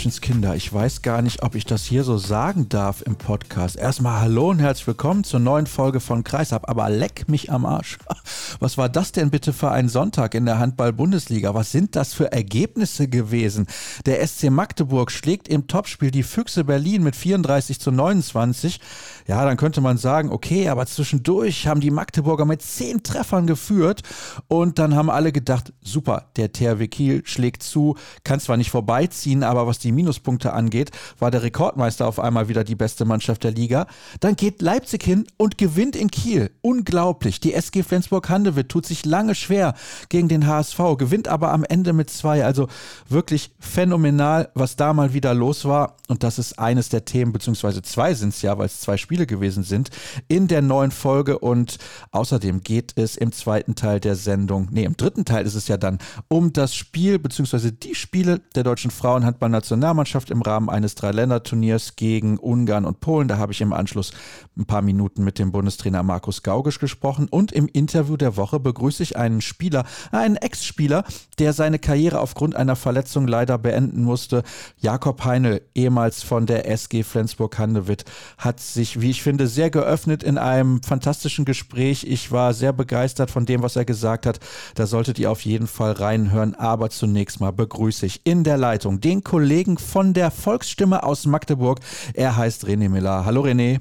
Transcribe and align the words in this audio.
Menschenskinder, 0.00 0.56
ich 0.56 0.72
weiß 0.72 1.02
gar 1.02 1.20
nicht, 1.20 1.42
ob 1.42 1.54
ich 1.54 1.66
das 1.66 1.84
hier 1.84 2.04
so 2.04 2.16
sagen 2.16 2.70
darf 2.70 3.02
im 3.02 3.16
Podcast. 3.16 3.76
Erstmal 3.76 4.22
hallo 4.22 4.48
und 4.48 4.58
herzlich 4.58 4.86
willkommen 4.86 5.24
zur 5.24 5.40
neuen 5.40 5.66
Folge 5.66 6.00
von 6.00 6.24
Kreisab, 6.24 6.70
aber 6.70 6.88
leck 6.88 7.28
mich 7.28 7.52
am 7.52 7.66
Arsch. 7.66 7.98
Was 8.60 8.78
war 8.78 8.88
das 8.88 9.12
denn 9.12 9.28
bitte 9.28 9.52
für 9.52 9.70
ein 9.70 9.90
Sonntag 9.90 10.34
in 10.34 10.46
der 10.46 10.58
Handball-Bundesliga? 10.58 11.54
Was 11.54 11.70
sind 11.70 11.96
das 11.96 12.14
für 12.14 12.32
Ergebnisse 12.32 13.08
gewesen? 13.08 13.66
Der 14.06 14.26
SC 14.26 14.50
Magdeburg 14.50 15.12
schlägt 15.12 15.48
im 15.48 15.66
Topspiel 15.66 16.10
die 16.10 16.22
Füchse 16.22 16.64
Berlin 16.64 17.02
mit 17.02 17.14
34 17.14 17.78
zu 17.78 17.90
29. 17.90 18.80
Ja, 19.26 19.44
dann 19.44 19.58
könnte 19.58 19.82
man 19.82 19.98
sagen, 19.98 20.30
okay, 20.30 20.68
aber 20.70 20.86
zwischendurch 20.86 21.66
haben 21.66 21.80
die 21.80 21.90
Magdeburger 21.90 22.46
mit 22.46 22.62
10 22.62 23.02
Treffern 23.02 23.46
geführt 23.46 24.02
und 24.48 24.78
dann 24.78 24.96
haben 24.96 25.10
alle 25.10 25.30
gedacht, 25.30 25.74
super, 25.82 26.30
der 26.36 26.52
THW 26.52 26.88
Kiel 26.88 27.22
schlägt 27.26 27.62
zu, 27.62 27.96
kann 28.24 28.40
zwar 28.40 28.56
nicht 28.56 28.70
vorbeiziehen, 28.70 29.42
aber 29.42 29.66
was 29.66 29.78
die 29.78 29.89
die 29.90 29.96
Minuspunkte 29.96 30.52
angeht, 30.52 30.92
war 31.18 31.30
der 31.30 31.42
Rekordmeister 31.42 32.06
auf 32.06 32.20
einmal 32.20 32.48
wieder 32.48 32.62
die 32.62 32.76
beste 32.76 33.04
Mannschaft 33.04 33.42
der 33.42 33.50
Liga. 33.50 33.86
Dann 34.20 34.36
geht 34.36 34.62
Leipzig 34.62 35.02
hin 35.02 35.26
und 35.36 35.58
gewinnt 35.58 35.96
in 35.96 36.10
Kiel. 36.10 36.50
Unglaublich. 36.62 37.40
Die 37.40 37.54
SG 37.54 37.82
Flensburg-Handewitt 37.82 38.68
tut 38.68 38.86
sich 38.86 39.04
lange 39.04 39.34
schwer 39.34 39.74
gegen 40.08 40.28
den 40.28 40.46
HSV, 40.46 40.78
gewinnt 40.96 41.26
aber 41.26 41.52
am 41.52 41.64
Ende 41.64 41.92
mit 41.92 42.08
zwei. 42.10 42.44
Also 42.44 42.68
wirklich 43.08 43.50
phänomenal, 43.58 44.50
was 44.54 44.76
da 44.76 44.92
mal 44.92 45.12
wieder 45.12 45.34
los 45.34 45.64
war. 45.64 45.96
Und 46.08 46.22
das 46.22 46.38
ist 46.38 46.58
eines 46.58 46.88
der 46.88 47.04
Themen, 47.04 47.32
beziehungsweise 47.32 47.82
zwei 47.82 48.14
sind 48.14 48.30
es 48.30 48.42
ja, 48.42 48.58
weil 48.58 48.66
es 48.66 48.80
zwei 48.80 48.96
Spiele 48.96 49.26
gewesen 49.26 49.64
sind, 49.64 49.90
in 50.28 50.46
der 50.46 50.62
neuen 50.62 50.90
Folge. 50.92 51.38
Und 51.38 51.78
außerdem 52.12 52.62
geht 52.62 52.92
es 52.96 53.16
im 53.16 53.32
zweiten 53.32 53.74
Teil 53.74 53.98
der 53.98 54.14
Sendung, 54.14 54.68
nee, 54.70 54.84
im 54.84 54.96
dritten 54.96 55.24
Teil 55.24 55.46
ist 55.46 55.54
es 55.54 55.68
ja 55.68 55.76
dann 55.76 55.98
um 56.28 56.52
das 56.52 56.74
Spiel, 56.74 57.18
beziehungsweise 57.18 57.72
die 57.72 57.94
Spiele 57.94 58.40
der 58.54 58.62
deutschen 58.62 58.90
Frauenhandballnationalmannschaft 58.90 59.79
Nationalmannschaft 59.80 60.30
im 60.30 60.42
Rahmen 60.42 60.68
eines 60.68 60.94
Dreiländerturniers 60.94 61.96
gegen 61.96 62.36
Ungarn 62.38 62.84
und 62.84 63.00
Polen. 63.00 63.28
Da 63.28 63.38
habe 63.38 63.52
ich 63.52 63.62
im 63.62 63.72
Anschluss 63.72 64.12
ein 64.58 64.66
paar 64.66 64.82
Minuten 64.82 65.24
mit 65.24 65.38
dem 65.38 65.52
Bundestrainer 65.52 66.02
Markus 66.02 66.42
Gaugisch 66.42 66.78
gesprochen. 66.78 67.28
Und 67.30 67.50
im 67.50 67.66
Interview 67.66 68.18
der 68.18 68.36
Woche 68.36 68.60
begrüße 68.60 69.02
ich 69.02 69.16
einen 69.16 69.40
Spieler, 69.40 69.84
einen 70.12 70.36
Ex-Spieler, 70.36 71.04
der 71.38 71.54
seine 71.54 71.78
Karriere 71.78 72.20
aufgrund 72.20 72.56
einer 72.56 72.76
Verletzung 72.76 73.26
leider 73.26 73.56
beenden 73.56 74.04
musste. 74.04 74.42
Jakob 74.76 75.24
Heinl, 75.24 75.62
ehemals 75.74 76.22
von 76.22 76.44
der 76.44 76.70
SG 76.70 77.02
Flensburg-Handewitt, 77.02 78.04
hat 78.36 78.60
sich, 78.60 79.00
wie 79.00 79.10
ich 79.10 79.22
finde, 79.22 79.46
sehr 79.46 79.70
geöffnet 79.70 80.22
in 80.22 80.36
einem 80.36 80.82
fantastischen 80.82 81.46
Gespräch. 81.46 82.04
Ich 82.04 82.30
war 82.30 82.52
sehr 82.52 82.74
begeistert 82.74 83.30
von 83.30 83.46
dem, 83.46 83.62
was 83.62 83.76
er 83.76 83.86
gesagt 83.86 84.26
hat. 84.26 84.40
Da 84.74 84.86
solltet 84.86 85.18
ihr 85.18 85.30
auf 85.30 85.40
jeden 85.40 85.66
Fall 85.66 85.92
reinhören. 85.92 86.54
Aber 86.54 86.90
zunächst 86.90 87.40
mal 87.40 87.52
begrüße 87.52 88.04
ich 88.04 88.20
in 88.24 88.44
der 88.44 88.58
Leitung 88.58 89.00
den 89.00 89.24
Kollegen 89.24 89.69
Kollegen 89.70 89.78
von 89.78 90.14
der 90.14 90.30
Volksstimme 90.30 91.02
aus 91.02 91.26
Magdeburg. 91.26 91.80
Er 92.14 92.36
heißt 92.36 92.64
René 92.64 92.88
Miller. 92.88 93.24
Hallo 93.24 93.42
René. 93.42 93.80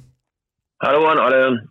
Hallo 0.82 1.08
an 1.08 1.20
alle. 1.20 1.70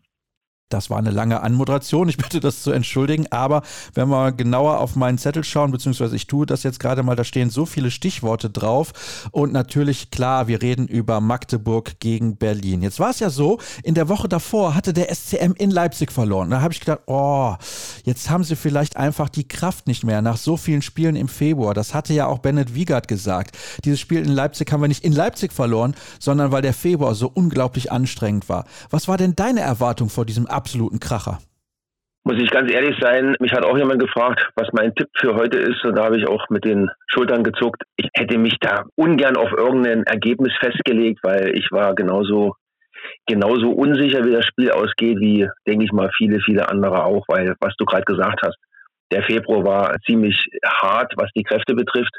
Das 0.68 0.90
war 0.90 0.98
eine 0.98 1.10
lange 1.10 1.40
Anmoderation. 1.40 2.10
Ich 2.10 2.18
bitte 2.18 2.40
das 2.40 2.62
zu 2.62 2.72
entschuldigen. 2.72 3.26
Aber 3.30 3.62
wenn 3.94 4.08
wir 4.08 4.32
genauer 4.32 4.80
auf 4.80 4.96
meinen 4.96 5.16
Zettel 5.16 5.42
schauen, 5.42 5.70
beziehungsweise 5.70 6.14
ich 6.14 6.26
tue 6.26 6.44
das 6.44 6.62
jetzt 6.62 6.78
gerade 6.78 7.02
mal, 7.02 7.16
da 7.16 7.24
stehen 7.24 7.48
so 7.48 7.64
viele 7.64 7.90
Stichworte 7.90 8.50
drauf. 8.50 9.28
Und 9.30 9.52
natürlich, 9.52 10.10
klar, 10.10 10.46
wir 10.46 10.60
reden 10.60 10.86
über 10.86 11.20
Magdeburg 11.20 12.00
gegen 12.00 12.36
Berlin. 12.36 12.82
Jetzt 12.82 13.00
war 13.00 13.10
es 13.10 13.20
ja 13.20 13.30
so, 13.30 13.58
in 13.82 13.94
der 13.94 14.10
Woche 14.10 14.28
davor 14.28 14.74
hatte 14.74 14.92
der 14.92 15.14
SCM 15.14 15.54
in 15.56 15.70
Leipzig 15.70 16.12
verloren. 16.12 16.50
Da 16.50 16.60
habe 16.60 16.74
ich 16.74 16.80
gedacht, 16.80 17.00
oh, 17.06 17.54
jetzt 18.04 18.28
haben 18.28 18.44
sie 18.44 18.56
vielleicht 18.56 18.98
einfach 18.98 19.30
die 19.30 19.48
Kraft 19.48 19.86
nicht 19.86 20.04
mehr 20.04 20.20
nach 20.20 20.36
so 20.36 20.58
vielen 20.58 20.82
Spielen 20.82 21.16
im 21.16 21.28
Februar. 21.28 21.72
Das 21.72 21.94
hatte 21.94 22.12
ja 22.12 22.26
auch 22.26 22.40
Bennett 22.40 22.74
Wiegert 22.74 23.08
gesagt. 23.08 23.56
Dieses 23.86 24.00
Spiel 24.00 24.18
in 24.18 24.32
Leipzig 24.32 24.70
haben 24.70 24.82
wir 24.82 24.88
nicht 24.88 25.04
in 25.04 25.14
Leipzig 25.14 25.54
verloren, 25.54 25.94
sondern 26.20 26.52
weil 26.52 26.60
der 26.60 26.74
Februar 26.74 27.14
so 27.14 27.30
unglaublich 27.32 27.90
anstrengend 27.90 28.50
war. 28.50 28.66
Was 28.90 29.08
war 29.08 29.16
denn 29.16 29.34
deine 29.34 29.60
Erwartung 29.60 30.10
vor 30.10 30.26
diesem 30.26 30.46
absoluten 30.58 31.00
Kracher. 31.00 31.38
Muss 32.24 32.42
ich 32.42 32.50
ganz 32.50 32.70
ehrlich 32.70 32.96
sein, 33.00 33.36
mich 33.40 33.52
hat 33.52 33.64
auch 33.64 33.78
jemand 33.78 34.00
gefragt, 34.00 34.46
was 34.54 34.68
mein 34.72 34.94
Tipp 34.94 35.08
für 35.18 35.34
heute 35.34 35.56
ist. 35.56 35.82
Und 35.84 35.96
da 35.96 36.04
habe 36.04 36.18
ich 36.18 36.28
auch 36.28 36.44
mit 36.50 36.64
den 36.64 36.90
Schultern 37.06 37.42
gezuckt. 37.42 37.82
Ich 37.96 38.10
hätte 38.14 38.36
mich 38.36 38.56
da 38.60 38.84
ungern 38.96 39.36
auf 39.36 39.50
irgendein 39.56 40.02
Ergebnis 40.02 40.52
festgelegt, 40.60 41.20
weil 41.22 41.56
ich 41.56 41.68
war 41.70 41.94
genauso, 41.94 42.54
genauso 43.26 43.70
unsicher, 43.70 44.26
wie 44.26 44.32
das 44.32 44.44
Spiel 44.44 44.70
ausgeht, 44.72 45.18
wie, 45.20 45.48
denke 45.66 45.86
ich 45.86 45.92
mal, 45.92 46.10
viele, 46.18 46.38
viele 46.40 46.68
andere 46.68 47.04
auch. 47.04 47.24
Weil, 47.28 47.54
was 47.60 47.74
du 47.78 47.86
gerade 47.86 48.04
gesagt 48.04 48.40
hast, 48.44 48.58
der 49.10 49.22
Februar 49.22 49.64
war 49.64 49.96
ziemlich 50.04 50.48
hart, 50.66 51.14
was 51.16 51.30
die 51.34 51.44
Kräfte 51.44 51.74
betrifft. 51.74 52.12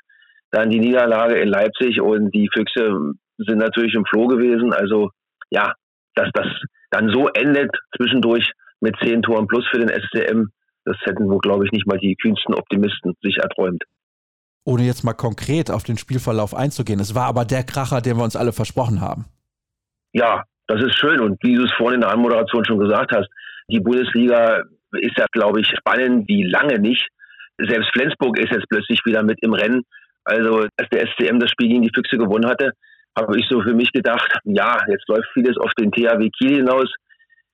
Dann 0.50 0.72
die 0.72 0.80
Niederlage 0.80 1.36
in 1.36 1.50
Leipzig 1.50 2.02
und 2.02 2.32
die 2.34 2.50
Füchse 2.52 3.14
sind 3.38 3.60
natürlich 3.60 3.94
im 3.94 4.06
Floh 4.06 4.26
gewesen. 4.26 4.74
Also, 4.74 5.12
ja, 5.52 5.74
dass 6.20 6.30
das 6.34 6.48
dann 6.92 7.10
so 7.10 7.28
endet 7.30 7.72
zwischendurch 7.96 8.52
mit 8.82 8.96
zehn 9.02 9.22
Toren 9.22 9.48
plus 9.48 9.66
für 9.72 9.80
den 9.80 9.90
SCM, 9.90 10.48
das 10.86 10.98
hätten 11.04 11.30
wohl, 11.30 11.40
glaube 11.40 11.66
ich, 11.66 11.72
nicht 11.72 11.88
mal 11.88 11.98
die 11.98 12.16
kühnsten 12.16 12.54
Optimisten 12.54 13.14
sich 13.22 13.38
erträumt. 13.38 13.84
Ohne 14.66 14.84
jetzt 14.84 15.04
mal 15.04 15.14
konkret 15.14 15.72
auf 15.72 15.84
den 15.84 15.98
Spielverlauf 15.98 16.56
einzugehen, 16.56 17.00
es 17.00 17.16
war 17.16 17.28
aber 17.28 17.46
der 17.46 17.64
Kracher, 17.64 18.02
den 18.02 18.18
wir 18.18 18.24
uns 18.24 18.36
alle 18.36 18.52
versprochen 18.52 19.02
haben. 19.02 19.26
Ja, 20.14 20.44
das 20.68 20.84
ist 20.84 20.98
schön. 20.98 21.20
Und 21.20 21.42
wie 21.44 21.56
du 21.56 21.64
es 21.64 21.74
vorhin 21.74 21.96
in 21.96 22.02
der 22.02 22.12
Anmoderation 22.12 22.66
schon 22.66 22.80
gesagt 22.80 23.12
hast, 23.12 23.28
die 23.70 23.80
Bundesliga 23.80 24.64
ist 24.94 25.18
ja, 25.18 25.26
glaube 25.32 25.62
ich, 25.62 25.68
spannend 25.68 26.28
wie 26.28 26.44
lange 26.44 26.80
nicht. 26.80 27.08
Selbst 27.58 27.92
Flensburg 27.94 28.40
ist 28.40 28.52
jetzt 28.52 28.68
plötzlich 28.70 29.00
wieder 29.06 29.24
mit 29.24 29.38
im 29.42 29.54
Rennen. 29.54 29.84
Also, 30.24 30.68
als 30.78 30.90
der 30.92 31.08
SCM 31.08 31.40
das 31.40 31.52
Spiel 31.52 31.70
gegen 31.70 31.84
die 31.84 31.92
Füchse 31.94 32.18
gewonnen 32.18 32.50
hatte, 32.50 32.74
habe 33.18 33.40
ich 33.40 33.48
so 33.50 33.62
für 33.62 33.74
mich 33.74 33.92
gedacht, 33.92 34.40
ja, 34.44 34.78
jetzt 34.88 35.08
läuft 35.08 35.30
vieles 35.34 35.58
auf 35.58 35.72
den 35.74 35.92
THW 35.92 36.30
Kiel 36.30 36.58
hinaus. 36.58 36.94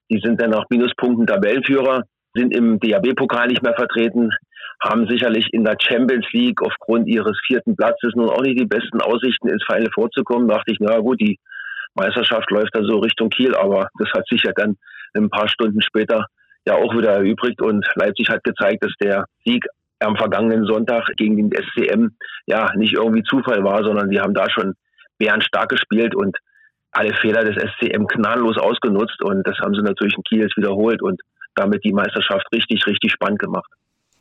Die 0.09 0.19
sind 0.23 0.41
dann 0.41 0.51
nach 0.51 0.65
Minuspunkten 0.69 1.25
Tabellenführer, 1.25 2.03
sind 2.33 2.55
im 2.55 2.79
DAB-Pokal 2.79 3.47
nicht 3.47 3.63
mehr 3.63 3.73
vertreten, 3.73 4.29
haben 4.83 5.07
sicherlich 5.07 5.47
in 5.53 5.63
der 5.63 5.77
Champions 5.79 6.27
League 6.31 6.61
aufgrund 6.61 7.07
ihres 7.07 7.39
vierten 7.47 7.75
Platzes 7.75 8.13
nun 8.15 8.29
auch 8.29 8.41
nicht 8.41 8.59
die 8.59 8.65
besten 8.65 9.01
Aussichten 9.01 9.47
ins 9.47 9.63
Final 9.65 9.89
vorzukommen. 9.93 10.47
Da 10.47 10.55
dachte 10.55 10.71
ich, 10.71 10.77
na 10.79 10.99
gut, 10.99 11.19
die 11.19 11.39
Meisterschaft 11.95 12.51
läuft 12.51 12.75
da 12.75 12.83
so 12.83 12.99
Richtung 12.99 13.29
Kiel, 13.29 13.55
aber 13.55 13.87
das 13.99 14.09
hat 14.13 14.27
sich 14.27 14.43
ja 14.43 14.51
dann 14.55 14.75
ein 15.15 15.29
paar 15.29 15.47
Stunden 15.47 15.81
später 15.81 16.25
ja 16.67 16.75
auch 16.75 16.95
wieder 16.95 17.11
erübrigt 17.11 17.61
und 17.61 17.87
Leipzig 17.95 18.29
hat 18.29 18.43
gezeigt, 18.43 18.83
dass 18.83 18.93
der 19.01 19.25
Sieg 19.45 19.65
am 19.99 20.17
vergangenen 20.17 20.65
Sonntag 20.65 21.07
gegen 21.15 21.37
den 21.37 21.51
SCM 21.51 22.09
ja 22.47 22.71
nicht 22.75 22.93
irgendwie 22.93 23.23
Zufall 23.23 23.63
war, 23.63 23.83
sondern 23.83 24.09
sie 24.09 24.19
haben 24.19 24.33
da 24.33 24.49
schon 24.49 24.73
bärenstark 25.17 25.69
gespielt 25.69 26.15
und 26.15 26.37
alle 26.91 27.13
Fehler 27.13 27.43
des 27.43 27.55
SCM 27.55 28.07
knalllos 28.07 28.57
ausgenutzt 28.57 29.21
und 29.23 29.45
das 29.45 29.57
haben 29.59 29.73
sie 29.75 29.81
natürlich 29.81 30.15
in 30.15 30.23
Kiel 30.23 30.41
jetzt 30.41 30.57
wiederholt 30.57 31.01
und 31.01 31.21
damit 31.55 31.83
die 31.83 31.93
Meisterschaft 31.93 32.45
richtig, 32.53 32.85
richtig 32.87 33.11
spannend 33.11 33.39
gemacht. 33.39 33.69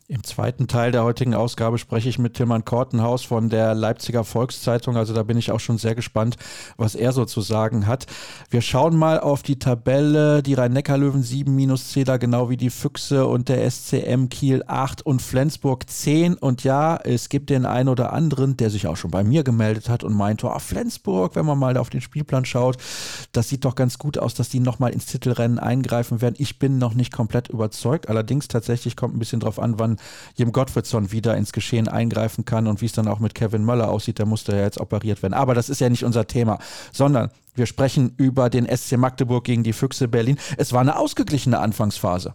Im 0.06 0.22
zweiten 0.22 0.68
Teil 0.68 0.92
der 0.92 1.02
heutigen 1.02 1.32
Ausgabe 1.32 1.78
spreche 1.78 2.10
ich 2.10 2.18
mit 2.18 2.34
Tilman 2.34 2.66
Kortenhaus 2.66 3.24
von 3.24 3.48
der 3.48 3.74
Leipziger 3.74 4.22
Volkszeitung. 4.22 4.98
Also 4.98 5.14
da 5.14 5.22
bin 5.22 5.38
ich 5.38 5.50
auch 5.50 5.60
schon 5.60 5.78
sehr 5.78 5.94
gespannt, 5.94 6.36
was 6.76 6.94
er 6.94 7.12
so 7.12 7.24
zu 7.24 7.40
sagen 7.40 7.86
hat. 7.86 8.04
Wir 8.50 8.60
schauen 8.60 8.98
mal 8.98 9.18
auf 9.18 9.42
die 9.42 9.58
Tabelle. 9.58 10.42
Die 10.42 10.52
Rhein-Neckar-Löwen 10.52 11.22
7 11.22 11.56
minus 11.56 11.90
Zähler, 11.90 12.18
genau 12.18 12.50
wie 12.50 12.58
die 12.58 12.68
Füchse 12.68 13.26
und 13.26 13.48
der 13.48 13.70
SCM 13.70 14.28
Kiel 14.28 14.62
8 14.66 15.00
und 15.00 15.22
Flensburg 15.22 15.88
10. 15.88 16.34
Und 16.34 16.64
ja, 16.64 16.96
es 16.96 17.30
gibt 17.30 17.48
den 17.48 17.64
einen 17.64 17.88
oder 17.88 18.12
anderen, 18.12 18.58
der 18.58 18.68
sich 18.68 18.86
auch 18.86 18.98
schon 18.98 19.10
bei 19.10 19.24
mir 19.24 19.42
gemeldet 19.42 19.88
hat 19.88 20.04
und 20.04 20.12
meinte, 20.12 20.48
oh, 20.48 20.58
Flensburg, 20.58 21.34
wenn 21.34 21.46
man 21.46 21.58
mal 21.58 21.78
auf 21.78 21.88
den 21.88 22.02
Spielplan 22.02 22.44
schaut, 22.44 22.76
das 23.32 23.48
sieht 23.48 23.64
doch 23.64 23.74
ganz 23.74 23.96
gut 23.96 24.18
aus, 24.18 24.34
dass 24.34 24.50
die 24.50 24.60
nochmal 24.60 24.92
ins 24.92 25.06
Titelrennen 25.06 25.58
eingreifen 25.58 26.20
werden. 26.20 26.34
Ich 26.36 26.58
bin 26.58 26.76
noch 26.76 26.92
nicht 26.92 27.10
komplett 27.10 27.48
überzeugt. 27.48 28.10
Allerdings 28.10 28.48
tatsächlich 28.48 28.96
kommt 28.96 29.16
ein 29.16 29.18
bisschen 29.18 29.40
drauf 29.40 29.58
an, 29.58 29.78
wann 29.78 29.93
Jim 30.36 30.52
Gottfriedson 30.52 31.12
wieder 31.12 31.36
ins 31.36 31.52
Geschehen 31.52 31.88
eingreifen 31.88 32.44
kann 32.44 32.66
und 32.66 32.80
wie 32.80 32.86
es 32.86 32.92
dann 32.92 33.08
auch 33.08 33.20
mit 33.20 33.34
Kevin 33.34 33.64
Möller 33.64 33.88
aussieht, 33.88 34.18
der 34.18 34.26
musste 34.26 34.52
ja 34.52 34.62
jetzt 34.62 34.80
operiert 34.80 35.22
werden. 35.22 35.34
Aber 35.34 35.54
das 35.54 35.68
ist 35.68 35.80
ja 35.80 35.88
nicht 35.88 36.04
unser 36.04 36.26
Thema, 36.26 36.58
sondern 36.92 37.30
wir 37.54 37.66
sprechen 37.66 38.14
über 38.18 38.50
den 38.50 38.66
SC 38.66 38.96
Magdeburg 38.96 39.44
gegen 39.44 39.62
die 39.62 39.72
Füchse 39.72 40.08
Berlin. 40.08 40.38
Es 40.58 40.72
war 40.72 40.80
eine 40.80 40.96
ausgeglichene 40.96 41.58
Anfangsphase. 41.58 42.34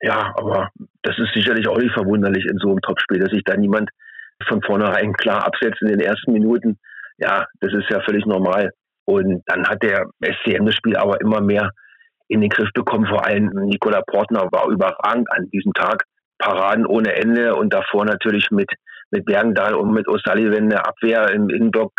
Ja, 0.00 0.32
aber 0.36 0.68
das 1.02 1.18
ist 1.18 1.32
sicherlich 1.34 1.66
auch 1.66 1.78
nicht 1.78 1.92
verwunderlich 1.92 2.44
in 2.44 2.58
so 2.58 2.68
einem 2.70 2.80
Topspiel, 2.80 3.18
dass 3.18 3.30
sich 3.30 3.42
da 3.44 3.56
niemand 3.56 3.90
von 4.46 4.62
vornherein 4.62 5.12
klar 5.14 5.44
absetzt 5.44 5.82
in 5.82 5.88
den 5.88 6.00
ersten 6.00 6.32
Minuten. 6.32 6.78
Ja, 7.18 7.46
das 7.60 7.72
ist 7.72 7.90
ja 7.90 8.00
völlig 8.02 8.24
normal. 8.26 8.70
Und 9.04 9.42
dann 9.46 9.66
hat 9.66 9.82
der 9.82 10.06
SCM 10.20 10.66
das 10.66 10.76
Spiel 10.76 10.96
aber 10.96 11.20
immer 11.20 11.40
mehr 11.40 11.70
in 12.28 12.40
den 12.40 12.50
Griff 12.50 12.68
bekommen. 12.74 13.06
Vor 13.06 13.24
allem 13.24 13.46
Nikola 13.46 14.02
Portner 14.02 14.46
war 14.52 14.68
überragend 14.68 15.28
an 15.32 15.48
diesem 15.50 15.72
Tag. 15.72 16.04
Paraden 16.38 16.86
ohne 16.86 17.14
Ende 17.14 17.54
und 17.54 17.72
davor 17.72 18.04
natürlich 18.04 18.50
mit, 18.50 18.70
mit 19.10 19.24
Bergendahl 19.24 19.74
und 19.74 19.92
mit 19.92 20.06
O'Sullivan 20.06 20.64
eine 20.64 20.86
Abwehr 20.86 21.30
im 21.30 21.48
Innenblock, 21.48 21.92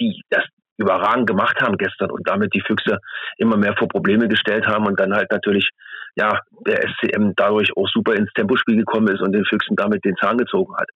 die 0.00 0.22
das 0.30 0.44
überragend 0.80 1.26
gemacht 1.26 1.60
haben 1.60 1.76
gestern 1.76 2.10
und 2.10 2.26
damit 2.26 2.54
die 2.54 2.62
Füchse 2.66 2.98
immer 3.36 3.56
mehr 3.56 3.74
vor 3.76 3.88
Probleme 3.88 4.28
gestellt 4.28 4.66
haben 4.66 4.86
und 4.86 4.98
dann 4.98 5.14
halt 5.14 5.30
natürlich 5.30 5.68
ja 6.16 6.40
der 6.66 6.88
SCM 6.88 7.32
dadurch 7.36 7.70
auch 7.76 7.88
super 7.88 8.14
ins 8.14 8.32
Tempospiel 8.34 8.76
gekommen 8.76 9.08
ist 9.08 9.20
und 9.20 9.32
den 9.32 9.44
Füchsen 9.44 9.76
damit 9.76 10.04
den 10.04 10.16
Zahn 10.16 10.38
gezogen 10.38 10.74
hat. 10.76 10.88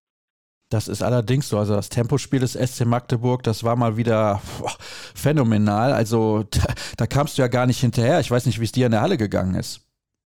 Das 0.70 0.88
ist 0.88 1.02
allerdings 1.02 1.48
so. 1.48 1.58
Also 1.58 1.76
das 1.76 1.90
Tempospiel 1.90 2.40
des 2.40 2.54
SC 2.54 2.86
Magdeburg, 2.86 3.42
das 3.42 3.62
war 3.62 3.76
mal 3.76 3.96
wieder 3.96 4.40
boah, 4.58 4.72
phänomenal. 5.14 5.92
Also 5.92 6.44
da, 6.50 6.74
da, 6.96 7.06
kamst 7.06 7.38
du 7.38 7.42
ja 7.42 7.48
gar 7.48 7.66
nicht 7.66 7.80
hinterher. 7.80 8.20
Ich 8.20 8.30
weiß 8.30 8.46
nicht, 8.46 8.60
wie 8.60 8.64
es 8.64 8.72
dir 8.72 8.86
in 8.86 8.92
der 8.92 9.02
Halle 9.02 9.18
gegangen 9.18 9.54
ist. 9.54 9.86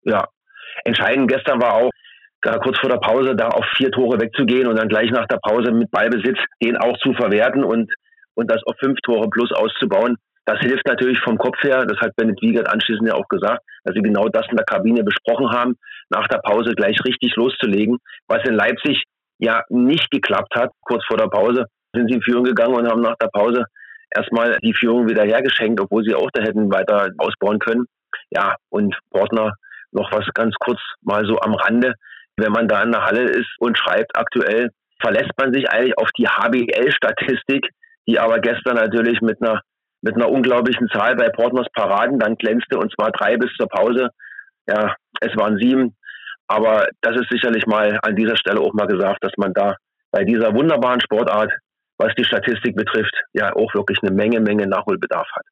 Ja, 0.02 0.26
entscheidend 0.84 1.28
gestern 1.28 1.60
war 1.60 1.74
auch, 1.74 1.90
kurz 2.52 2.78
vor 2.78 2.90
der 2.90 2.98
Pause 2.98 3.34
da 3.34 3.48
auf 3.48 3.64
vier 3.76 3.90
Tore 3.90 4.20
wegzugehen 4.20 4.66
und 4.66 4.78
dann 4.78 4.88
gleich 4.88 5.10
nach 5.10 5.26
der 5.26 5.38
Pause 5.42 5.72
mit 5.72 5.90
Ballbesitz 5.90 6.38
den 6.62 6.76
auch 6.76 6.96
zu 6.98 7.12
verwerten 7.14 7.64
und, 7.64 7.90
und 8.34 8.50
das 8.50 8.62
auf 8.66 8.76
fünf 8.78 8.98
Tore 9.02 9.28
plus 9.30 9.50
auszubauen. 9.52 10.16
Das 10.44 10.60
hilft 10.60 10.86
natürlich 10.86 11.18
vom 11.20 11.38
Kopf 11.38 11.62
her. 11.62 11.86
Das 11.86 11.98
hat 12.00 12.14
Bennett 12.16 12.40
Wiegert 12.42 12.70
anschließend 12.70 13.08
ja 13.08 13.14
auch 13.14 13.28
gesagt, 13.28 13.62
dass 13.84 13.94
sie 13.94 14.02
genau 14.02 14.28
das 14.28 14.46
in 14.50 14.56
der 14.56 14.66
Kabine 14.66 15.02
besprochen 15.02 15.50
haben, 15.50 15.76
nach 16.10 16.28
der 16.28 16.38
Pause 16.38 16.74
gleich 16.74 16.98
richtig 17.06 17.34
loszulegen, 17.36 17.96
was 18.28 18.44
in 18.46 18.54
Leipzig 18.54 19.04
ja 19.38 19.62
nicht 19.70 20.10
geklappt 20.10 20.54
hat. 20.54 20.70
Kurz 20.82 21.02
vor 21.06 21.16
der 21.16 21.28
Pause 21.28 21.64
sind 21.94 22.08
sie 22.08 22.16
in 22.16 22.22
Führung 22.22 22.44
gegangen 22.44 22.74
und 22.74 22.88
haben 22.88 23.00
nach 23.00 23.16
der 23.16 23.28
Pause 23.28 23.64
erstmal 24.14 24.58
die 24.62 24.74
Führung 24.74 25.08
wieder 25.08 25.24
hergeschenkt, 25.24 25.80
obwohl 25.80 26.04
sie 26.04 26.14
auch 26.14 26.30
da 26.32 26.42
hätten 26.42 26.70
weiter 26.70 27.08
ausbauen 27.18 27.58
können. 27.58 27.86
Ja, 28.30 28.54
und 28.68 28.94
Portner 29.10 29.54
noch 29.92 30.12
was 30.12 30.26
ganz 30.34 30.54
kurz 30.60 30.80
mal 31.02 31.24
so 31.24 31.38
am 31.40 31.54
Rande. 31.54 31.94
Wenn 32.36 32.52
man 32.52 32.68
da 32.68 32.82
in 32.82 32.92
der 32.92 33.04
Halle 33.04 33.22
ist 33.22 33.50
und 33.58 33.78
schreibt 33.78 34.16
aktuell, 34.16 34.70
verlässt 35.00 35.30
man 35.38 35.52
sich 35.52 35.70
eigentlich 35.70 35.96
auf 35.98 36.10
die 36.18 36.26
HBL-Statistik, 36.26 37.68
die 38.06 38.18
aber 38.18 38.40
gestern 38.40 38.76
natürlich 38.76 39.20
mit 39.20 39.40
einer, 39.40 39.60
mit 40.02 40.14
einer 40.16 40.28
unglaublichen 40.28 40.88
Zahl 40.88 41.16
bei 41.16 41.28
Portners 41.28 41.66
Paraden 41.74 42.18
dann 42.18 42.36
glänzte 42.36 42.78
und 42.78 42.92
zwar 42.92 43.12
drei 43.12 43.36
bis 43.36 43.50
zur 43.56 43.68
Pause. 43.68 44.10
Ja, 44.66 44.94
es 45.20 45.36
waren 45.36 45.58
sieben. 45.58 45.96
Aber 46.46 46.88
das 47.00 47.16
ist 47.16 47.30
sicherlich 47.30 47.66
mal 47.66 47.98
an 48.02 48.16
dieser 48.16 48.36
Stelle 48.36 48.60
auch 48.60 48.74
mal 48.74 48.86
gesagt, 48.86 49.22
dass 49.22 49.32
man 49.36 49.52
da 49.54 49.76
bei 50.10 50.24
dieser 50.24 50.54
wunderbaren 50.54 51.00
Sportart, 51.00 51.50
was 51.98 52.14
die 52.16 52.24
Statistik 52.24 52.76
betrifft, 52.76 53.14
ja 53.32 53.54
auch 53.54 53.74
wirklich 53.74 53.98
eine 54.02 54.12
Menge, 54.14 54.40
Menge 54.40 54.66
Nachholbedarf 54.66 55.28
hat. 55.32 55.46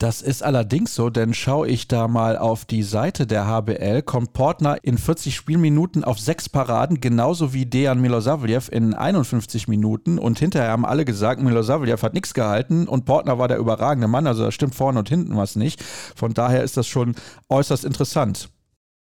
Das 0.00 0.22
ist 0.22 0.44
allerdings 0.44 0.94
so, 0.94 1.10
denn 1.10 1.34
schaue 1.34 1.66
ich 1.66 1.88
da 1.88 2.06
mal 2.06 2.38
auf 2.38 2.64
die 2.64 2.84
Seite 2.84 3.26
der 3.26 3.48
HBL, 3.48 4.02
kommt 4.02 4.32
Portner 4.32 4.76
in 4.82 4.96
40 4.96 5.34
Spielminuten 5.34 6.04
auf 6.04 6.20
sechs 6.20 6.48
Paraden, 6.48 7.00
genauso 7.00 7.52
wie 7.52 7.66
Dejan 7.66 8.00
Milosavljev 8.00 8.68
in 8.70 8.94
51 8.94 9.66
Minuten. 9.66 10.20
Und 10.20 10.38
hinterher 10.38 10.70
haben 10.70 10.86
alle 10.86 11.04
gesagt, 11.04 11.42
Milosavljev 11.42 12.00
hat 12.04 12.14
nichts 12.14 12.32
gehalten 12.32 12.86
und 12.86 13.06
Portner 13.06 13.40
war 13.40 13.48
der 13.48 13.58
überragende 13.58 14.06
Mann. 14.06 14.28
Also 14.28 14.44
da 14.44 14.52
stimmt 14.52 14.76
vorne 14.76 15.00
und 15.00 15.08
hinten 15.08 15.36
was 15.36 15.56
nicht. 15.56 15.82
Von 15.82 16.32
daher 16.32 16.62
ist 16.62 16.76
das 16.76 16.86
schon 16.86 17.16
äußerst 17.48 17.84
interessant. 17.84 18.50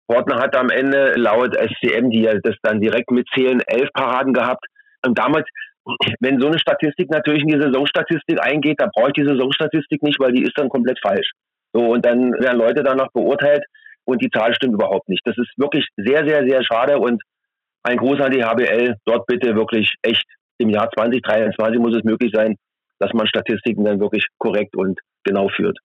Portner 0.10 0.42
hat 0.42 0.54
am 0.58 0.70
Ende 0.70 1.14
laut 1.16 1.56
SCM, 1.56 2.10
die 2.10 2.24
ja 2.24 2.34
das 2.44 2.56
dann 2.62 2.82
direkt 2.82 3.10
mitzählen, 3.10 3.62
elf 3.68 3.88
Paraden 3.94 4.34
gehabt. 4.34 4.66
Und 5.06 5.18
damals, 5.18 5.48
wenn 6.20 6.40
so 6.40 6.48
eine 6.48 6.60
Statistik 6.60 7.10
natürlich 7.10 7.44
in 7.44 7.50
die 7.50 7.62
Saisonstatistik 7.62 8.40
eingeht, 8.42 8.80
da 8.80 8.90
brauche 8.94 9.10
ich 9.10 9.14
die 9.14 9.28
Saisonstatistik 9.28 10.02
nicht, 10.02 10.20
weil 10.20 10.32
die 10.32 10.44
ist 10.44 10.58
dann 10.58 10.70
komplett 10.70 11.00
falsch. 11.02 11.32
So, 11.74 11.92
und 11.94 12.06
dann 12.06 12.34
werden 12.34 12.60
Leute 12.60 12.84
danach 12.84 13.12
beurteilt 13.12 13.64
und 14.06 14.22
die 14.22 14.30
Zahl 14.30 14.54
stimmt 14.54 14.74
überhaupt 14.74 15.10
nicht. 15.10 15.22
Das 15.26 15.38
ist 15.38 15.52
wirklich 15.58 15.88
sehr, 15.98 16.26
sehr, 16.28 16.48
sehr 16.48 16.64
schade 16.64 16.98
und 16.98 17.22
ein 17.84 17.98
Gruß 17.98 18.22
an 18.22 18.32
die 18.32 18.44
HBL. 18.44 18.96
Dort 19.06 19.26
bitte 19.26 19.56
wirklich 19.56 19.94
echt 20.02 20.26
im 20.58 20.70
Jahr 20.70 20.90
2023 20.92 21.80
muss 21.80 21.96
es 21.96 22.04
möglich 22.04 22.32
sein, 22.34 22.56
dass 23.00 23.12
man 23.14 23.28
Statistiken 23.28 23.84
dann 23.84 24.00
wirklich 24.00 24.28
korrekt 24.38 24.76
und 24.76 25.00
genau 25.24 25.50
führt. 25.50 25.78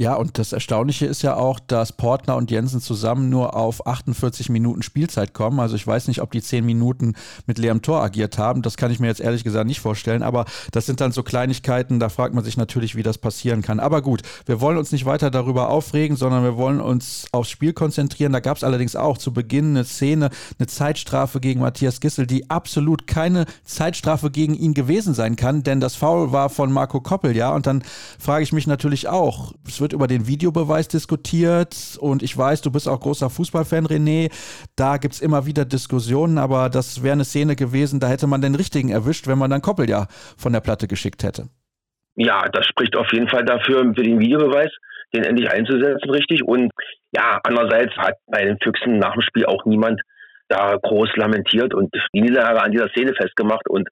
Ja, 0.00 0.14
und 0.14 0.38
das 0.38 0.54
Erstaunliche 0.54 1.04
ist 1.04 1.20
ja 1.20 1.36
auch, 1.36 1.60
dass 1.60 1.92
Portner 1.92 2.36
und 2.36 2.50
Jensen 2.50 2.80
zusammen 2.80 3.28
nur 3.28 3.54
auf 3.54 3.86
48 3.86 4.48
Minuten 4.48 4.82
Spielzeit 4.82 5.34
kommen. 5.34 5.60
Also 5.60 5.76
ich 5.76 5.86
weiß 5.86 6.08
nicht, 6.08 6.22
ob 6.22 6.30
die 6.32 6.40
10 6.40 6.64
Minuten 6.64 7.16
mit 7.46 7.58
leerem 7.58 7.82
Tor 7.82 8.02
agiert 8.02 8.38
haben. 8.38 8.62
Das 8.62 8.78
kann 8.78 8.90
ich 8.90 8.98
mir 8.98 9.08
jetzt 9.08 9.20
ehrlich 9.20 9.44
gesagt 9.44 9.66
nicht 9.66 9.80
vorstellen. 9.80 10.22
Aber 10.22 10.46
das 10.72 10.86
sind 10.86 11.02
dann 11.02 11.12
so 11.12 11.22
Kleinigkeiten, 11.22 12.00
da 12.00 12.08
fragt 12.08 12.32
man 12.32 12.42
sich 12.42 12.56
natürlich, 12.56 12.96
wie 12.96 13.02
das 13.02 13.18
passieren 13.18 13.60
kann. 13.60 13.78
Aber 13.78 14.00
gut, 14.00 14.22
wir 14.46 14.62
wollen 14.62 14.78
uns 14.78 14.90
nicht 14.90 15.04
weiter 15.04 15.30
darüber 15.30 15.68
aufregen, 15.68 16.16
sondern 16.16 16.44
wir 16.44 16.56
wollen 16.56 16.80
uns 16.80 17.26
aufs 17.32 17.50
Spiel 17.50 17.74
konzentrieren. 17.74 18.32
Da 18.32 18.40
gab 18.40 18.56
es 18.56 18.64
allerdings 18.64 18.96
auch 18.96 19.18
zu 19.18 19.34
Beginn 19.34 19.76
eine 19.76 19.84
Szene, 19.84 20.30
eine 20.58 20.66
Zeitstrafe 20.66 21.40
gegen 21.40 21.60
Matthias 21.60 22.00
Gissel, 22.00 22.26
die 22.26 22.48
absolut 22.48 23.06
keine 23.06 23.44
Zeitstrafe 23.64 24.30
gegen 24.30 24.54
ihn 24.54 24.72
gewesen 24.72 25.12
sein 25.12 25.36
kann, 25.36 25.62
denn 25.62 25.78
das 25.78 25.94
Foul 25.94 26.32
war 26.32 26.48
von 26.48 26.72
Marco 26.72 27.02
Koppel, 27.02 27.36
ja. 27.36 27.54
Und 27.54 27.66
dann 27.66 27.82
frage 28.18 28.44
ich 28.44 28.54
mich 28.54 28.66
natürlich 28.66 29.06
auch, 29.06 29.52
es 29.68 29.78
wird 29.78 29.89
wird 29.90 29.92
über 29.92 30.06
den 30.06 30.26
Videobeweis 30.26 30.88
diskutiert 30.88 31.98
und 32.00 32.22
ich 32.22 32.36
weiß, 32.36 32.62
du 32.62 32.70
bist 32.70 32.88
auch 32.88 33.00
großer 33.00 33.28
Fußballfan, 33.28 33.86
René. 33.86 34.30
Da 34.76 34.96
gibt 34.98 35.14
es 35.14 35.20
immer 35.20 35.46
wieder 35.46 35.64
Diskussionen, 35.64 36.38
aber 36.38 36.68
das 36.68 37.02
wäre 37.02 37.14
eine 37.14 37.24
Szene 37.24 37.56
gewesen, 37.56 38.00
da 38.00 38.08
hätte 38.08 38.26
man 38.26 38.40
den 38.40 38.54
richtigen 38.54 38.90
erwischt, 38.90 39.26
wenn 39.26 39.38
man 39.38 39.50
dann 39.50 39.62
Koppel 39.62 39.88
ja 39.88 40.06
von 40.36 40.52
der 40.52 40.60
Platte 40.60 40.86
geschickt 40.86 41.22
hätte. 41.22 41.48
Ja, 42.16 42.42
das 42.52 42.66
spricht 42.66 42.96
auf 42.96 43.12
jeden 43.12 43.28
Fall 43.28 43.44
dafür, 43.44 43.82
für 43.94 44.02
den 44.02 44.20
Videobeweis, 44.20 44.70
den 45.14 45.24
endlich 45.24 45.50
einzusetzen, 45.50 46.10
richtig. 46.10 46.44
Und 46.44 46.70
ja, 47.12 47.40
andererseits 47.42 47.96
hat 47.96 48.14
bei 48.26 48.44
den 48.44 48.58
Füchsen 48.62 48.98
nach 48.98 49.14
dem 49.14 49.22
Spiel 49.22 49.46
auch 49.46 49.64
niemand 49.64 50.00
da 50.48 50.76
groß 50.82 51.10
lamentiert 51.16 51.74
und 51.74 51.90
die 52.12 52.20
Niederlage 52.20 52.62
an 52.62 52.72
dieser 52.72 52.88
Szene 52.90 53.14
festgemacht. 53.14 53.68
Und 53.68 53.88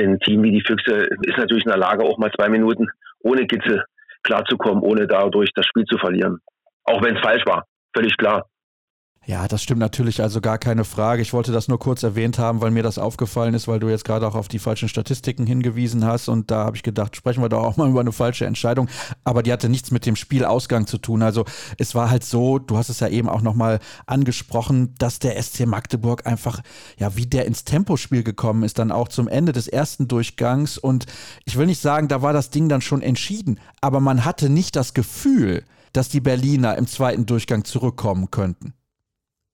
ein 0.00 0.18
Team 0.20 0.42
wie 0.42 0.52
die 0.52 0.64
Füchse 0.66 1.08
ist 1.22 1.36
natürlich 1.36 1.64
in 1.64 1.70
der 1.70 1.78
Lage, 1.78 2.04
auch 2.04 2.18
mal 2.18 2.32
zwei 2.32 2.48
Minuten 2.48 2.88
ohne 3.20 3.46
Gitzel 3.46 3.84
klarzukommen, 4.22 4.82
ohne 4.82 5.06
dadurch 5.06 5.50
das 5.54 5.66
Spiel 5.66 5.84
zu 5.84 5.98
verlieren. 5.98 6.38
Auch 6.84 7.02
wenn 7.02 7.16
es 7.16 7.22
falsch 7.22 7.44
war, 7.46 7.64
völlig 7.94 8.16
klar. 8.16 8.46
Ja, 9.24 9.46
das 9.46 9.62
stimmt 9.62 9.78
natürlich, 9.78 10.20
also 10.20 10.40
gar 10.40 10.58
keine 10.58 10.82
Frage. 10.82 11.22
Ich 11.22 11.32
wollte 11.32 11.52
das 11.52 11.68
nur 11.68 11.78
kurz 11.78 12.02
erwähnt 12.02 12.40
haben, 12.40 12.60
weil 12.60 12.72
mir 12.72 12.82
das 12.82 12.98
aufgefallen 12.98 13.54
ist, 13.54 13.68
weil 13.68 13.78
du 13.78 13.88
jetzt 13.88 14.04
gerade 14.04 14.26
auch 14.26 14.34
auf 14.34 14.48
die 14.48 14.58
falschen 14.58 14.88
Statistiken 14.88 15.46
hingewiesen 15.46 16.04
hast 16.04 16.28
und 16.28 16.50
da 16.50 16.64
habe 16.64 16.76
ich 16.76 16.82
gedacht, 16.82 17.14
sprechen 17.14 17.40
wir 17.40 17.48
doch 17.48 17.62
auch 17.62 17.76
mal 17.76 17.88
über 17.88 18.00
eine 18.00 18.10
falsche 18.10 18.46
Entscheidung, 18.46 18.88
aber 19.22 19.44
die 19.44 19.52
hatte 19.52 19.68
nichts 19.68 19.92
mit 19.92 20.06
dem 20.06 20.16
Spielausgang 20.16 20.88
zu 20.88 20.98
tun. 20.98 21.22
Also 21.22 21.44
es 21.78 21.94
war 21.94 22.10
halt 22.10 22.24
so, 22.24 22.58
du 22.58 22.76
hast 22.76 22.88
es 22.88 22.98
ja 22.98 23.06
eben 23.06 23.28
auch 23.28 23.42
nochmal 23.42 23.78
angesprochen, 24.06 24.92
dass 24.98 25.20
der 25.20 25.40
SC 25.40 25.66
Magdeburg 25.66 26.26
einfach, 26.26 26.60
ja, 26.98 27.14
wie 27.14 27.26
der 27.26 27.46
ins 27.46 27.62
Tempospiel 27.62 28.24
gekommen 28.24 28.64
ist, 28.64 28.80
dann 28.80 28.90
auch 28.90 29.06
zum 29.06 29.28
Ende 29.28 29.52
des 29.52 29.68
ersten 29.68 30.08
Durchgangs 30.08 30.78
und 30.78 31.06
ich 31.44 31.56
will 31.56 31.66
nicht 31.66 31.80
sagen, 31.80 32.08
da 32.08 32.22
war 32.22 32.32
das 32.32 32.50
Ding 32.50 32.68
dann 32.68 32.80
schon 32.80 33.02
entschieden, 33.02 33.60
aber 33.80 34.00
man 34.00 34.24
hatte 34.24 34.50
nicht 34.50 34.74
das 34.74 34.94
Gefühl, 34.94 35.62
dass 35.92 36.08
die 36.08 36.20
Berliner 36.20 36.76
im 36.76 36.88
zweiten 36.88 37.24
Durchgang 37.24 37.64
zurückkommen 37.64 38.32
könnten. 38.32 38.74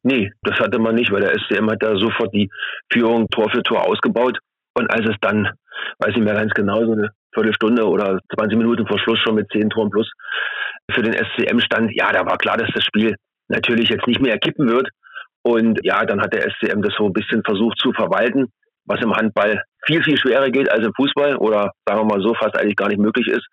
Nee, 0.02 0.30
das 0.42 0.58
hatte 0.60 0.78
man 0.78 0.94
nicht, 0.94 1.10
weil 1.10 1.20
der 1.20 1.34
SCM 1.38 1.70
hat 1.70 1.82
da 1.82 1.96
sofort 1.96 2.32
die 2.32 2.48
Führung 2.92 3.28
Tor 3.30 3.50
für 3.50 3.62
Tor 3.62 3.86
ausgebaut. 3.86 4.38
Und 4.74 4.90
als 4.90 5.08
es 5.08 5.16
dann, 5.20 5.50
weiß 5.98 6.14
ich 6.14 6.22
mehr 6.22 6.34
ganz 6.34 6.52
genau, 6.54 6.84
so 6.84 6.92
eine 6.92 7.10
Viertelstunde 7.34 7.86
oder 7.86 8.20
20 8.34 8.58
Minuten 8.58 8.86
vor 8.86 8.98
Schluss 8.98 9.18
schon 9.20 9.34
mit 9.34 9.50
10 9.50 9.70
Toren 9.70 9.90
plus 9.90 10.10
für 10.90 11.02
den 11.02 11.14
SCM 11.14 11.58
stand, 11.60 11.90
ja, 11.94 12.12
da 12.12 12.24
war 12.24 12.38
klar, 12.38 12.56
dass 12.56 12.70
das 12.74 12.84
Spiel 12.84 13.16
natürlich 13.48 13.88
jetzt 13.88 14.06
nicht 14.06 14.20
mehr 14.20 14.38
kippen 14.38 14.68
wird. 14.68 14.88
Und 15.42 15.80
ja, 15.82 16.04
dann 16.04 16.20
hat 16.20 16.32
der 16.32 16.48
SCM 16.50 16.82
das 16.82 16.94
so 16.96 17.06
ein 17.06 17.12
bisschen 17.12 17.42
versucht 17.44 17.78
zu 17.78 17.92
verwalten, 17.92 18.46
was 18.86 19.02
im 19.02 19.14
Handball 19.14 19.62
viel, 19.86 20.02
viel 20.02 20.18
schwerer 20.18 20.50
geht 20.50 20.70
als 20.70 20.84
im 20.84 20.92
Fußball 20.94 21.36
oder 21.36 21.72
sagen 21.86 22.00
wir 22.00 22.16
mal 22.16 22.22
so 22.22 22.34
fast 22.34 22.56
eigentlich 22.56 22.76
gar 22.76 22.88
nicht 22.88 23.00
möglich 23.00 23.26
ist. 23.28 23.46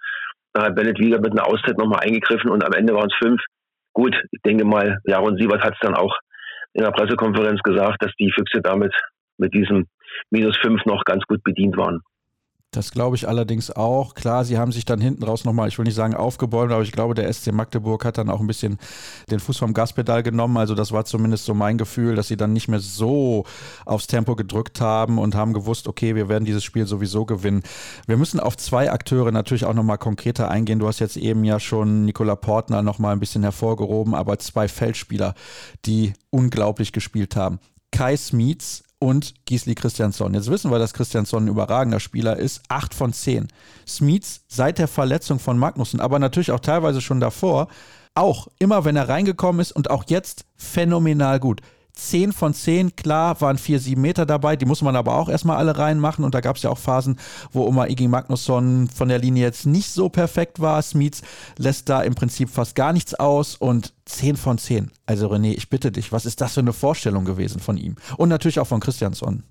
Da 0.53 0.63
hat 0.63 0.75
Bennett 0.75 0.99
wieder 0.99 1.19
mit 1.19 1.31
einer 1.31 1.47
Auszeit 1.47 1.77
nochmal 1.77 2.01
eingegriffen 2.01 2.49
und 2.49 2.63
am 2.63 2.73
Ende 2.73 2.93
waren 2.93 3.09
es 3.09 3.17
fünf. 3.21 3.41
Gut, 3.93 4.15
ich 4.31 4.41
denke 4.45 4.65
mal, 4.65 4.99
Jaron 5.05 5.37
Siebert 5.37 5.63
hat 5.63 5.73
es 5.73 5.79
dann 5.81 5.95
auch 5.95 6.15
in 6.75 6.83
der 6.83 6.91
Pressekonferenz 6.91 7.61
gesagt, 7.63 8.03
dass 8.03 8.11
die 8.19 8.31
Füchse 8.31 8.61
damit 8.61 8.93
mit 9.37 9.53
diesem 9.53 9.87
minus 10.29 10.57
fünf 10.57 10.85
noch 10.85 11.03
ganz 11.05 11.23
gut 11.23 11.41
bedient 11.43 11.77
waren. 11.77 12.01
Das 12.75 12.91
glaube 12.91 13.15
ich 13.15 13.27
allerdings 13.27 13.71
auch. 13.71 14.15
Klar, 14.15 14.43
sie 14.43 14.57
haben 14.57 14.73
sich 14.73 14.83
dann 14.83 14.99
hinten 14.99 15.23
raus 15.23 15.45
nochmal, 15.45 15.69
ich 15.69 15.77
will 15.77 15.85
nicht 15.85 15.95
sagen 15.95 16.13
aufgebäumt, 16.13 16.73
aber 16.73 16.83
ich 16.83 16.91
glaube, 16.91 17.13
der 17.13 17.31
SC 17.31 17.53
Magdeburg 17.53 18.03
hat 18.03 18.17
dann 18.17 18.29
auch 18.29 18.41
ein 18.41 18.47
bisschen 18.47 18.79
den 19.31 19.39
Fuß 19.39 19.57
vom 19.57 19.73
Gaspedal 19.73 20.23
genommen. 20.23 20.57
Also 20.57 20.75
das 20.75 20.91
war 20.91 21.05
zumindest 21.05 21.45
so 21.45 21.53
mein 21.53 21.77
Gefühl, 21.77 22.15
dass 22.15 22.27
sie 22.27 22.35
dann 22.35 22.51
nicht 22.51 22.67
mehr 22.67 22.79
so 22.81 23.45
aufs 23.85 24.07
Tempo 24.07 24.35
gedrückt 24.35 24.81
haben 24.81 25.19
und 25.19 25.35
haben 25.35 25.53
gewusst, 25.53 25.87
okay, 25.87 26.15
wir 26.15 26.27
werden 26.27 26.43
dieses 26.43 26.65
Spiel 26.65 26.85
sowieso 26.85 27.25
gewinnen. 27.25 27.63
Wir 28.07 28.17
müssen 28.17 28.41
auf 28.41 28.57
zwei 28.57 28.91
Akteure 28.91 29.31
natürlich 29.31 29.65
auch 29.65 29.73
nochmal 29.73 29.97
konkreter 29.97 30.51
eingehen. 30.51 30.79
Du 30.79 30.87
hast 30.87 30.99
jetzt 30.99 31.15
eben 31.15 31.45
ja 31.45 31.61
schon 31.61 32.03
Nikola 32.03 32.35
Portner 32.35 32.81
nochmal 32.81 33.13
ein 33.13 33.21
bisschen 33.21 33.43
hervorgehoben, 33.43 34.13
aber 34.13 34.37
zwei 34.39 34.67
Feldspieler, 34.67 35.33
die 35.85 36.11
unglaublich 36.29 36.91
gespielt 36.91 37.37
haben. 37.37 37.59
Kai 37.91 38.17
Smietz 38.17 38.83
und 38.99 39.33
Gisli 39.45 39.75
Christiansson. 39.75 40.33
Jetzt 40.33 40.49
wissen 40.49 40.71
wir, 40.71 40.79
dass 40.79 40.93
Christiansson 40.93 41.45
ein 41.45 41.49
überragender 41.49 41.99
Spieler 41.99 42.37
ist. 42.37 42.61
Acht 42.69 42.93
von 42.93 43.13
zehn. 43.13 43.47
Smeets 43.87 44.41
seit 44.47 44.77
der 44.79 44.87
Verletzung 44.87 45.39
von 45.39 45.57
Magnussen, 45.57 45.99
aber 45.99 46.19
natürlich 46.19 46.51
auch 46.51 46.59
teilweise 46.59 47.01
schon 47.01 47.19
davor, 47.19 47.67
auch 48.15 48.47
immer, 48.59 48.85
wenn 48.85 48.95
er 48.95 49.09
reingekommen 49.09 49.61
ist 49.61 49.73
und 49.73 49.89
auch 49.89 50.05
jetzt 50.07 50.45
phänomenal 50.55 51.39
gut. 51.39 51.61
10 51.95 52.33
von 52.33 52.53
10, 52.53 52.95
klar, 52.95 53.39
waren 53.41 53.57
4, 53.57 53.79
7 53.79 54.01
Meter 54.01 54.25
dabei, 54.25 54.55
die 54.55 54.65
muss 54.65 54.81
man 54.81 54.95
aber 54.95 55.15
auch 55.15 55.29
erstmal 55.29 55.57
alle 55.57 55.77
reinmachen 55.77 56.25
und 56.25 56.35
da 56.35 56.41
gab 56.41 56.57
es 56.57 56.63
ja 56.63 56.69
auch 56.69 56.77
Phasen, 56.77 57.17
wo 57.51 57.65
Oma 57.65 57.87
Iggy 57.87 58.07
Magnusson 58.07 58.87
von 58.87 59.07
der 59.07 59.19
Linie 59.19 59.43
jetzt 59.43 59.65
nicht 59.65 59.89
so 59.89 60.09
perfekt 60.09 60.59
war. 60.59 60.81
Smits 60.81 61.23
lässt 61.57 61.89
da 61.89 62.01
im 62.01 62.15
Prinzip 62.15 62.49
fast 62.49 62.75
gar 62.75 62.93
nichts 62.93 63.15
aus 63.15 63.55
und 63.55 63.93
10 64.05 64.35
von 64.35 64.57
10. 64.57 64.91
Also 65.05 65.27
René, 65.27 65.55
ich 65.55 65.69
bitte 65.69 65.91
dich, 65.91 66.11
was 66.11 66.25
ist 66.25 66.41
das 66.41 66.53
für 66.55 66.59
eine 66.59 66.73
Vorstellung 66.73 67.25
gewesen 67.25 67.59
von 67.59 67.77
ihm? 67.77 67.95
Und 68.17 68.29
natürlich 68.29 68.59
auch 68.59 68.67
von 68.67 68.79
Christiansson. 68.79 69.43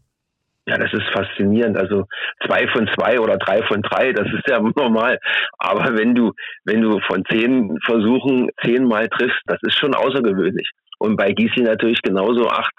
Ja, 0.66 0.78
das 0.78 0.92
ist 0.94 1.04
faszinierend. 1.12 1.76
Also 1.76 2.06
zwei 2.46 2.66
von 2.68 2.88
zwei 2.96 3.20
oder 3.20 3.36
drei 3.36 3.62
von 3.64 3.82
drei, 3.82 4.12
das 4.12 4.26
ist 4.26 4.48
ja 4.48 4.60
normal. 4.76 5.18
Aber 5.58 5.96
wenn 5.98 6.14
du, 6.14 6.32
wenn 6.64 6.80
du 6.80 6.98
von 7.00 7.22
zehn 7.30 7.76
Versuchen 7.84 8.50
zehnmal 8.64 9.08
triffst, 9.08 9.40
das 9.46 9.58
ist 9.62 9.78
schon 9.78 9.94
außergewöhnlich. 9.94 10.70
Und 10.98 11.16
bei 11.16 11.32
Gysi 11.32 11.62
natürlich 11.62 12.00
genauso 12.02 12.48
acht, 12.48 12.74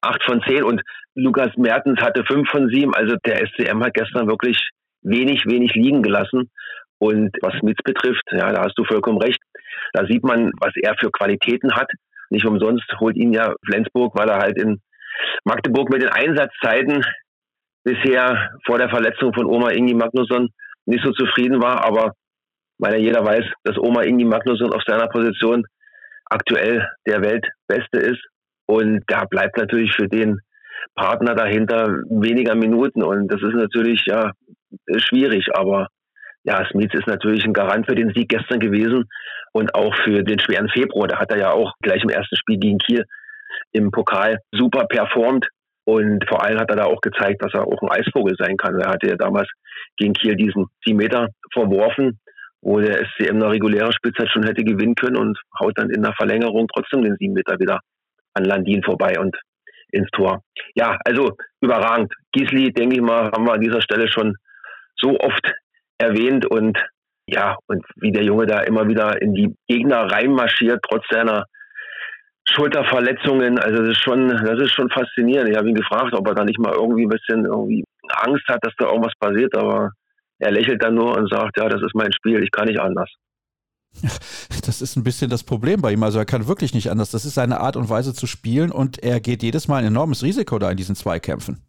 acht 0.00 0.22
von 0.24 0.42
zehn. 0.46 0.64
Und 0.64 0.82
Lukas 1.14 1.56
Mertens 1.56 2.00
hatte 2.00 2.24
fünf 2.24 2.48
von 2.48 2.68
sieben. 2.68 2.94
Also 2.94 3.16
der 3.24 3.46
SCM 3.46 3.82
hat 3.82 3.94
gestern 3.94 4.28
wirklich 4.28 4.70
wenig, 5.02 5.44
wenig 5.46 5.74
liegen 5.74 6.02
gelassen. 6.02 6.50
Und 6.98 7.36
was 7.42 7.54
Smits 7.60 7.82
betrifft, 7.84 8.22
ja, 8.32 8.52
da 8.52 8.64
hast 8.64 8.76
du 8.76 8.84
vollkommen 8.84 9.18
recht. 9.18 9.40
Da 9.92 10.04
sieht 10.06 10.24
man, 10.24 10.50
was 10.60 10.72
er 10.76 10.96
für 10.98 11.10
Qualitäten 11.10 11.74
hat. 11.74 11.90
Nicht 12.30 12.46
umsonst 12.46 12.84
holt 13.00 13.16
ihn 13.16 13.32
ja 13.32 13.54
Flensburg, 13.64 14.14
weil 14.18 14.28
er 14.28 14.38
halt 14.38 14.58
in 14.58 14.80
Magdeburg 15.44 15.90
mit 15.90 16.02
den 16.02 16.10
Einsatzzeiten 16.10 17.04
bisher 17.84 18.50
vor 18.66 18.78
der 18.78 18.90
Verletzung 18.90 19.32
von 19.32 19.46
Oma 19.46 19.70
Ingi 19.70 19.94
Magnusson 19.94 20.50
nicht 20.86 21.04
so 21.04 21.12
zufrieden 21.12 21.62
war. 21.62 21.84
Aber 21.84 22.14
weil 22.78 22.94
ja 22.94 22.98
jeder 22.98 23.24
weiß, 23.24 23.44
dass 23.64 23.78
Oma 23.78 24.02
Ingi 24.02 24.24
Magnusson 24.24 24.72
auf 24.72 24.82
seiner 24.86 25.08
Position 25.08 25.64
aktuell 26.30 26.86
der 27.06 27.22
Weltbeste 27.22 27.98
ist. 27.98 28.24
Und 28.66 29.02
da 29.06 29.24
bleibt 29.24 29.56
natürlich 29.56 29.94
für 29.94 30.08
den 30.08 30.40
Partner 30.94 31.34
dahinter 31.34 31.86
weniger 32.10 32.54
Minuten. 32.54 33.02
Und 33.02 33.28
das 33.28 33.40
ist 33.42 33.54
natürlich 33.54 34.04
ja 34.06 34.32
schwierig. 34.96 35.46
Aber 35.54 35.88
ja, 36.44 36.66
Smith 36.70 36.92
ist 36.92 37.06
natürlich 37.06 37.44
ein 37.44 37.52
Garant 37.52 37.86
für 37.86 37.94
den 37.94 38.12
Sieg 38.14 38.28
gestern 38.28 38.60
gewesen 38.60 39.04
und 39.52 39.74
auch 39.74 39.94
für 40.04 40.22
den 40.22 40.38
schweren 40.38 40.68
Februar. 40.68 41.08
Da 41.08 41.18
hat 41.18 41.30
er 41.30 41.38
ja 41.38 41.50
auch 41.52 41.72
gleich 41.82 42.02
im 42.02 42.10
ersten 42.10 42.36
Spiel 42.36 42.58
gegen 42.58 42.78
Kiel 42.78 43.04
im 43.72 43.90
Pokal 43.90 44.38
super 44.52 44.86
performt. 44.86 45.46
Und 45.84 46.22
vor 46.28 46.44
allem 46.44 46.58
hat 46.58 46.68
er 46.70 46.76
da 46.76 46.84
auch 46.84 47.00
gezeigt, 47.00 47.42
dass 47.42 47.54
er 47.54 47.66
auch 47.66 47.80
ein 47.80 47.90
Eisvogel 47.90 48.34
sein 48.38 48.58
kann. 48.58 48.78
Er 48.78 48.90
hatte 48.90 49.08
ja 49.08 49.16
damals 49.16 49.48
gegen 49.96 50.12
Kiel 50.12 50.36
diesen 50.36 50.66
10 50.84 50.96
Meter 50.96 51.28
verworfen 51.52 52.18
wo 52.60 52.80
der 52.80 53.06
SCM 53.06 53.36
eine 53.36 53.50
reguläre 53.50 53.92
Spielzeit 53.92 54.30
schon 54.30 54.44
hätte 54.44 54.64
gewinnen 54.64 54.94
können 54.94 55.16
und 55.16 55.38
haut 55.58 55.78
dann 55.78 55.90
in 55.90 56.02
der 56.02 56.14
Verlängerung 56.14 56.66
trotzdem 56.74 57.02
den 57.02 57.16
sieben 57.16 57.34
Meter 57.34 57.58
wieder 57.58 57.80
an 58.34 58.44
Landin 58.44 58.82
vorbei 58.82 59.18
und 59.18 59.36
ins 59.90 60.10
Tor. 60.10 60.42
Ja, 60.74 60.98
also 61.04 61.36
überragend. 61.60 62.12
Gisli, 62.32 62.72
denke 62.72 62.96
ich 62.96 63.02
mal, 63.02 63.30
haben 63.30 63.46
wir 63.46 63.54
an 63.54 63.60
dieser 63.60 63.80
Stelle 63.80 64.10
schon 64.10 64.36
so 64.96 65.18
oft 65.18 65.52
erwähnt 65.98 66.46
und 66.46 66.78
ja, 67.26 67.56
und 67.66 67.84
wie 67.96 68.12
der 68.12 68.24
Junge 68.24 68.46
da 68.46 68.60
immer 68.60 68.88
wieder 68.88 69.20
in 69.20 69.34
die 69.34 69.54
Gegner 69.68 70.10
reinmarschiert, 70.10 70.80
trotz 70.88 71.04
seiner 71.10 71.44
Schulterverletzungen. 72.50 73.58
Also 73.58 73.82
das 73.82 73.90
ist 73.90 74.02
schon, 74.02 74.28
das 74.28 74.62
ist 74.62 74.72
schon 74.72 74.88
faszinierend. 74.88 75.50
Ich 75.50 75.56
habe 75.56 75.68
ihn 75.68 75.74
gefragt, 75.74 76.14
ob 76.14 76.26
er 76.26 76.34
da 76.34 76.44
nicht 76.44 76.58
mal 76.58 76.72
irgendwie 76.72 77.04
ein 77.04 77.10
bisschen 77.10 77.44
irgendwie 77.44 77.84
Angst 78.08 78.48
hat, 78.48 78.64
dass 78.64 78.74
da 78.78 78.86
irgendwas 78.86 79.12
passiert, 79.20 79.54
aber 79.54 79.90
er 80.38 80.50
lächelt 80.50 80.82
dann 80.82 80.94
nur 80.94 81.16
und 81.16 81.30
sagt, 81.30 81.56
ja, 81.56 81.68
das 81.68 81.82
ist 81.82 81.94
mein 81.94 82.12
Spiel, 82.12 82.42
ich 82.42 82.50
kann 82.50 82.66
nicht 82.66 82.80
anders. 82.80 83.10
Das 84.66 84.82
ist 84.82 84.96
ein 84.96 85.04
bisschen 85.04 85.30
das 85.30 85.44
Problem 85.44 85.80
bei 85.80 85.92
ihm. 85.92 86.02
Also 86.02 86.18
er 86.18 86.26
kann 86.26 86.46
wirklich 86.46 86.74
nicht 86.74 86.90
anders. 86.90 87.10
Das 87.10 87.24
ist 87.24 87.34
seine 87.34 87.60
Art 87.60 87.74
und 87.74 87.88
Weise 87.88 88.12
zu 88.12 88.26
spielen 88.26 88.70
und 88.70 89.02
er 89.02 89.18
geht 89.18 89.42
jedes 89.42 89.66
Mal 89.66 89.78
ein 89.78 89.86
enormes 89.86 90.22
Risiko 90.22 90.58
da 90.58 90.70
in 90.70 90.76
diesen 90.76 90.94
Zweikämpfen. 90.94 91.64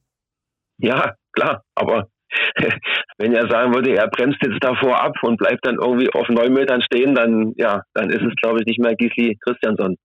Ja, 0.80 1.16
klar, 1.32 1.64
aber 1.76 2.10
wenn 3.18 3.34
er 3.34 3.50
sagen 3.50 3.74
würde, 3.74 3.96
er 3.96 4.10
bremst 4.10 4.40
jetzt 4.42 4.62
davor 4.62 5.02
ab 5.02 5.16
und 5.22 5.38
bleibt 5.38 5.66
dann 5.66 5.78
irgendwie 5.82 6.12
auf 6.12 6.28
neun 6.28 6.52
Metern 6.52 6.82
stehen, 6.82 7.16
dann 7.16 7.54
ja, 7.56 7.84
dann 7.94 8.10
ist 8.10 8.22
es 8.22 8.36
glaube 8.42 8.60
ich 8.60 8.66
nicht 8.66 8.80
mehr 8.80 8.96
Gisli 8.96 9.38
Christiansson. 9.42 9.96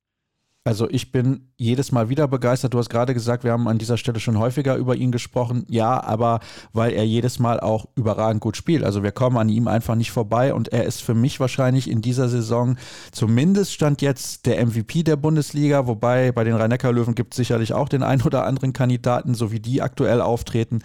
Also 0.66 0.88
ich 0.88 1.12
bin 1.12 1.52
jedes 1.58 1.92
Mal 1.92 2.08
wieder 2.08 2.26
begeistert. 2.26 2.72
Du 2.72 2.78
hast 2.78 2.88
gerade 2.88 3.12
gesagt, 3.12 3.44
wir 3.44 3.52
haben 3.52 3.68
an 3.68 3.76
dieser 3.76 3.98
Stelle 3.98 4.18
schon 4.18 4.38
häufiger 4.38 4.76
über 4.76 4.96
ihn 4.96 5.12
gesprochen. 5.12 5.66
Ja, 5.68 6.02
aber 6.02 6.40
weil 6.72 6.94
er 6.94 7.04
jedes 7.04 7.38
Mal 7.38 7.60
auch 7.60 7.84
überragend 7.96 8.40
gut 8.40 8.56
spielt. 8.56 8.82
Also 8.82 9.02
wir 9.02 9.12
kommen 9.12 9.36
an 9.36 9.50
ihm 9.50 9.68
einfach 9.68 9.94
nicht 9.94 10.10
vorbei 10.10 10.54
und 10.54 10.68
er 10.68 10.84
ist 10.84 11.02
für 11.02 11.12
mich 11.12 11.38
wahrscheinlich 11.38 11.90
in 11.90 12.00
dieser 12.00 12.30
Saison 12.30 12.76
zumindest 13.12 13.74
stand 13.74 14.00
jetzt 14.00 14.46
der 14.46 14.64
MVP 14.64 15.02
der 15.02 15.16
Bundesliga, 15.16 15.86
wobei 15.86 16.32
bei 16.32 16.44
den 16.44 16.54
Rhein-Neckar-Löwen 16.54 17.14
gibt 17.14 17.34
es 17.34 17.36
sicherlich 17.36 17.74
auch 17.74 17.90
den 17.90 18.02
ein 18.02 18.22
oder 18.22 18.46
anderen 18.46 18.72
Kandidaten, 18.72 19.34
so 19.34 19.52
wie 19.52 19.60
die 19.60 19.82
aktuell 19.82 20.22
auftreten. 20.22 20.80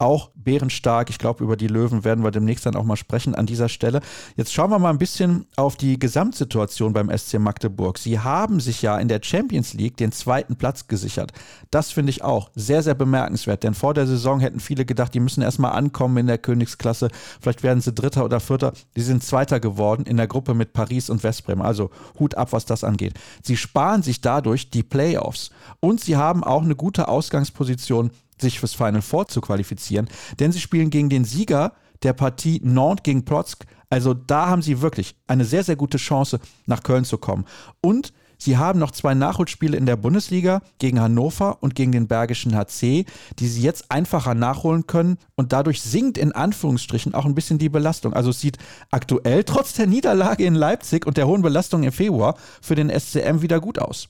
Auch 0.00 0.30
bärenstark. 0.34 1.08
Ich 1.08 1.18
glaube, 1.18 1.44
über 1.44 1.56
die 1.56 1.68
Löwen 1.68 2.02
werden 2.02 2.24
wir 2.24 2.32
demnächst 2.32 2.66
dann 2.66 2.74
auch 2.74 2.84
mal 2.84 2.96
sprechen 2.96 3.36
an 3.36 3.46
dieser 3.46 3.68
Stelle. 3.68 4.00
Jetzt 4.36 4.52
schauen 4.52 4.70
wir 4.70 4.80
mal 4.80 4.90
ein 4.90 4.98
bisschen 4.98 5.46
auf 5.54 5.76
die 5.76 6.00
Gesamtsituation 6.00 6.92
beim 6.92 7.16
SC 7.16 7.38
Magdeburg. 7.38 7.96
Sie 7.98 8.18
haben 8.18 8.58
sich 8.58 8.82
ja 8.82 8.98
in 8.98 9.06
der 9.06 9.19
Champions 9.22 9.74
League 9.74 9.96
den 9.96 10.12
zweiten 10.12 10.56
Platz 10.56 10.88
gesichert. 10.88 11.32
Das 11.70 11.90
finde 11.90 12.10
ich 12.10 12.22
auch 12.22 12.50
sehr, 12.54 12.82
sehr 12.82 12.94
bemerkenswert, 12.94 13.62
denn 13.62 13.74
vor 13.74 13.94
der 13.94 14.06
Saison 14.06 14.40
hätten 14.40 14.60
viele 14.60 14.84
gedacht, 14.84 15.14
die 15.14 15.20
müssen 15.20 15.42
erstmal 15.42 15.72
ankommen 15.72 16.16
in 16.18 16.26
der 16.26 16.38
Königsklasse. 16.38 17.08
Vielleicht 17.40 17.62
werden 17.62 17.80
sie 17.80 17.92
Dritter 17.92 18.24
oder 18.24 18.40
Vierter. 18.40 18.72
Die 18.96 19.02
sind 19.02 19.22
Zweiter 19.22 19.60
geworden 19.60 20.06
in 20.06 20.16
der 20.16 20.26
Gruppe 20.26 20.54
mit 20.54 20.72
Paris 20.72 21.10
und 21.10 21.22
Westbrem. 21.22 21.62
Also 21.62 21.90
Hut 22.18 22.34
ab, 22.34 22.52
was 22.52 22.64
das 22.64 22.84
angeht. 22.84 23.14
Sie 23.42 23.56
sparen 23.56 24.02
sich 24.02 24.20
dadurch 24.20 24.70
die 24.70 24.82
Playoffs 24.82 25.50
und 25.80 26.00
sie 26.00 26.16
haben 26.16 26.44
auch 26.44 26.62
eine 26.62 26.76
gute 26.76 27.08
Ausgangsposition, 27.08 28.10
sich 28.40 28.58
fürs 28.58 28.74
Final 28.74 29.02
Four 29.02 29.28
zu 29.28 29.40
qualifizieren, 29.40 30.08
denn 30.38 30.52
sie 30.52 30.60
spielen 30.60 30.90
gegen 30.90 31.10
den 31.10 31.24
Sieger 31.24 31.72
der 32.02 32.12
Partie 32.12 32.60
Nantes 32.64 33.02
gegen 33.02 33.24
Plotzk. 33.24 33.66
Also 33.90 34.14
da 34.14 34.46
haben 34.46 34.62
sie 34.62 34.80
wirklich 34.80 35.16
eine 35.26 35.44
sehr, 35.44 35.64
sehr 35.64 35.76
gute 35.76 35.98
Chance, 35.98 36.40
nach 36.66 36.82
Köln 36.82 37.04
zu 37.04 37.18
kommen. 37.18 37.44
Und 37.80 38.12
Sie 38.40 38.56
haben 38.56 38.78
noch 38.78 38.90
zwei 38.90 39.12
Nachholspiele 39.12 39.76
in 39.76 39.84
der 39.84 39.96
Bundesliga 39.96 40.62
gegen 40.78 40.98
Hannover 40.98 41.58
und 41.60 41.74
gegen 41.74 41.92
den 41.92 42.08
Bergischen 42.08 42.56
HC, 42.56 43.04
die 43.38 43.44
Sie 43.44 43.62
jetzt 43.62 43.92
einfacher 43.92 44.34
nachholen 44.34 44.86
können 44.86 45.18
und 45.36 45.52
dadurch 45.52 45.82
sinkt 45.82 46.16
in 46.16 46.32
Anführungsstrichen 46.32 47.14
auch 47.14 47.26
ein 47.26 47.34
bisschen 47.34 47.58
die 47.58 47.68
Belastung. 47.68 48.14
Also 48.14 48.30
es 48.30 48.40
sieht 48.40 48.56
aktuell 48.90 49.44
trotz 49.44 49.74
der 49.74 49.86
Niederlage 49.86 50.44
in 50.44 50.54
Leipzig 50.54 51.06
und 51.06 51.18
der 51.18 51.26
hohen 51.26 51.42
Belastung 51.42 51.82
im 51.82 51.92
Februar 51.92 52.34
für 52.62 52.74
den 52.74 52.88
SCM 52.88 53.42
wieder 53.42 53.60
gut 53.60 53.78
aus. 53.78 54.08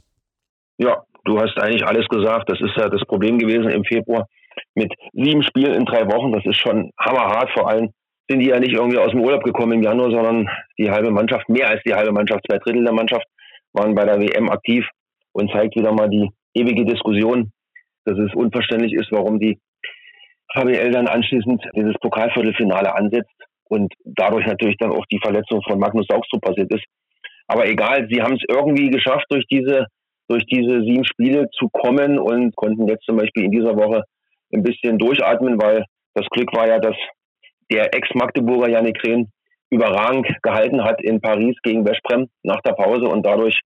Ja, 0.78 1.02
du 1.25 1.40
hast 1.40 1.58
eigentlich 1.58 1.84
alles 1.84 2.06
gesagt. 2.06 2.49
Das 2.49 2.60
ist 2.60 2.76
ja 2.76 2.88
das 2.88 3.02
Problem 3.08 3.37
gewesen 3.37 3.68
im 3.68 3.84
Februar 3.84 4.28
mit 4.75 4.92
sieben 5.12 5.42
Spielen 5.42 5.75
in 5.75 5.84
drei 5.84 6.06
Wochen. 6.06 6.30
Das 6.30 6.46
ist 6.46 6.56
schon 6.56 6.92
hammerhart. 7.00 7.50
Vor 7.50 7.68
allem 7.68 7.90
sind 8.28 8.38
die 8.38 8.49
ja 8.50 8.60
nicht 8.60 8.72
irgendwie 8.72 8.99
aus 8.99 9.10
dem 9.10 9.22
Urlaub 9.22 9.42
gekommen 9.42 9.72
im 9.72 9.82
Januar, 9.82 10.12
sondern 10.12 10.49
die 10.78 10.88
halbe 10.88 11.10
Mannschaft, 11.10 11.49
mehr 11.49 11.68
als 11.68 11.82
die 11.84 11.94
halbe 11.94 12.12
Mannschaft, 12.12 12.44
zwei 12.49 12.58
Drittel 12.58 12.84
der 12.84 12.92
Mannschaft 12.92 13.26
waren 13.72 13.94
bei 13.94 14.04
der 14.04 14.20
WM 14.20 14.50
aktiv 14.50 14.86
und 15.32 15.50
zeigt 15.52 15.76
wieder 15.76 15.92
mal 15.92 16.08
die 16.08 16.28
ewige 16.54 16.84
Diskussion, 16.84 17.52
dass 18.04 18.18
es 18.18 18.34
unverständlich 18.34 18.92
ist, 18.92 19.12
warum 19.12 19.38
die 19.38 19.58
HBL 20.54 20.90
dann 20.90 21.06
anschließend 21.06 21.62
dieses 21.76 21.94
Pokalviertelfinale 22.00 22.94
ansetzt 22.94 23.30
und 23.68 23.92
dadurch 24.04 24.46
natürlich 24.46 24.76
dann 24.78 24.90
auch 24.90 25.06
die 25.06 25.20
Verletzung 25.22 25.62
von 25.62 25.78
Magnus 25.78 26.06
Saugstrup 26.08 26.42
passiert 26.42 26.72
ist. 26.74 26.84
Aber 27.46 27.66
egal, 27.66 28.08
sie 28.10 28.20
haben 28.20 28.34
es 28.34 28.42
irgendwie 28.48 28.90
geschafft, 28.90 29.26
durch 29.28 29.46
diese, 29.46 29.86
durch 30.28 30.44
diese 30.46 30.82
sieben 30.82 31.04
Spiele 31.04 31.48
zu 31.52 31.68
kommen 31.68 32.18
und 32.18 32.54
konnten 32.56 32.88
jetzt 32.88 33.04
zum 33.04 33.16
Beispiel 33.16 33.44
in 33.44 33.52
dieser 33.52 33.76
Woche 33.76 34.02
ein 34.52 34.62
bisschen 34.62 34.98
durchatmen, 34.98 35.60
weil 35.60 35.84
das 36.14 36.26
Glück 36.30 36.52
war 36.54 36.66
ja, 36.66 36.78
dass 36.78 36.96
der 37.70 37.94
Ex-Magdeburger 37.94 38.68
Janik 38.68 39.02
Rehn 39.04 39.30
überragend 39.70 40.26
gehalten 40.42 40.84
hat 40.84 41.02
in 41.02 41.20
Paris 41.20 41.56
gegen 41.62 41.84
Westbrem 41.84 42.28
nach 42.42 42.60
der 42.62 42.72
Pause 42.72 43.06
und 43.06 43.24
dadurch 43.24 43.60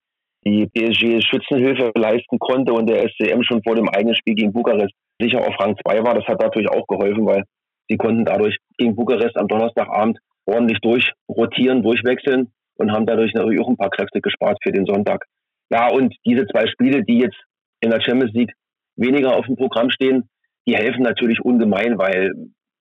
die 0.46 0.66
PSG 0.66 1.22
Schützenhilfe 1.26 1.90
leisten 1.94 2.38
konnte 2.38 2.72
und 2.72 2.88
der 2.88 3.08
SCM 3.08 3.42
schon 3.42 3.62
vor 3.62 3.74
dem 3.74 3.88
eigenen 3.88 4.14
Spiel 4.14 4.34
gegen 4.34 4.52
Bukarest 4.52 4.92
sicher 5.18 5.40
auf 5.40 5.58
Rang 5.58 5.76
2 5.86 6.04
war. 6.04 6.14
Das 6.14 6.26
hat 6.26 6.40
natürlich 6.40 6.68
auch 6.68 6.86
geholfen, 6.86 7.24
weil 7.24 7.44
sie 7.88 7.96
konnten 7.96 8.24
dadurch 8.24 8.58
gegen 8.76 8.94
Bukarest 8.94 9.36
am 9.36 9.48
Donnerstagabend 9.48 10.18
ordentlich 10.46 10.78
durchrotieren, 10.80 11.82
durchwechseln 11.82 12.52
und 12.76 12.92
haben 12.92 13.06
dadurch 13.06 13.32
natürlich 13.32 13.60
auch 13.60 13.68
ein 13.68 13.76
paar 13.76 13.90
Kräfte 13.90 14.20
gespart 14.20 14.58
für 14.62 14.72
den 14.72 14.84
Sonntag. 14.84 15.24
Ja, 15.70 15.88
und 15.88 16.14
diese 16.26 16.46
zwei 16.46 16.66
Spiele, 16.66 17.02
die 17.02 17.18
jetzt 17.18 17.40
in 17.80 17.90
der 17.90 18.02
Champions 18.02 18.34
League 18.34 18.52
weniger 18.96 19.36
auf 19.36 19.46
dem 19.46 19.56
Programm 19.56 19.90
stehen, 19.90 20.28
die 20.66 20.76
helfen 20.76 21.02
natürlich 21.02 21.40
ungemein, 21.40 21.98
weil 21.98 22.32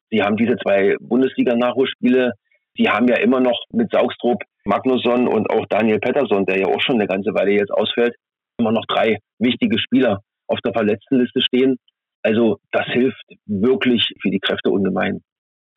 sie 0.10 0.22
haben 0.22 0.38
diese 0.38 0.58
zwei 0.58 0.96
Bundesliga-Nachholspiele 1.00 2.34
die 2.78 2.90
haben 2.90 3.08
ja 3.08 3.18
immer 3.18 3.40
noch 3.40 3.60
mit 3.72 3.92
Saugstrup, 3.92 4.44
Magnusson 4.66 5.28
und 5.28 5.50
auch 5.50 5.66
Daniel 5.70 6.00
Pettersson, 6.00 6.46
der 6.46 6.60
ja 6.60 6.68
auch 6.68 6.82
schon 6.82 6.96
eine 6.96 7.08
ganze 7.08 7.34
Weile 7.34 7.52
jetzt 7.52 7.72
ausfällt, 7.72 8.16
immer 8.58 8.72
noch 8.72 8.86
drei 8.88 9.18
wichtige 9.40 9.78
Spieler 9.80 10.22
auf 10.48 10.60
der 10.62 10.74
Verletztenliste 10.74 11.42
stehen. 11.42 11.78
Also 12.24 12.58
das 12.72 12.86
hilft 12.88 13.24
wirklich 13.46 14.14
für 14.22 14.30
die 14.30 14.40
Kräfte 14.40 14.72
ungemein. 14.72 15.22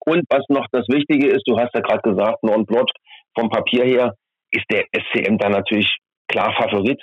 Und 0.04 0.22
was 0.30 0.44
noch 0.48 0.66
das 0.70 0.86
Wichtige 0.88 1.28
ist, 1.28 1.42
du 1.46 1.58
hast 1.58 1.74
ja 1.74 1.80
gerade 1.80 2.02
gesagt, 2.02 2.42
Non-Plot 2.42 2.92
vom 3.36 3.50
Papier 3.50 3.84
her 3.84 4.14
ist 4.52 4.64
der 4.70 4.84
SCM 4.92 5.36
dann 5.38 5.52
natürlich 5.52 5.96
klar 6.28 6.54
Favorit. 6.56 7.02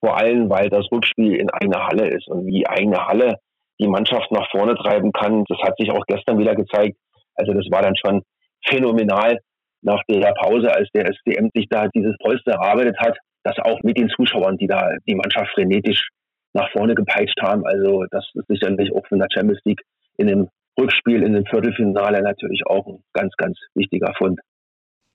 Vor 0.00 0.16
allem, 0.16 0.50
weil 0.50 0.68
das 0.68 0.90
Rückspiel 0.90 1.36
in 1.36 1.50
eigener 1.50 1.86
Halle 1.86 2.08
ist 2.08 2.26
und 2.26 2.46
wie 2.46 2.66
eigene 2.66 3.06
Halle 3.06 3.36
die 3.78 3.86
Mannschaft 3.86 4.30
nach 4.32 4.50
vorne 4.50 4.74
treiben 4.74 5.12
kann. 5.12 5.44
Das 5.48 5.58
hat 5.62 5.76
sich 5.78 5.90
auch 5.90 6.04
gestern 6.06 6.38
wieder 6.38 6.54
gezeigt. 6.54 6.96
Also 7.36 7.52
das 7.52 7.66
war 7.70 7.82
dann 7.82 7.96
schon 7.96 8.22
phänomenal 8.66 9.38
nach 9.82 10.02
der 10.08 10.32
Pause, 10.34 10.72
als 10.72 10.88
der 10.94 11.06
SCM 11.06 11.48
sich 11.54 11.66
da 11.68 11.88
dieses 11.88 12.16
Polster 12.18 12.52
erarbeitet 12.52 12.98
hat, 12.98 13.16
das 13.44 13.58
auch 13.58 13.80
mit 13.82 13.96
den 13.96 14.10
Zuschauern, 14.10 14.58
die 14.58 14.66
da 14.66 14.90
die 15.06 15.14
Mannschaft 15.14 15.52
frenetisch 15.54 16.08
nach 16.52 16.70
vorne 16.72 16.94
gepeitscht 16.94 17.40
haben. 17.40 17.64
Also 17.64 18.04
das 18.10 18.28
ist 18.34 18.48
sicherlich 18.48 18.92
auch 18.94 19.06
von 19.06 19.18
der 19.18 19.28
Champions 19.32 19.60
League 19.64 19.82
in 20.18 20.26
dem 20.26 20.48
Rückspiel, 20.78 21.22
in 21.22 21.32
dem 21.32 21.46
Viertelfinale 21.46 22.22
natürlich 22.22 22.62
auch 22.66 22.86
ein 22.86 23.02
ganz, 23.12 23.34
ganz 23.36 23.58
wichtiger 23.74 24.12
Fund. 24.16 24.40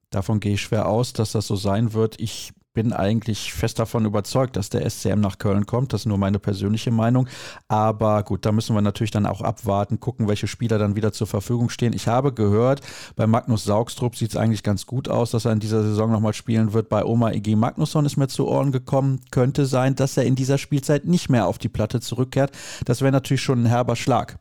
Davon 0.09 0.39
gehe 0.39 0.53
ich 0.53 0.61
schwer 0.61 0.87
aus, 0.87 1.13
dass 1.13 1.33
das 1.33 1.47
so 1.47 1.55
sein 1.55 1.93
wird. 1.93 2.19
Ich 2.19 2.51
bin 2.75 2.93
eigentlich 2.93 3.51
fest 3.53 3.79
davon 3.79 4.05
überzeugt, 4.05 4.55
dass 4.55 4.69
der 4.69 4.87
SCM 4.87 5.19
nach 5.19 5.39
Köln 5.39 5.65
kommt. 5.65 5.93
Das 5.93 6.01
ist 6.01 6.05
nur 6.05 6.19
meine 6.19 6.37
persönliche 6.37 6.91
Meinung. 6.91 7.27
Aber 7.67 8.21
gut, 8.21 8.45
da 8.45 8.51
müssen 8.51 8.75
wir 8.75 8.81
natürlich 8.81 9.09
dann 9.09 9.25
auch 9.25 9.41
abwarten, 9.41 9.99
gucken, 9.99 10.27
welche 10.27 10.45
Spieler 10.45 10.77
dann 10.77 10.95
wieder 10.95 11.11
zur 11.11 11.25
Verfügung 11.25 11.69
stehen. 11.69 11.93
Ich 11.93 12.07
habe 12.07 12.33
gehört, 12.33 12.81
bei 13.15 13.25
Magnus 13.25 13.63
Saugstrup 13.63 14.15
sieht 14.15 14.29
es 14.29 14.37
eigentlich 14.37 14.61
ganz 14.61 14.85
gut 14.85 15.09
aus, 15.09 15.31
dass 15.31 15.45
er 15.45 15.53
in 15.53 15.59
dieser 15.59 15.81
Saison 15.81 16.11
nochmal 16.11 16.33
spielen 16.33 16.73
wird. 16.73 16.89
Bei 16.89 17.03
Oma 17.03 17.31
Igi 17.31 17.55
Magnusson 17.55 18.05
ist 18.05 18.17
mir 18.17 18.27
zu 18.27 18.47
Ohren 18.47 18.71
gekommen. 18.71 19.21
Könnte 19.31 19.65
sein, 19.65 19.95
dass 19.95 20.17
er 20.17 20.25
in 20.25 20.35
dieser 20.35 20.59
Spielzeit 20.59 21.05
nicht 21.05 21.29
mehr 21.29 21.47
auf 21.47 21.57
die 21.57 21.69
Platte 21.69 22.01
zurückkehrt. 22.01 22.51
Das 22.85 23.01
wäre 23.01 23.11
natürlich 23.11 23.41
schon 23.41 23.63
ein 23.63 23.65
herber 23.65 23.95
Schlag. 23.95 24.37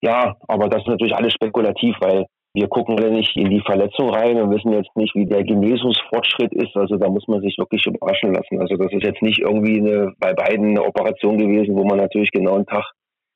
Ja, 0.00 0.36
aber 0.48 0.68
das 0.68 0.82
ist 0.82 0.88
natürlich 0.88 1.14
alles 1.14 1.32
spekulativ, 1.32 1.96
weil 2.00 2.26
wir 2.54 2.68
gucken 2.68 2.98
ja 2.98 3.08
nicht 3.08 3.34
in 3.36 3.50
die 3.50 3.62
Verletzung 3.64 4.10
rein 4.10 4.40
und 4.40 4.50
wissen 4.50 4.72
jetzt 4.72 4.94
nicht, 4.94 5.14
wie 5.14 5.24
der 5.24 5.42
Genesungsfortschritt 5.42 6.52
ist. 6.52 6.76
Also 6.76 6.96
da 6.96 7.08
muss 7.08 7.26
man 7.26 7.40
sich 7.40 7.56
wirklich 7.56 7.86
überraschen 7.86 8.34
lassen. 8.34 8.60
Also 8.60 8.76
das 8.76 8.92
ist 8.92 9.02
jetzt 9.02 9.22
nicht 9.22 9.38
irgendwie 9.40 9.78
eine, 9.78 10.12
bei 10.18 10.34
beiden 10.34 10.70
eine 10.70 10.84
Operation 10.84 11.38
gewesen, 11.38 11.74
wo 11.74 11.84
man 11.84 11.96
natürlich 11.96 12.30
genau 12.30 12.56
einen 12.56 12.66
Tag, 12.66 12.84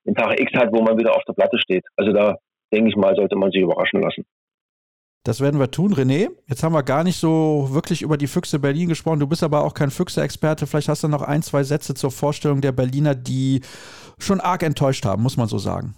einen 0.06 0.16
Tag 0.16 0.38
X 0.38 0.52
hat, 0.52 0.70
wo 0.72 0.82
man 0.82 0.98
wieder 0.98 1.16
auf 1.16 1.24
der 1.24 1.32
Platte 1.32 1.58
steht. 1.58 1.84
Also 1.96 2.12
da 2.12 2.36
denke 2.72 2.90
ich 2.90 2.96
mal, 2.96 3.16
sollte 3.16 3.36
man 3.36 3.50
sich 3.50 3.62
überraschen 3.62 4.02
lassen. 4.02 4.24
Das 5.24 5.40
werden 5.40 5.58
wir 5.58 5.70
tun, 5.70 5.92
René. 5.92 6.28
Jetzt 6.46 6.62
haben 6.62 6.74
wir 6.74 6.84
gar 6.84 7.02
nicht 7.02 7.16
so 7.16 7.68
wirklich 7.70 8.02
über 8.02 8.16
die 8.16 8.28
Füchse 8.28 8.60
Berlin 8.60 8.88
gesprochen. 8.88 9.18
Du 9.18 9.26
bist 9.26 9.42
aber 9.42 9.64
auch 9.64 9.74
kein 9.74 9.90
Füchse-Experte. 9.90 10.66
Vielleicht 10.66 10.88
hast 10.88 11.02
du 11.02 11.08
noch 11.08 11.22
ein, 11.22 11.42
zwei 11.42 11.64
Sätze 11.64 11.94
zur 11.94 12.10
Vorstellung 12.12 12.60
der 12.60 12.72
Berliner, 12.72 13.14
die 13.14 13.62
schon 14.18 14.40
arg 14.40 14.62
enttäuscht 14.62 15.04
haben, 15.04 15.22
muss 15.22 15.36
man 15.36 15.48
so 15.48 15.58
sagen. 15.58 15.96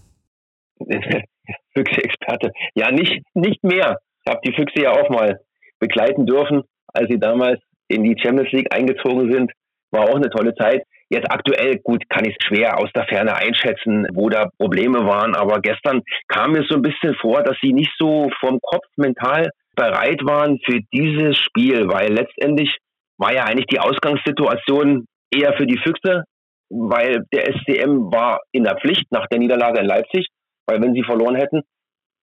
Füchse-Experte. 1.79 2.51
Ja, 2.75 2.91
nicht, 2.91 3.23
nicht 3.35 3.63
mehr. 3.63 3.99
Ich 4.25 4.31
habe 4.31 4.41
die 4.45 4.53
Füchse 4.53 4.83
ja 4.83 4.93
auch 4.93 5.09
mal 5.11 5.41
begleiten 5.79 6.27
dürfen, 6.27 6.63
als 6.93 7.09
sie 7.09 7.19
damals 7.19 7.61
in 7.89 8.05
die 8.05 8.17
Champions 8.21 8.53
League 8.53 8.75
eingezogen 8.75 9.33
sind. 9.33 9.53
War 9.91 10.05
auch 10.05 10.17
eine 10.17 10.31
tolle 10.31 10.55
Zeit. 10.55 10.83
Jetzt 11.11 11.31
aktuell, 11.31 11.79
gut, 11.83 12.03
kann 12.11 12.27
ich 12.27 12.37
es 12.39 12.47
schwer 12.47 12.79
aus 12.79 12.91
der 12.95 13.07
Ferne 13.07 13.35
einschätzen, 13.35 14.07
wo 14.13 14.29
da 14.29 14.51
Probleme 14.59 15.07
waren. 15.07 15.35
Aber 15.35 15.61
gestern 15.61 16.03
kam 16.29 16.53
mir 16.53 16.65
so 16.69 16.77
ein 16.77 16.83
bisschen 16.83 17.15
vor, 17.15 17.43
dass 17.43 17.57
sie 17.63 17.73
nicht 17.73 17.93
so 17.99 18.29
vom 18.41 18.61
Kopf 18.61 18.85
mental 18.97 19.49
bereit 19.75 20.21
waren 20.25 20.59
für 20.67 20.81
dieses 20.93 21.39
Spiel, 21.39 21.89
weil 21.89 22.13
letztendlich 22.13 22.77
war 23.17 23.33
ja 23.33 23.45
eigentlich 23.45 23.67
die 23.67 23.81
Ausgangssituation 23.81 25.07
eher 25.33 25.55
für 25.55 25.67
die 25.67 25.79
Füchse, 25.79 26.25
weil 26.69 27.25
der 27.33 27.53
SCM 27.55 28.13
war 28.13 28.41
in 28.53 28.65
der 28.65 28.77
Pflicht 28.77 29.11
nach 29.11 29.27
der 29.29 29.39
Niederlage 29.39 29.81
in 29.81 29.87
Leipzig. 29.87 30.27
Weil 30.69 30.83
wenn 30.83 30.95
sie 30.95 31.03
verloren 31.03 31.35
hätten, 31.35 31.63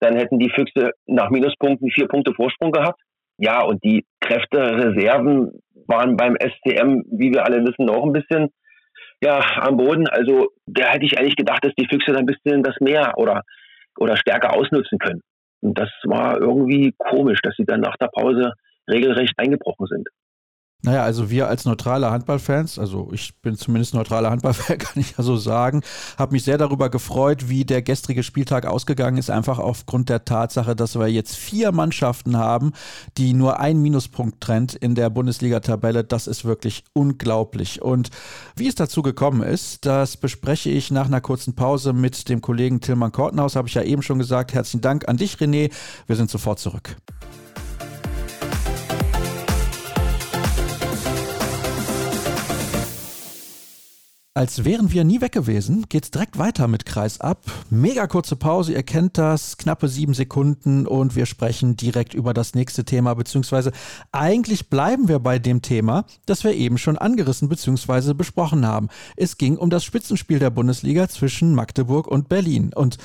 dann 0.00 0.16
hätten 0.16 0.38
die 0.38 0.50
Füchse 0.50 0.92
nach 1.06 1.30
Minuspunkten 1.30 1.90
vier 1.90 2.06
Punkte 2.06 2.32
Vorsprung 2.32 2.70
gehabt. 2.70 3.00
Ja, 3.38 3.62
und 3.62 3.82
die 3.84 4.06
Kräftereserven 4.20 5.60
waren 5.86 6.16
beim 6.16 6.36
SCM, 6.36 7.02
wie 7.10 7.32
wir 7.32 7.44
alle 7.44 7.64
wissen, 7.64 7.90
auch 7.90 8.04
ein 8.04 8.12
bisschen 8.12 8.50
ja, 9.20 9.40
am 9.60 9.76
Boden. 9.76 10.08
Also 10.08 10.48
da 10.66 10.92
hätte 10.92 11.06
ich 11.06 11.18
eigentlich 11.18 11.36
gedacht, 11.36 11.64
dass 11.64 11.74
die 11.78 11.86
Füchse 11.86 12.12
dann 12.12 12.20
ein 12.20 12.26
bisschen 12.26 12.62
das 12.62 12.76
mehr 12.80 13.14
oder, 13.16 13.42
oder 13.98 14.16
stärker 14.16 14.54
ausnutzen 14.54 14.98
können. 14.98 15.22
Und 15.60 15.78
das 15.78 15.90
war 16.04 16.40
irgendwie 16.40 16.94
komisch, 16.98 17.40
dass 17.42 17.56
sie 17.56 17.64
dann 17.64 17.80
nach 17.80 17.96
der 17.96 18.08
Pause 18.08 18.52
regelrecht 18.88 19.34
eingebrochen 19.36 19.86
sind. 19.86 20.08
Naja, 20.86 21.02
also 21.02 21.30
wir 21.30 21.48
als 21.48 21.64
neutrale 21.64 22.12
Handballfans, 22.12 22.78
also 22.78 23.10
ich 23.12 23.34
bin 23.42 23.56
zumindest 23.56 23.92
neutraler 23.92 24.30
Handballfan, 24.30 24.78
kann 24.78 25.02
ich 25.02 25.16
ja 25.18 25.24
so 25.24 25.36
sagen, 25.36 25.82
habe 26.16 26.30
mich 26.30 26.44
sehr 26.44 26.58
darüber 26.58 26.90
gefreut, 26.90 27.48
wie 27.48 27.64
der 27.64 27.82
gestrige 27.82 28.22
Spieltag 28.22 28.66
ausgegangen 28.66 29.18
ist, 29.18 29.28
einfach 29.28 29.58
aufgrund 29.58 30.08
der 30.10 30.24
Tatsache, 30.24 30.76
dass 30.76 30.96
wir 30.96 31.08
jetzt 31.08 31.34
vier 31.34 31.72
Mannschaften 31.72 32.36
haben, 32.36 32.72
die 33.18 33.34
nur 33.34 33.58
einen 33.58 33.82
Minuspunkt 33.82 34.40
trennt 34.40 34.76
in 34.76 34.94
der 34.94 35.10
Bundesliga-Tabelle. 35.10 36.04
Das 36.04 36.28
ist 36.28 36.44
wirklich 36.44 36.84
unglaublich. 36.92 37.82
Und 37.82 38.10
wie 38.54 38.68
es 38.68 38.76
dazu 38.76 39.02
gekommen 39.02 39.42
ist, 39.42 39.86
das 39.86 40.16
bespreche 40.16 40.70
ich 40.70 40.92
nach 40.92 41.06
einer 41.06 41.20
kurzen 41.20 41.56
Pause 41.56 41.94
mit 41.94 42.28
dem 42.28 42.40
Kollegen 42.40 42.80
Tilman 42.80 43.10
Kortenhaus, 43.10 43.56
habe 43.56 43.66
ich 43.66 43.74
ja 43.74 43.82
eben 43.82 44.02
schon 44.02 44.20
gesagt. 44.20 44.54
Herzlichen 44.54 44.82
Dank 44.82 45.08
an 45.08 45.16
dich, 45.16 45.34
René. 45.38 45.72
Wir 46.06 46.14
sind 46.14 46.30
sofort 46.30 46.60
zurück. 46.60 46.94
Als 54.36 54.66
wären 54.66 54.92
wir 54.92 55.02
nie 55.04 55.22
weg 55.22 55.32
gewesen, 55.32 55.86
geht's 55.88 56.10
direkt 56.10 56.36
weiter 56.36 56.68
mit 56.68 56.84
Kreis 56.84 57.22
ab. 57.22 57.38
Mega 57.70 58.06
kurze 58.06 58.36
Pause, 58.36 58.74
ihr 58.74 58.82
kennt 58.82 59.16
das, 59.16 59.56
knappe 59.56 59.88
sieben 59.88 60.12
Sekunden 60.12 60.86
und 60.86 61.16
wir 61.16 61.24
sprechen 61.24 61.74
direkt 61.74 62.12
über 62.12 62.34
das 62.34 62.54
nächste 62.54 62.84
Thema, 62.84 63.14
beziehungsweise 63.14 63.72
eigentlich 64.12 64.68
bleiben 64.68 65.08
wir 65.08 65.20
bei 65.20 65.38
dem 65.38 65.62
Thema, 65.62 66.04
das 66.26 66.44
wir 66.44 66.52
eben 66.52 66.76
schon 66.76 66.98
angerissen 66.98 67.48
beziehungsweise 67.48 68.14
besprochen 68.14 68.66
haben. 68.66 68.90
Es 69.16 69.38
ging 69.38 69.56
um 69.56 69.70
das 69.70 69.84
Spitzenspiel 69.84 70.38
der 70.38 70.50
Bundesliga 70.50 71.08
zwischen 71.08 71.54
Magdeburg 71.54 72.06
und 72.06 72.28
Berlin 72.28 72.74
und 72.74 72.98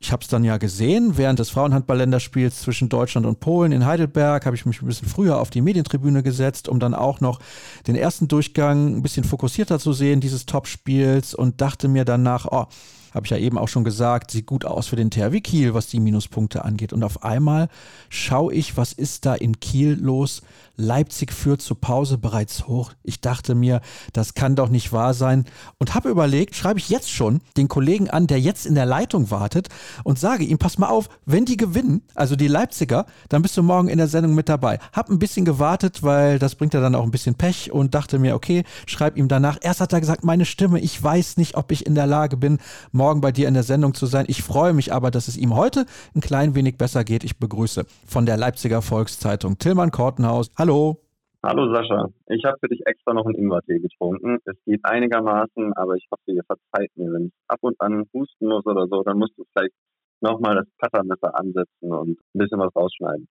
ich 0.00 0.12
habe 0.12 0.22
es 0.22 0.28
dann 0.28 0.44
ja 0.44 0.58
gesehen, 0.58 1.16
während 1.16 1.38
des 1.38 1.50
Frauenhandball-Länderspiels 1.50 2.60
zwischen 2.60 2.88
Deutschland 2.88 3.26
und 3.26 3.40
Polen 3.40 3.72
in 3.72 3.86
Heidelberg. 3.86 4.46
Habe 4.46 4.56
ich 4.56 4.66
mich 4.66 4.80
ein 4.80 4.86
bisschen 4.86 5.08
früher 5.08 5.40
auf 5.40 5.50
die 5.50 5.60
Medientribüne 5.60 6.22
gesetzt, 6.22 6.68
um 6.68 6.78
dann 6.80 6.94
auch 6.94 7.20
noch 7.20 7.40
den 7.86 7.96
ersten 7.96 8.28
Durchgang 8.28 8.96
ein 8.96 9.02
bisschen 9.02 9.24
fokussierter 9.24 9.78
zu 9.78 9.92
sehen 9.92 10.20
dieses 10.20 10.46
Topspiels 10.46 11.34
und 11.34 11.60
dachte 11.60 11.88
mir 11.88 12.04
danach, 12.04 12.46
oh, 12.50 12.66
habe 13.14 13.26
ich 13.26 13.30
ja 13.30 13.38
eben 13.38 13.58
auch 13.58 13.68
schon 13.68 13.84
gesagt, 13.84 14.32
sieht 14.32 14.46
gut 14.46 14.64
aus 14.64 14.88
für 14.88 14.96
den 14.96 15.10
THW 15.10 15.40
Kiel, 15.40 15.72
was 15.72 15.86
die 15.86 16.00
Minuspunkte 16.00 16.64
angeht. 16.64 16.92
Und 16.92 17.04
auf 17.04 17.22
einmal 17.22 17.68
schaue 18.08 18.52
ich, 18.52 18.76
was 18.76 18.92
ist 18.92 19.24
da 19.24 19.34
in 19.34 19.60
Kiel 19.60 19.96
los? 20.00 20.42
Leipzig 20.76 21.32
führt 21.32 21.62
zur 21.62 21.80
Pause 21.80 22.18
bereits 22.18 22.66
hoch. 22.66 22.92
Ich 23.04 23.20
dachte 23.20 23.54
mir, 23.54 23.80
das 24.12 24.34
kann 24.34 24.56
doch 24.56 24.68
nicht 24.68 24.92
wahr 24.92 25.14
sein. 25.14 25.44
Und 25.78 25.94
habe 25.94 26.08
überlegt, 26.08 26.56
schreibe 26.56 26.80
ich 26.80 26.88
jetzt 26.88 27.10
schon 27.12 27.40
den 27.56 27.68
Kollegen 27.68 28.10
an, 28.10 28.26
der 28.26 28.40
jetzt 28.40 28.66
in 28.66 28.74
der 28.74 28.86
Leitung 28.86 29.30
wartet 29.30 29.68
und 30.02 30.18
sage 30.18 30.42
ihm, 30.42 30.58
pass 30.58 30.78
mal 30.78 30.88
auf, 30.88 31.08
wenn 31.24 31.44
die 31.44 31.56
gewinnen, 31.56 32.02
also 32.16 32.34
die 32.34 32.48
Leipziger, 32.48 33.06
dann 33.28 33.42
bist 33.42 33.56
du 33.56 33.62
morgen 33.62 33.88
in 33.88 33.98
der 33.98 34.08
Sendung 34.08 34.34
mit 34.34 34.48
dabei. 34.48 34.80
Hab 34.92 35.08
ein 35.08 35.20
bisschen 35.20 35.44
gewartet, 35.44 36.02
weil 36.02 36.40
das 36.40 36.56
bringt 36.56 36.74
ja 36.74 36.80
dann 36.80 36.96
auch 36.96 37.04
ein 37.04 37.12
bisschen 37.12 37.36
Pech 37.36 37.70
und 37.70 37.94
dachte 37.94 38.18
mir, 38.18 38.34
okay, 38.34 38.64
schreib 38.86 39.16
ihm 39.16 39.28
danach. 39.28 39.58
Erst 39.60 39.80
hat 39.80 39.92
er 39.92 40.00
gesagt, 40.00 40.24
meine 40.24 40.44
Stimme, 40.44 40.80
ich 40.80 41.00
weiß 41.00 41.36
nicht, 41.36 41.56
ob 41.56 41.70
ich 41.70 41.86
in 41.86 41.94
der 41.94 42.06
Lage 42.06 42.36
bin, 42.36 42.58
morgen 42.90 43.03
morgen 43.04 43.20
bei 43.20 43.32
dir 43.32 43.48
in 43.48 43.52
der 43.52 43.64
Sendung 43.64 43.92
zu 43.92 44.06
sein. 44.06 44.24
Ich 44.28 44.42
freue 44.42 44.72
mich 44.72 44.90
aber, 44.90 45.10
dass 45.10 45.28
es 45.28 45.36
ihm 45.36 45.54
heute 45.54 45.84
ein 46.16 46.22
klein 46.22 46.54
wenig 46.54 46.78
besser 46.78 47.04
geht. 47.04 47.22
Ich 47.22 47.38
begrüße 47.38 47.84
von 48.06 48.24
der 48.24 48.38
Leipziger 48.38 48.80
Volkszeitung 48.80 49.58
Tillmann 49.58 49.90
Kortenhaus. 49.90 50.50
Hallo. 50.56 50.96
Hallo 51.42 51.70
Sascha, 51.74 52.08
ich 52.28 52.42
habe 52.46 52.56
für 52.58 52.68
dich 52.68 52.80
extra 52.86 53.12
noch 53.12 53.26
einen 53.26 53.34
Ingwertee 53.34 53.78
getrunken. 53.78 54.38
Es 54.46 54.56
geht 54.64 54.80
einigermaßen, 54.84 55.74
aber 55.74 55.96
ich 55.96 56.06
hoffe, 56.10 56.32
ihr 56.32 56.44
verzeiht 56.46 56.90
mir, 56.96 57.12
wenn 57.12 57.26
ich 57.26 57.32
ab 57.46 57.58
und 57.60 57.78
an 57.78 58.04
husten 58.14 58.48
muss 58.48 58.64
oder 58.64 58.86
so, 58.88 59.02
dann 59.02 59.18
musst 59.18 59.36
du 59.36 59.44
vielleicht 59.52 59.74
nochmal 60.22 60.54
das 60.54 60.66
Cuttermesser 60.80 61.38
ansetzen 61.38 61.92
und 61.92 62.18
ein 62.34 62.38
bisschen 62.38 62.58
was 62.58 62.74
rausschneiden. 62.74 63.28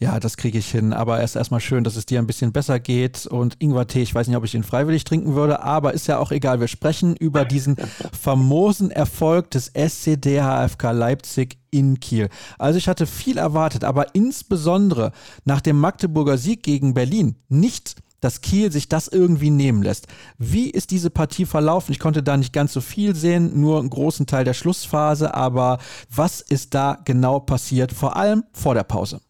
Ja, 0.00 0.20
das 0.20 0.36
kriege 0.36 0.58
ich 0.58 0.70
hin. 0.70 0.92
Aber 0.92 1.20
erst 1.20 1.34
erstmal 1.34 1.60
schön, 1.60 1.82
dass 1.82 1.96
es 1.96 2.06
dir 2.06 2.20
ein 2.20 2.26
bisschen 2.26 2.52
besser 2.52 2.78
geht. 2.78 3.26
Und 3.26 3.56
Ingwertee, 3.58 4.02
ich 4.02 4.14
weiß 4.14 4.28
nicht, 4.28 4.36
ob 4.36 4.44
ich 4.44 4.54
ihn 4.54 4.62
freiwillig 4.62 5.02
trinken 5.02 5.34
würde, 5.34 5.62
aber 5.62 5.92
ist 5.92 6.06
ja 6.06 6.18
auch 6.18 6.30
egal. 6.30 6.60
Wir 6.60 6.68
sprechen 6.68 7.16
über 7.16 7.44
diesen 7.44 7.76
famosen 8.20 8.92
Erfolg 8.92 9.50
des 9.50 9.72
SCDHFK 9.74 10.92
Leipzig 10.92 11.58
in 11.70 11.98
Kiel. 11.98 12.28
Also 12.58 12.78
ich 12.78 12.86
hatte 12.86 13.06
viel 13.06 13.38
erwartet, 13.38 13.82
aber 13.82 14.14
insbesondere 14.14 15.10
nach 15.44 15.60
dem 15.60 15.80
Magdeburger 15.80 16.38
Sieg 16.38 16.62
gegen 16.62 16.94
Berlin 16.94 17.36
nicht 17.48 17.96
dass 18.20 18.40
Kiel 18.40 18.72
sich 18.72 18.88
das 18.88 19.06
irgendwie 19.06 19.50
nehmen 19.50 19.80
lässt. 19.80 20.08
Wie 20.38 20.70
ist 20.70 20.90
diese 20.90 21.08
Partie 21.08 21.46
verlaufen? 21.46 21.92
Ich 21.92 22.00
konnte 22.00 22.20
da 22.20 22.36
nicht 22.36 22.52
ganz 22.52 22.72
so 22.72 22.80
viel 22.80 23.14
sehen, 23.14 23.60
nur 23.60 23.78
einen 23.78 23.90
großen 23.90 24.26
Teil 24.26 24.44
der 24.44 24.54
Schlussphase, 24.54 25.34
aber 25.34 25.78
was 26.12 26.40
ist 26.40 26.74
da 26.74 26.98
genau 27.04 27.38
passiert, 27.38 27.92
vor 27.92 28.16
allem 28.16 28.42
vor 28.52 28.74
der 28.74 28.82
Pause? 28.82 29.20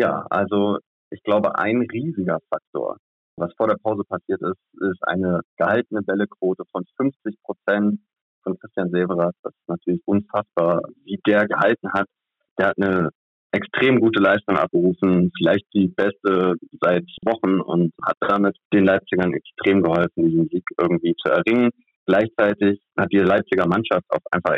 Ja, 0.00 0.24
also 0.30 0.78
ich 1.10 1.22
glaube, 1.24 1.58
ein 1.58 1.86
riesiger 1.92 2.38
Faktor, 2.48 2.96
was 3.36 3.52
vor 3.58 3.68
der 3.68 3.76
Pause 3.82 4.02
passiert 4.08 4.40
ist, 4.40 4.56
ist 4.80 5.06
eine 5.06 5.42
gehaltene 5.58 6.00
Bällequote 6.00 6.62
von 6.72 6.86
50 6.96 7.34
Prozent 7.42 8.00
von 8.42 8.58
Christian 8.58 8.88
Severat. 8.88 9.34
Das 9.42 9.52
ist 9.52 9.68
natürlich 9.68 10.00
unfassbar, 10.06 10.80
wie 11.04 11.20
der 11.26 11.46
gehalten 11.46 11.92
hat. 11.92 12.06
Der 12.58 12.68
hat 12.68 12.76
eine 12.80 13.10
extrem 13.52 14.00
gute 14.00 14.22
Leistung 14.22 14.56
abgerufen, 14.56 15.30
vielleicht 15.36 15.66
die 15.74 15.88
beste 15.88 16.54
seit 16.80 17.04
Wochen 17.26 17.60
und 17.60 17.92
hat 18.02 18.16
damit 18.20 18.56
den 18.72 18.86
Leipzigern 18.86 19.34
extrem 19.34 19.82
geholfen, 19.82 20.30
diesen 20.30 20.48
Sieg 20.48 20.64
irgendwie 20.80 21.14
zu 21.22 21.30
erringen. 21.30 21.72
Gleichzeitig 22.06 22.80
hat 22.96 23.12
die 23.12 23.18
Leipziger 23.18 23.66
Mannschaft 23.66 24.06
auch 24.08 24.24
einfach 24.30 24.56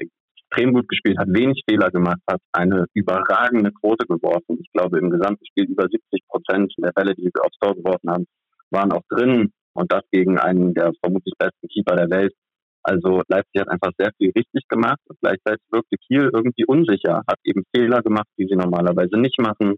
extrem 0.52 0.72
gut 0.72 0.88
gespielt, 0.88 1.18
hat 1.18 1.28
wenig 1.28 1.62
Fehler 1.68 1.90
gemacht, 1.90 2.20
hat 2.28 2.40
eine 2.52 2.86
überragende 2.94 3.70
Quote 3.72 4.06
geworfen. 4.06 4.58
Ich 4.60 4.70
glaube, 4.72 4.98
im 4.98 5.10
gesamten 5.10 5.44
Spiel 5.46 5.64
über 5.64 5.84
70 5.84 6.20
Prozent 6.28 6.72
der 6.78 6.92
Bälle, 6.92 7.14
die 7.14 7.24
sie 7.24 7.40
aufs 7.40 7.58
Tor 7.58 7.74
geworfen 7.74 8.10
haben, 8.10 8.26
waren 8.70 8.92
auch 8.92 9.02
drin. 9.08 9.50
Und 9.74 9.90
das 9.90 10.02
gegen 10.10 10.38
einen 10.38 10.74
der 10.74 10.92
vermutlich 11.02 11.34
besten 11.38 11.68
Keeper 11.68 11.96
der 11.96 12.10
Welt. 12.10 12.34
Also 12.82 13.22
Leipzig 13.28 13.60
hat 13.60 13.68
einfach 13.68 13.92
sehr 13.96 14.10
viel 14.18 14.32
richtig 14.36 14.68
gemacht 14.68 14.98
und 15.08 15.18
gleichzeitig 15.20 15.62
wirkte 15.70 15.96
Kiel 15.96 16.30
irgendwie 16.32 16.66
unsicher, 16.66 17.22
hat 17.28 17.38
eben 17.44 17.62
Fehler 17.74 18.02
gemacht, 18.02 18.26
die 18.36 18.46
sie 18.46 18.56
normalerweise 18.56 19.18
nicht 19.18 19.40
machen, 19.40 19.76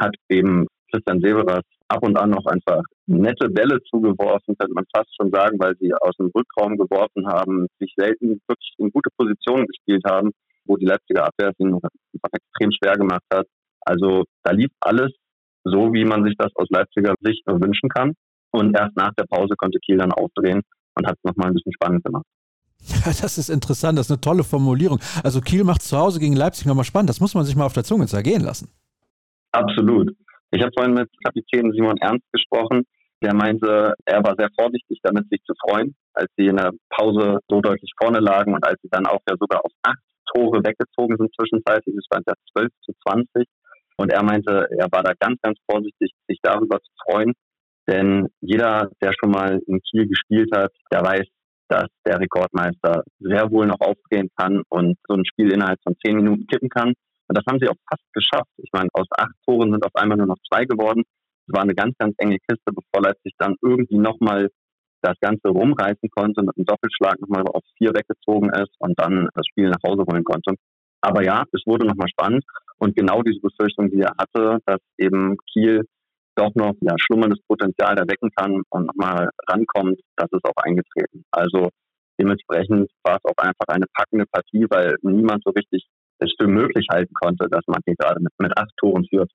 hat 0.00 0.14
eben 0.30 0.66
Christian 0.90 1.20
Severas 1.20 1.62
ab 1.88 2.02
und 2.02 2.16
an 2.16 2.30
noch 2.30 2.46
einfach 2.46 2.82
nette 3.08 3.48
Bälle 3.48 3.80
zugeworfen, 3.90 4.56
könnte 4.58 4.74
man 4.74 4.84
fast 4.94 5.08
schon 5.16 5.30
sagen, 5.30 5.58
weil 5.58 5.74
sie 5.80 5.92
aus 5.94 6.16
dem 6.16 6.30
Rückraum 6.34 6.76
geworfen 6.76 7.26
haben, 7.26 7.66
sich 7.80 7.92
selten 7.96 8.40
wirklich 8.46 8.74
in 8.78 8.90
gute 8.90 9.10
Positionen 9.16 9.66
gespielt 9.66 10.02
haben, 10.06 10.30
wo 10.64 10.76
die 10.76 10.86
Leipziger 10.86 11.24
Abwehr 11.24 11.50
es 11.50 11.58
ihnen 11.58 11.78
extrem 12.12 12.70
schwer 12.70 12.96
gemacht 12.96 13.24
hat. 13.32 13.46
Also 13.80 14.24
da 14.42 14.52
lief 14.52 14.70
alles 14.80 15.12
so, 15.64 15.92
wie 15.92 16.04
man 16.04 16.24
sich 16.24 16.34
das 16.36 16.54
aus 16.54 16.68
Leipziger 16.70 17.14
Sicht 17.20 17.46
nur 17.46 17.60
wünschen 17.60 17.88
kann. 17.88 18.12
Und 18.50 18.76
erst 18.76 18.96
nach 18.96 19.12
der 19.14 19.24
Pause 19.24 19.54
konnte 19.56 19.78
Kiel 19.84 19.98
dann 19.98 20.12
aufdrehen 20.12 20.62
und 20.94 21.06
hat 21.06 21.16
es 21.16 21.24
nochmal 21.24 21.48
ein 21.48 21.54
bisschen 21.54 21.72
spannend 21.72 22.04
gemacht. 22.04 22.24
Ja, 22.80 23.12
das 23.20 23.38
ist 23.38 23.48
interessant, 23.48 23.98
das 23.98 24.06
ist 24.06 24.12
eine 24.12 24.20
tolle 24.20 24.44
Formulierung. 24.44 25.00
Also 25.24 25.40
Kiel 25.40 25.64
macht 25.64 25.82
zu 25.82 25.96
Hause 25.98 26.20
gegen 26.20 26.36
Leipzig 26.36 26.66
nochmal 26.66 26.84
spannend, 26.84 27.10
das 27.10 27.20
muss 27.20 27.34
man 27.34 27.44
sich 27.44 27.56
mal 27.56 27.64
auf 27.66 27.72
der 27.72 27.84
Zunge 27.84 28.06
zergehen 28.06 28.42
lassen. 28.42 28.70
Absolut. 29.52 30.14
Ich 30.50 30.62
habe 30.62 30.70
vorhin 30.76 30.94
mit 30.94 31.08
Kapitän 31.24 31.72
Simon 31.72 31.96
Ernst 31.98 32.24
gesprochen. 32.32 32.84
Der 33.22 33.34
meinte, 33.34 33.94
er 34.04 34.22
war 34.22 34.34
sehr 34.38 34.48
vorsichtig 34.58 35.00
damit, 35.02 35.28
sich 35.28 35.42
zu 35.44 35.52
freuen, 35.66 35.96
als 36.14 36.30
sie 36.36 36.46
in 36.46 36.56
der 36.56 36.70
Pause 36.88 37.38
so 37.48 37.60
deutlich 37.60 37.92
vorne 38.00 38.20
lagen 38.20 38.54
und 38.54 38.64
als 38.64 38.80
sie 38.82 38.88
dann 38.90 39.06
auch 39.06 39.20
ja 39.28 39.34
sogar 39.38 39.64
auf 39.64 39.72
acht 39.82 39.98
Tore 40.32 40.62
weggezogen 40.62 41.16
sind 41.16 41.34
zwischenzeitlich. 41.34 41.96
Es 41.96 42.06
waren 42.10 42.22
ja 42.26 42.34
12 42.52 42.68
zu 42.84 42.92
20. 43.08 43.48
Und 43.96 44.12
er 44.12 44.22
meinte, 44.22 44.68
er 44.70 44.86
war 44.92 45.02
da 45.02 45.12
ganz, 45.18 45.40
ganz 45.42 45.58
vorsichtig, 45.68 46.12
sich 46.28 46.38
darüber 46.42 46.78
zu 46.78 46.92
freuen. 47.04 47.32
Denn 47.88 48.28
jeder, 48.40 48.90
der 49.02 49.12
schon 49.18 49.30
mal 49.30 49.58
in 49.66 49.80
Kiel 49.80 50.06
gespielt 50.06 50.50
hat, 50.54 50.70
der 50.92 51.00
weiß, 51.00 51.26
dass 51.68 51.88
der 52.06 52.20
Rekordmeister 52.20 53.02
sehr 53.18 53.50
wohl 53.50 53.66
noch 53.66 53.80
aufgehen 53.80 54.28
kann 54.36 54.62
und 54.68 54.96
so 55.08 55.14
ein 55.14 55.24
Spiel 55.24 55.52
innerhalb 55.52 55.78
von 55.82 55.96
zehn 56.04 56.16
Minuten 56.16 56.46
kippen 56.46 56.68
kann. 56.68 56.88
Und 57.28 57.36
das 57.36 57.44
haben 57.48 57.58
sie 57.60 57.68
auch 57.68 57.76
fast 57.88 58.04
geschafft. 58.12 58.50
Ich 58.56 58.70
meine, 58.72 58.88
aus 58.92 59.06
acht 59.16 59.34
Toren 59.44 59.72
sind 59.72 59.84
auf 59.84 59.94
einmal 59.94 60.16
nur 60.16 60.28
noch 60.28 60.38
zwei 60.50 60.64
geworden. 60.64 61.02
Es 61.48 61.54
war 61.54 61.62
eine 61.62 61.74
ganz, 61.74 61.96
ganz 61.98 62.14
enge 62.18 62.38
Kiste, 62.38 62.72
bevor 62.72 63.02
Leipzig 63.02 63.32
dann 63.38 63.56
irgendwie 63.62 63.96
nochmal 63.96 64.50
das 65.00 65.14
Ganze 65.20 65.48
rumreißen 65.48 66.10
konnte, 66.10 66.42
mit 66.42 66.56
einem 66.56 66.66
Doppelschlag 66.66 67.20
nochmal 67.20 67.44
auf 67.46 67.62
vier 67.78 67.90
weggezogen 67.94 68.50
ist 68.50 68.74
und 68.80 68.98
dann 68.98 69.28
das 69.34 69.46
Spiel 69.46 69.70
nach 69.70 69.82
Hause 69.86 70.04
holen 70.10 70.24
konnte. 70.24 70.54
Aber 71.00 71.22
ja, 71.22 71.44
es 71.52 71.62
wurde 71.66 71.86
nochmal 71.86 72.08
spannend 72.08 72.44
und 72.78 72.96
genau 72.96 73.22
diese 73.22 73.40
Befürchtung, 73.40 73.90
die 73.90 74.00
er 74.00 74.12
hatte, 74.18 74.58
dass 74.66 74.80
eben 74.98 75.36
Kiel 75.52 75.84
doch 76.34 76.54
noch 76.54 76.74
ja, 76.80 76.94
schlummerndes 76.98 77.40
Potenzial 77.48 77.94
da 77.94 78.02
wecken 78.02 78.30
kann 78.36 78.62
und 78.68 78.86
nochmal 78.86 79.30
rankommt, 79.48 80.00
das 80.16 80.28
ist 80.32 80.44
auch 80.44 80.62
eingetreten. 80.62 81.24
Also 81.30 81.70
dementsprechend 82.20 82.90
war 83.04 83.16
es 83.16 83.24
auch 83.24 83.42
einfach 83.42 83.66
eine 83.68 83.86
packende 83.94 84.26
Partie, 84.30 84.66
weil 84.68 84.96
niemand 85.02 85.42
so 85.44 85.50
richtig 85.52 85.86
es 86.20 86.32
für 86.36 86.48
möglich 86.48 86.86
halten 86.90 87.14
konnte, 87.14 87.48
dass 87.48 87.62
man 87.68 87.80
hier 87.84 87.94
gerade 87.96 88.20
mit, 88.20 88.32
mit 88.38 88.56
acht 88.58 88.72
Toren 88.76 89.06
führt 89.08 89.30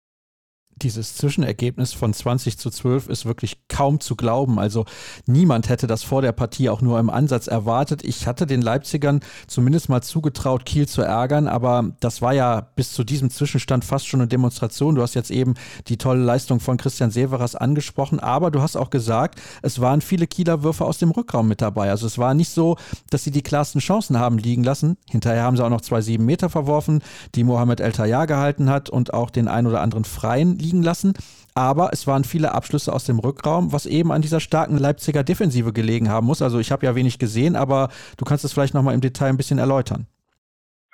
dieses 0.82 1.16
Zwischenergebnis 1.16 1.94
von 1.94 2.14
20 2.14 2.58
zu 2.58 2.70
12 2.70 3.10
ist 3.10 3.26
wirklich 3.26 3.58
kaum 3.68 4.00
zu 4.00 4.16
glauben. 4.16 4.60
Also 4.60 4.86
niemand 5.26 5.70
hätte 5.70 5.88
das 5.88 6.04
vor 6.04 6.22
der 6.22 6.32
Partie 6.32 6.70
auch 6.70 6.82
nur 6.82 7.00
im 7.00 7.10
Ansatz 7.10 7.48
erwartet. 7.48 8.04
Ich 8.04 8.28
hatte 8.28 8.46
den 8.46 8.62
Leipzigern 8.62 9.22
zumindest 9.48 9.90
mal 9.90 10.02
zugetraut, 10.02 10.66
Kiel 10.66 10.88
zu 10.88 11.02
ärgern, 11.02 11.48
aber 11.48 11.92
das 12.00 12.22
war 12.22 12.34
ja 12.34 12.62
bis 12.76 12.94
zu 12.94 13.04
diesem 13.04 13.30
Zwischenstand 13.30 13.86
fast 13.86 14.08
schon 14.08 14.22
eine 14.22 14.28
Demonstration. 14.28 14.96
Du 14.96 15.02
hast 15.02 15.14
jetzt 15.14 15.32
eben 15.32 15.54
die 15.88 15.98
tolle 15.98 16.24
Leistung 16.24 16.60
von 16.60 16.78
Christian 16.78 17.12
Severas 17.12 17.56
angesprochen, 17.56 18.20
aber 18.20 18.52
du 18.52 18.62
hast 18.62 18.76
auch 18.76 18.90
gesagt, 18.90 19.42
es 19.62 19.80
waren 19.80 20.02
viele 20.02 20.28
Kieler 20.28 20.64
Würfe 20.64 20.86
aus 20.86 20.98
dem 20.98 21.12
Rückraum 21.12 21.48
mit 21.48 21.62
dabei. 21.62 21.90
Also 21.90 22.08
es 22.08 22.18
war 22.18 22.34
nicht 22.34 22.50
so, 22.50 22.78
dass 23.10 23.24
sie 23.24 23.32
die 23.32 23.44
klarsten 23.44 23.82
Chancen 23.82 24.18
haben 24.18 24.38
liegen 24.38 24.64
lassen. 24.64 24.98
Hinterher 25.10 25.44
haben 25.44 25.58
sie 25.58 25.64
auch 25.64 25.70
noch 25.70 25.82
zwei 25.82 26.02
sieben 26.02 26.26
Meter 26.26 26.50
verworfen, 26.50 27.02
die 27.36 27.44
Mohamed 27.44 27.80
El 27.80 27.92
Tayyar 27.92 28.28
gehalten 28.28 28.70
hat 28.70 28.90
und 28.90 29.14
auch 29.14 29.30
den 29.30 29.48
ein 29.48 29.68
oder 29.68 29.82
anderen 29.82 30.06
freien 30.06 30.58
liegen 30.64 30.82
lassen. 30.82 31.14
Aber 31.54 31.90
es 31.94 32.08
waren 32.08 32.24
viele 32.24 32.54
Abschlüsse 32.54 32.92
aus 32.92 33.06
dem 33.06 33.20
Rückraum, 33.20 33.72
was 33.74 33.86
eben 33.86 34.12
an 34.12 34.22
dieser 34.22 34.40
starken 34.40 34.78
Leipziger 34.78 35.24
Defensive 35.24 35.74
gelegen 35.74 36.10
haben 36.10 36.26
muss. 36.26 36.42
Also 36.42 36.60
ich 36.60 36.72
habe 36.72 36.86
ja 36.86 36.96
wenig 36.96 37.20
gesehen, 37.20 37.56
aber 37.56 37.90
du 38.18 38.26
kannst 38.26 38.46
es 38.46 38.54
vielleicht 38.54 38.74
nochmal 38.74 38.96
im 38.96 39.02
Detail 39.02 39.28
ein 39.28 39.38
bisschen 39.38 39.60
erläutern. 39.60 40.08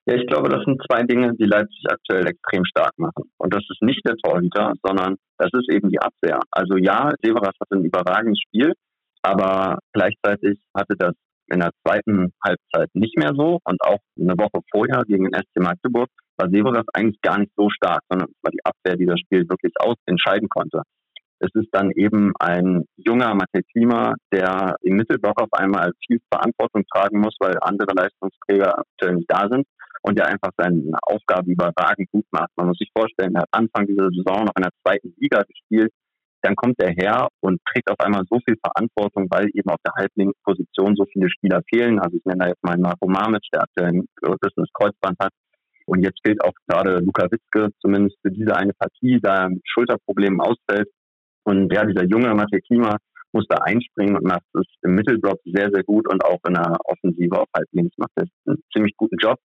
Ja, 0.05 0.15
ich 0.15 0.25
glaube, 0.27 0.49
das 0.49 0.63
sind 0.65 0.81
zwei 0.89 1.03
Dinge, 1.03 1.35
die 1.35 1.45
Leipzig 1.45 1.83
aktuell 1.87 2.25
extrem 2.27 2.65
stark 2.65 2.93
machen. 2.97 3.29
Und 3.37 3.53
das 3.53 3.63
ist 3.69 3.81
nicht 3.81 4.01
der 4.07 4.15
Torhüter, 4.17 4.73
sondern 4.81 5.17
das 5.37 5.49
ist 5.53 5.71
eben 5.71 5.89
die 5.89 5.99
Abwehr. 5.99 6.39
Also 6.51 6.77
ja, 6.77 7.11
Severas 7.21 7.53
hatte 7.61 7.75
ein 7.75 7.85
überragendes 7.85 8.39
Spiel, 8.47 8.73
aber 9.21 9.77
gleichzeitig 9.93 10.59
hatte 10.75 10.95
das 10.97 11.13
in 11.51 11.59
der 11.59 11.71
zweiten 11.83 12.33
Halbzeit 12.43 12.89
nicht 12.93 13.17
mehr 13.17 13.33
so 13.35 13.59
und 13.63 13.81
auch 13.81 13.99
eine 14.19 14.33
Woche 14.37 14.61
vorher 14.71 15.03
gegen 15.05 15.25
den 15.25 15.33
SC 15.33 15.61
Magdeburg 15.61 16.09
war 16.39 16.49
Severas 16.49 16.85
eigentlich 16.93 17.21
gar 17.21 17.39
nicht 17.39 17.51
so 17.55 17.69
stark, 17.69 18.01
sondern 18.09 18.29
es 18.29 18.43
war 18.43 18.51
die 18.51 18.63
Abwehr, 18.63 18.95
die 18.97 19.05
das 19.05 19.19
Spiel 19.19 19.47
wirklich 19.49 19.73
ausentscheiden 19.79 20.49
konnte. 20.49 20.81
Es 21.39 21.49
ist 21.53 21.69
dann 21.71 21.91
eben 21.91 22.33
ein 22.39 22.85
junger 22.97 23.33
Matej 23.33 23.63
Klima, 23.71 24.15
der 24.31 24.75
im 24.81 24.95
Mittelblock 24.95 25.41
auf 25.41 25.53
einmal 25.53 25.91
viel 26.05 26.19
Verantwortung 26.31 26.83
tragen 26.91 27.19
muss, 27.19 27.35
weil 27.39 27.55
andere 27.61 27.93
Leistungsträger 27.95 28.79
aktuell 28.79 29.15
nicht 29.15 29.31
da 29.31 29.47
sind 29.49 29.65
und 30.01 30.17
der 30.17 30.27
einfach 30.27 30.51
seine 30.57 30.97
Aufgabe 31.01 31.51
überragend 31.51 32.09
gut 32.11 32.25
macht. 32.31 32.49
Man 32.57 32.67
muss 32.67 32.77
sich 32.77 32.89
vorstellen, 32.95 33.35
er 33.35 33.41
hat 33.41 33.49
Anfang 33.51 33.87
dieser 33.87 34.09
Saison 34.09 34.45
noch 34.45 34.55
in 34.57 34.63
der 34.63 34.71
zweiten 34.83 35.13
Liga 35.17 35.43
gespielt, 35.43 35.91
dann 36.41 36.55
kommt 36.55 36.75
er 36.81 36.91
her 36.91 37.27
und 37.41 37.59
trägt 37.71 37.89
auf 37.89 37.99
einmal 37.99 38.23
so 38.29 38.39
viel 38.45 38.55
Verantwortung, 38.63 39.27
weil 39.29 39.49
eben 39.53 39.69
auf 39.69 39.79
der 39.85 39.93
halblinken 39.97 40.39
Position 40.43 40.95
so 40.95 41.05
viele 41.11 41.29
Spieler 41.29 41.61
fehlen. 41.69 41.99
Also 41.99 42.17
ich 42.17 42.25
nenne 42.25 42.39
da 42.39 42.47
jetzt 42.47 42.63
mal 42.63 42.77
Marco 42.77 43.07
Mamic, 43.07 43.43
der 43.53 43.63
aktuell 43.63 43.89
ein 43.89 44.05
gerissenes 44.21 44.69
Kreuzband 44.73 45.17
hat. 45.21 45.31
Und 45.89 46.03
jetzt 46.03 46.19
fehlt 46.23 46.43
auch 46.43 46.53
gerade 46.67 46.99
Luka 46.99 47.27
Witzke 47.31 47.69
zumindest 47.81 48.17
für 48.21 48.31
diese 48.31 48.55
eine 48.55 48.73
Partie, 48.73 49.19
da 49.21 49.43
er 49.43 49.49
mit 49.49 49.61
Schulterproblemen 49.65 50.39
ausfällt. 50.39 50.87
Und 51.43 51.73
ja, 51.73 51.85
dieser 51.85 52.05
junge 52.05 52.33
Matej 52.33 52.61
Klima 52.61 52.97
muss 53.31 53.45
da 53.47 53.57
einspringen 53.63 54.15
und 54.15 54.23
macht 54.23 54.43
es 54.53 54.65
im 54.81 54.95
Mittelblock 54.95 55.39
sehr, 55.45 55.69
sehr 55.71 55.83
gut 55.83 56.11
und 56.11 56.23
auch 56.23 56.39
in 56.47 56.53
der 56.53 56.77
Offensive 56.85 57.39
auf 57.39 57.47
halblinks 57.55 57.95
macht 57.97 58.11
er 58.15 58.25
einen 58.45 58.61
ziemlich 58.73 58.95
guten 58.97 59.17
Job. 59.19 59.37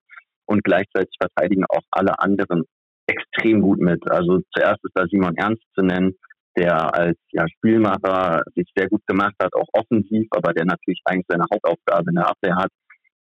Und 0.47 0.63
gleichzeitig 0.63 1.15
verteidigen 1.19 1.65
auch 1.69 1.83
alle 1.91 2.19
anderen 2.19 2.65
extrem 3.07 3.63
gut 3.63 3.81
mit. 3.81 4.03
Also 4.11 4.41
zuerst 4.55 4.85
ist 4.85 4.93
da 4.95 5.07
Simon 5.07 5.37
Ernst 5.37 5.63
zu 5.75 5.83
nennen, 5.83 6.15
der 6.57 6.95
als 6.95 7.19
ja, 7.33 7.45
Spielmacher 7.49 8.43
sich 8.55 8.71
sehr 8.77 8.89
gut 8.89 9.03
gemacht 9.07 9.35
hat, 9.43 9.55
auch 9.55 9.69
offensiv, 9.73 10.27
aber 10.31 10.53
der 10.53 10.65
natürlich 10.65 11.01
eigentlich 11.05 11.27
seine 11.29 11.45
Hauptaufgabe 11.53 12.11
in 12.11 12.17
der 12.17 12.29
Abwehr 12.29 12.57
hat. 12.57 12.71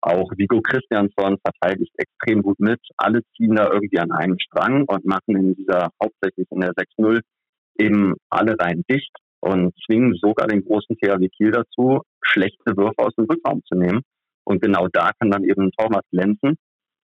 Auch 0.06 0.30
Vigo 0.36 0.60
Christiansson 0.60 1.38
verteidigt 1.42 1.92
extrem 1.96 2.42
gut 2.42 2.60
mit. 2.60 2.78
Alle 2.98 3.22
ziehen 3.34 3.56
da 3.56 3.72
irgendwie 3.72 3.98
an 3.98 4.12
einem 4.12 4.36
Strang 4.38 4.84
und 4.84 5.06
machen 5.06 5.34
in 5.34 5.54
dieser, 5.54 5.88
hauptsächlich 6.02 6.46
in 6.50 6.60
der 6.60 6.72
6-0, 6.72 7.20
eben 7.78 8.12
alle 8.28 8.54
rein 8.58 8.82
dicht 8.90 9.16
und 9.40 9.72
zwingen 9.86 10.14
sogar 10.20 10.46
den 10.46 10.62
großen 10.62 10.96
THW 10.98 11.26
Kiel 11.30 11.52
dazu, 11.52 12.02
schlechte 12.22 12.76
Würfe 12.76 12.98
aus 12.98 13.14
dem 13.14 13.24
Rückraum 13.24 13.62
zu 13.64 13.78
nehmen. 13.78 14.02
Und 14.44 14.60
genau 14.60 14.88
da 14.92 15.12
kann 15.18 15.30
dann 15.30 15.42
eben 15.42 15.70
Thomas 15.72 16.02
glänzen. 16.10 16.56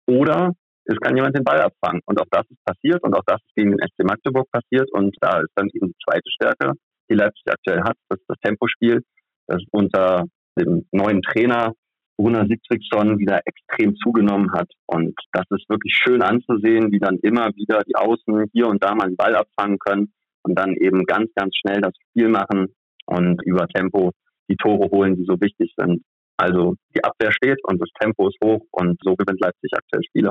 Oder 0.06 0.52
es 0.84 0.98
kann 1.00 1.16
jemand 1.16 1.34
den 1.34 1.44
Ball 1.44 1.62
abfangen. 1.62 2.02
Und 2.04 2.20
auch 2.20 2.28
das 2.30 2.44
ist 2.50 2.62
passiert 2.62 3.02
und 3.02 3.14
auch 3.14 3.24
das 3.24 3.40
ist 3.40 3.54
gegen 3.56 3.70
den 3.70 3.80
SC 3.80 4.04
Magdeburg 4.04 4.50
passiert. 4.50 4.92
Und 4.92 5.16
da 5.22 5.40
ist 5.40 5.52
dann 5.54 5.70
eben 5.72 5.86
die 5.86 6.04
zweite 6.04 6.30
Stärke, 6.30 6.72
die 7.10 7.14
Leipzig 7.14 7.44
aktuell 7.48 7.80
hat, 7.84 7.96
das 8.10 8.20
ist 8.20 8.28
das 8.28 8.38
Tempospiel. 8.44 9.00
Das 9.46 9.62
unter 9.70 10.24
dem 10.58 10.86
neuen 10.92 11.22
Trainer 11.22 11.72
Gunnar 12.16 12.46
Siegfriedsson 12.46 13.18
wieder 13.18 13.40
extrem 13.44 13.96
zugenommen 13.96 14.52
hat. 14.52 14.70
Und 14.86 15.14
das 15.32 15.44
ist 15.50 15.68
wirklich 15.68 15.94
schön 15.94 16.22
anzusehen, 16.22 16.92
wie 16.92 16.98
dann 16.98 17.18
immer 17.22 17.48
wieder 17.54 17.82
die 17.86 17.96
Außen 17.96 18.46
hier 18.52 18.68
und 18.68 18.82
da 18.82 18.94
mal 18.94 19.08
den 19.08 19.16
Ball 19.16 19.34
abfangen 19.34 19.78
können 19.78 20.12
und 20.42 20.58
dann 20.58 20.74
eben 20.74 21.04
ganz, 21.04 21.30
ganz 21.34 21.54
schnell 21.56 21.80
das 21.80 21.92
Spiel 22.10 22.28
machen 22.28 22.68
und 23.06 23.42
über 23.44 23.66
Tempo 23.68 24.12
die 24.48 24.56
Tore 24.56 24.90
holen, 24.90 25.16
die 25.16 25.24
so 25.24 25.40
wichtig 25.40 25.72
sind. 25.76 26.02
Also 26.36 26.74
die 26.94 27.04
Abwehr 27.04 27.32
steht 27.32 27.58
und 27.64 27.80
das 27.80 27.90
Tempo 28.00 28.28
ist 28.28 28.38
hoch 28.44 28.66
und 28.70 28.98
so 29.02 29.14
gewinnt 29.14 29.40
Leipzig 29.40 29.70
aktuell 29.74 30.02
Spiele. 30.04 30.30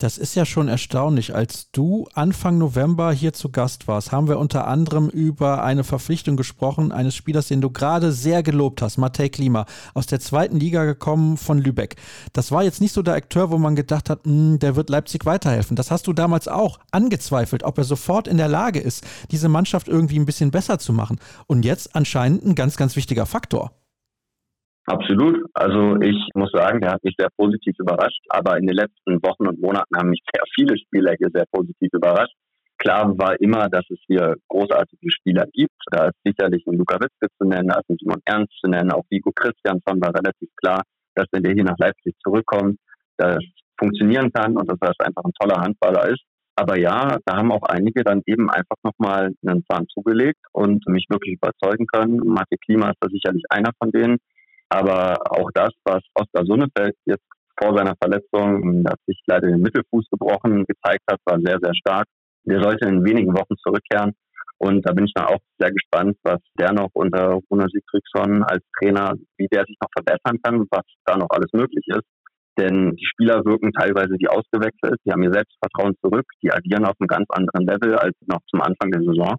Das 0.00 0.16
ist 0.16 0.36
ja 0.36 0.46
schon 0.46 0.68
erstaunlich. 0.68 1.34
Als 1.34 1.72
du 1.72 2.06
Anfang 2.14 2.56
November 2.56 3.10
hier 3.10 3.32
zu 3.32 3.50
Gast 3.50 3.88
warst, 3.88 4.12
haben 4.12 4.28
wir 4.28 4.38
unter 4.38 4.68
anderem 4.68 5.08
über 5.08 5.64
eine 5.64 5.82
Verpflichtung 5.82 6.36
gesprochen, 6.36 6.92
eines 6.92 7.16
Spielers, 7.16 7.48
den 7.48 7.60
du 7.60 7.70
gerade 7.70 8.12
sehr 8.12 8.44
gelobt 8.44 8.80
hast, 8.80 8.96
Matej 8.96 9.30
Klima, 9.30 9.66
aus 9.94 10.06
der 10.06 10.20
zweiten 10.20 10.60
Liga 10.60 10.84
gekommen 10.84 11.36
von 11.36 11.58
Lübeck. 11.58 11.96
Das 12.32 12.52
war 12.52 12.62
jetzt 12.62 12.80
nicht 12.80 12.92
so 12.92 13.02
der 13.02 13.14
Akteur, 13.14 13.50
wo 13.50 13.58
man 13.58 13.74
gedacht 13.74 14.08
hat, 14.08 14.22
hm, 14.22 14.60
der 14.60 14.76
wird 14.76 14.88
Leipzig 14.88 15.26
weiterhelfen. 15.26 15.74
Das 15.74 15.90
hast 15.90 16.06
du 16.06 16.12
damals 16.12 16.46
auch 16.46 16.78
angezweifelt, 16.92 17.64
ob 17.64 17.76
er 17.76 17.84
sofort 17.84 18.28
in 18.28 18.36
der 18.36 18.46
Lage 18.46 18.78
ist, 18.78 19.04
diese 19.32 19.48
Mannschaft 19.48 19.88
irgendwie 19.88 20.20
ein 20.20 20.26
bisschen 20.26 20.52
besser 20.52 20.78
zu 20.78 20.92
machen. 20.92 21.18
Und 21.48 21.64
jetzt 21.64 21.96
anscheinend 21.96 22.44
ein 22.44 22.54
ganz, 22.54 22.76
ganz 22.76 22.94
wichtiger 22.94 23.26
Faktor. 23.26 23.72
Absolut. 24.88 25.44
Also 25.52 26.00
ich 26.00 26.16
muss 26.34 26.50
sagen, 26.50 26.80
der 26.80 26.92
hat 26.92 27.04
mich 27.04 27.14
sehr 27.18 27.28
positiv 27.36 27.74
überrascht. 27.78 28.24
Aber 28.30 28.56
in 28.56 28.66
den 28.66 28.74
letzten 28.74 29.22
Wochen 29.22 29.46
und 29.46 29.60
Monaten 29.60 29.94
haben 29.96 30.08
mich 30.08 30.22
sehr 30.32 30.42
viele 30.54 30.78
Spieler 30.78 31.14
hier 31.18 31.28
sehr 31.32 31.44
positiv 31.52 31.90
überrascht. 31.92 32.34
Klar 32.78 33.12
war 33.18 33.38
immer, 33.40 33.68
dass 33.68 33.84
es 33.90 33.98
hier 34.06 34.36
großartige 34.48 35.10
Spieler 35.10 35.44
gibt. 35.52 35.76
Da 35.90 36.06
ist 36.06 36.16
sicherlich 36.24 36.64
ein 36.66 36.78
Luka 36.78 36.94
Witzke 36.94 37.26
zu 37.36 37.46
nennen, 37.46 37.68
da 37.68 37.80
ist 37.80 37.90
ein 37.90 37.96
Simon 38.00 38.22
Ernst 38.24 38.54
zu 38.60 38.70
nennen, 38.70 38.92
auch 38.92 39.04
Vigo 39.10 39.32
Christiansson 39.32 40.00
war 40.00 40.14
relativ 40.14 40.48
klar, 40.56 40.82
dass 41.16 41.26
wenn 41.32 41.42
der 41.42 41.54
hier 41.54 41.64
nach 41.64 41.78
Leipzig 41.78 42.14
zurückkommt, 42.22 42.78
das 43.16 43.42
funktionieren 43.76 44.32
kann 44.32 44.56
und 44.56 44.70
dass 44.70 44.78
das 44.80 44.94
einfach 45.00 45.24
ein 45.24 45.34
toller 45.40 45.60
Handballer 45.60 46.08
ist. 46.08 46.22
Aber 46.54 46.78
ja, 46.78 47.18
da 47.24 47.36
haben 47.36 47.52
auch 47.52 47.64
einige 47.64 48.04
dann 48.04 48.22
eben 48.26 48.48
einfach 48.48 48.76
nochmal 48.84 49.32
einen 49.44 49.64
Zahn 49.68 49.86
zugelegt 49.88 50.40
und 50.52 50.86
mich 50.88 51.06
wirklich 51.08 51.34
überzeugen 51.34 51.86
können. 51.86 52.18
Mathe 52.18 52.56
Klima 52.64 52.90
ist 52.90 52.98
da 53.00 53.08
sicherlich 53.08 53.42
einer 53.50 53.70
von 53.78 53.90
denen. 53.90 54.18
Aber 54.68 55.16
auch 55.30 55.50
das, 55.54 55.70
was 55.84 56.02
Oskar 56.14 56.44
Sonnefeld 56.44 56.94
jetzt 57.06 57.24
vor 57.60 57.76
seiner 57.76 57.94
Verletzung, 58.00 58.84
da 58.84 58.92
hat 58.92 59.00
sich 59.06 59.20
leider 59.26 59.48
den 59.48 59.62
Mittelfuß 59.62 60.06
gebrochen, 60.10 60.64
gezeigt 60.66 61.02
hat, 61.10 61.18
war 61.24 61.40
sehr, 61.40 61.58
sehr 61.60 61.74
stark. 61.74 62.06
Der 62.44 62.62
sollte 62.62 62.86
in 62.86 63.04
wenigen 63.04 63.34
Wochen 63.34 63.56
zurückkehren. 63.58 64.12
Und 64.58 64.82
da 64.86 64.92
bin 64.92 65.06
ich 65.06 65.12
dann 65.14 65.26
auch 65.26 65.38
sehr 65.58 65.70
gespannt, 65.70 66.16
was 66.22 66.40
der 66.58 66.72
noch 66.72 66.90
unter 66.92 67.38
Gunnar 67.48 67.68
Sigtrygson 67.68 68.42
als 68.42 68.64
Trainer, 68.78 69.14
wie 69.36 69.46
der 69.46 69.64
sich 69.64 69.76
noch 69.80 69.90
verbessern 69.94 70.38
kann, 70.42 70.66
was 70.70 70.84
da 71.04 71.16
noch 71.16 71.30
alles 71.30 71.52
möglich 71.52 71.84
ist. 71.86 72.06
Denn 72.58 72.96
die 72.96 73.06
Spieler 73.06 73.44
wirken 73.44 73.72
teilweise 73.72 74.14
wie 74.18 74.28
ausgewechselt. 74.28 74.98
Die 75.04 75.12
haben 75.12 75.22
ihr 75.22 75.32
Selbstvertrauen 75.32 75.94
zurück. 76.02 76.26
Die 76.42 76.52
agieren 76.52 76.86
auf 76.86 76.96
einem 76.98 77.06
ganz 77.06 77.26
anderen 77.30 77.66
Level 77.66 77.94
als 77.96 78.16
noch 78.26 78.40
zum 78.50 78.60
Anfang 78.60 78.90
der 78.90 79.02
Saison. 79.02 79.36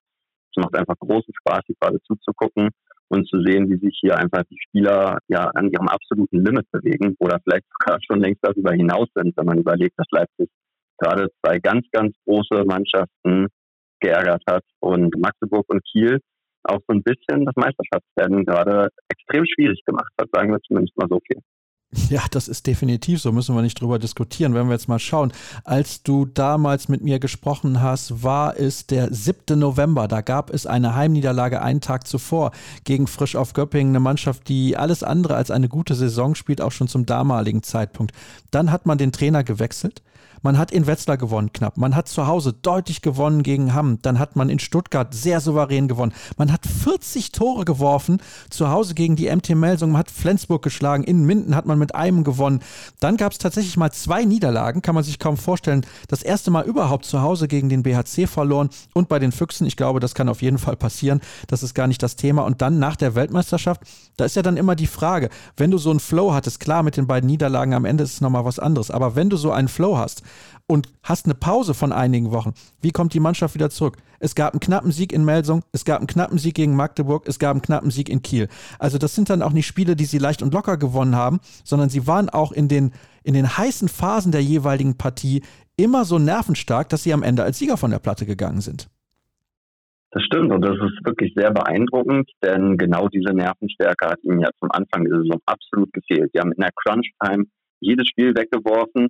Es 0.55 0.63
macht 0.63 0.75
einfach 0.77 0.95
großen 0.99 1.33
Spaß, 1.35 1.61
die 1.67 1.75
gerade 1.79 1.99
zuzugucken 2.07 2.69
und 3.09 3.27
zu 3.27 3.41
sehen, 3.41 3.69
wie 3.69 3.77
sich 3.77 3.97
hier 4.01 4.17
einfach 4.17 4.43
die 4.49 4.57
Spieler 4.67 5.17
ja 5.27 5.49
an 5.55 5.69
ihrem 5.69 5.87
absoluten 5.87 6.43
Limit 6.43 6.69
bewegen 6.71 7.15
oder 7.19 7.39
vielleicht 7.43 7.65
sogar 7.79 7.99
schon 8.05 8.21
längst 8.21 8.39
darüber 8.41 8.71
hinaus 8.71 9.07
sind, 9.15 9.35
wenn 9.35 9.45
man 9.45 9.57
überlegt, 9.57 9.97
dass 9.97 10.07
Leipzig 10.11 10.49
gerade 10.97 11.29
zwei 11.41 11.59
ganz, 11.59 11.85
ganz 11.91 12.15
große 12.25 12.63
Mannschaften 12.65 13.47
geärgert 13.99 14.43
hat 14.47 14.63
und 14.79 15.17
Magdeburg 15.19 15.65
und 15.69 15.83
Kiel 15.85 16.19
auch 16.63 16.79
so 16.87 16.93
ein 16.93 17.03
bisschen 17.03 17.45
das 17.45 17.55
Meisterschaftsrennen 17.55 18.45
gerade 18.45 18.89
extrem 19.09 19.45
schwierig 19.45 19.81
gemacht 19.85 20.11
hat, 20.19 20.29
sagen 20.31 20.51
wir 20.51 20.59
zumindest 20.61 20.97
mal 20.97 21.07
so 21.09 21.19
viel. 21.25 21.41
Ja, 22.09 22.23
das 22.31 22.47
ist 22.47 22.67
definitiv 22.67 23.21
so, 23.21 23.31
müssen 23.31 23.55
wir 23.55 23.61
nicht 23.61 23.79
drüber 23.79 23.99
diskutieren. 23.99 24.53
Wenn 24.53 24.67
wir 24.67 24.73
jetzt 24.73 24.87
mal 24.87 24.99
schauen, 24.99 25.31
als 25.63 26.03
du 26.03 26.25
damals 26.25 26.87
mit 26.87 27.01
mir 27.01 27.19
gesprochen 27.19 27.81
hast, 27.81 28.23
war 28.23 28.57
es 28.57 28.87
der 28.87 29.13
7. 29.13 29.57
November. 29.57 30.07
Da 30.07 30.21
gab 30.21 30.51
es 30.51 30.65
eine 30.65 30.95
Heimniederlage 30.95 31.61
einen 31.61 31.81
Tag 31.81 32.07
zuvor 32.07 32.51
gegen 32.83 33.07
Frisch 33.07 33.35
auf 33.35 33.53
Göppingen, 33.53 33.91
eine 33.91 33.99
Mannschaft, 33.99 34.47
die 34.49 34.77
alles 34.77 35.03
andere 35.03 35.35
als 35.35 35.51
eine 35.51 35.69
gute 35.69 35.95
Saison 35.95 36.35
spielt, 36.35 36.61
auch 36.61 36.71
schon 36.71 36.87
zum 36.87 37.05
damaligen 37.05 37.63
Zeitpunkt. 37.63 38.13
Dann 38.51 38.71
hat 38.71 38.85
man 38.85 38.97
den 38.97 39.11
Trainer 39.11 39.43
gewechselt. 39.43 40.01
Man 40.41 40.57
hat 40.57 40.71
in 40.71 40.87
Wetzlar 40.87 41.17
gewonnen, 41.17 41.51
knapp. 41.53 41.77
Man 41.77 41.95
hat 41.95 42.07
zu 42.07 42.27
Hause 42.27 42.53
deutlich 42.53 43.01
gewonnen 43.01 43.43
gegen 43.43 43.73
Hamm. 43.73 44.01
Dann 44.01 44.19
hat 44.19 44.35
man 44.35 44.49
in 44.49 44.59
Stuttgart 44.59 45.13
sehr 45.13 45.41
souverän 45.41 45.87
gewonnen. 45.87 46.13
Man 46.37 46.51
hat 46.51 46.65
40 46.65 47.31
Tore 47.31 47.65
geworfen 47.65 48.21
zu 48.49 48.69
Hause 48.69 48.93
gegen 48.93 49.15
die 49.15 49.33
MT 49.33 49.49
Melsung. 49.55 49.91
Man 49.91 49.99
hat 49.99 50.11
Flensburg 50.11 50.61
geschlagen. 50.61 51.03
In 51.03 51.25
Minden 51.25 51.55
hat 51.55 51.65
man 51.65 51.79
mit 51.79 51.95
einem 51.95 52.23
gewonnen. 52.23 52.61
Dann 52.99 53.17
gab 53.17 53.31
es 53.31 53.37
tatsächlich 53.37 53.77
mal 53.77 53.91
zwei 53.91 54.25
Niederlagen, 54.25 54.81
kann 54.81 54.95
man 54.95 55.03
sich 55.03 55.19
kaum 55.19 55.37
vorstellen. 55.37 55.85
Das 56.07 56.23
erste 56.23 56.51
Mal 56.51 56.65
überhaupt 56.65 57.05
zu 57.05 57.21
Hause 57.21 57.47
gegen 57.47 57.69
den 57.69 57.83
BHC 57.83 58.27
verloren 58.27 58.69
und 58.93 59.09
bei 59.09 59.19
den 59.19 59.31
Füchsen. 59.31 59.67
Ich 59.67 59.77
glaube, 59.77 59.99
das 59.99 60.15
kann 60.15 60.29
auf 60.29 60.41
jeden 60.41 60.57
Fall 60.57 60.75
passieren. 60.75 61.21
Das 61.47 61.63
ist 61.63 61.73
gar 61.73 61.87
nicht 61.87 62.01
das 62.03 62.15
Thema. 62.15 62.43
Und 62.43 62.61
dann 62.61 62.79
nach 62.79 62.95
der 62.95 63.15
Weltmeisterschaft, 63.15 63.81
da 64.17 64.25
ist 64.25 64.35
ja 64.35 64.41
dann 64.41 64.57
immer 64.57 64.75
die 64.75 64.87
Frage, 64.87 65.29
wenn 65.57 65.71
du 65.71 65.77
so 65.77 65.89
einen 65.89 65.99
Flow 65.99 66.33
hattest, 66.33 66.59
klar, 66.59 66.83
mit 66.83 66.97
den 66.97 67.07
beiden 67.07 67.27
Niederlagen 67.27 67.73
am 67.73 67.85
Ende 67.85 68.03
ist 68.03 68.13
es 68.13 68.21
nochmal 68.21 68.45
was 68.45 68.59
anderes. 68.59 68.91
Aber 68.91 69.15
wenn 69.15 69.29
du 69.29 69.37
so 69.37 69.51
einen 69.51 69.67
Flow 69.67 69.97
hast, 69.97 70.23
und 70.67 70.87
hast 71.03 71.25
eine 71.25 71.35
Pause 71.35 71.73
von 71.73 71.91
einigen 71.91 72.31
Wochen, 72.31 72.53
wie 72.81 72.91
kommt 72.91 73.13
die 73.13 73.19
Mannschaft 73.19 73.55
wieder 73.55 73.69
zurück? 73.69 73.97
Es 74.19 74.35
gab 74.35 74.53
einen 74.53 74.59
knappen 74.59 74.91
Sieg 74.91 75.11
in 75.11 75.25
Melsung, 75.25 75.63
es 75.71 75.85
gab 75.85 75.97
einen 75.97 76.07
knappen 76.07 76.37
Sieg 76.37 76.55
gegen 76.55 76.75
Magdeburg, 76.75 77.27
es 77.27 77.39
gab 77.39 77.51
einen 77.51 77.61
knappen 77.61 77.89
Sieg 77.89 78.09
in 78.09 78.21
Kiel. 78.21 78.47
Also 78.77 78.97
das 78.97 79.15
sind 79.15 79.29
dann 79.29 79.41
auch 79.41 79.51
nicht 79.51 79.65
Spiele, 79.65 79.95
die 79.95 80.05
sie 80.05 80.19
leicht 80.19 80.41
und 80.41 80.53
locker 80.53 80.77
gewonnen 80.77 81.15
haben, 81.15 81.39
sondern 81.63 81.89
sie 81.89 82.05
waren 82.05 82.29
auch 82.29 82.51
in 82.51 82.67
den, 82.67 82.91
in 83.23 83.33
den 83.33 83.57
heißen 83.57 83.87
Phasen 83.87 84.31
der 84.31 84.43
jeweiligen 84.43 84.97
Partie 84.97 85.41
immer 85.75 86.05
so 86.05 86.19
nervenstark, 86.19 86.89
dass 86.89 87.03
sie 87.03 87.13
am 87.13 87.23
Ende 87.23 87.43
als 87.43 87.57
Sieger 87.57 87.77
von 87.77 87.91
der 87.91 87.99
Platte 87.99 88.25
gegangen 88.25 88.61
sind. 88.61 88.89
Das 90.11 90.23
stimmt 90.23 90.51
und 90.51 90.61
das 90.61 90.73
ist 90.73 91.05
wirklich 91.05 91.33
sehr 91.35 91.51
beeindruckend, 91.51 92.29
denn 92.43 92.77
genau 92.77 93.07
diese 93.09 93.31
Nervenstärke 93.31 94.07
hat 94.07 94.23
ihnen 94.23 94.39
ja 94.39 94.49
zum 94.59 94.71
Anfang 94.71 95.05
der 95.05 95.17
Saison 95.21 95.39
absolut 95.45 95.93
gefehlt. 95.93 96.31
Sie 96.33 96.39
haben 96.39 96.51
in 96.51 96.61
der 96.61 96.71
Crunch-Time 96.75 97.45
jedes 97.79 98.07
Spiel 98.07 98.35
weggeworfen 98.35 99.09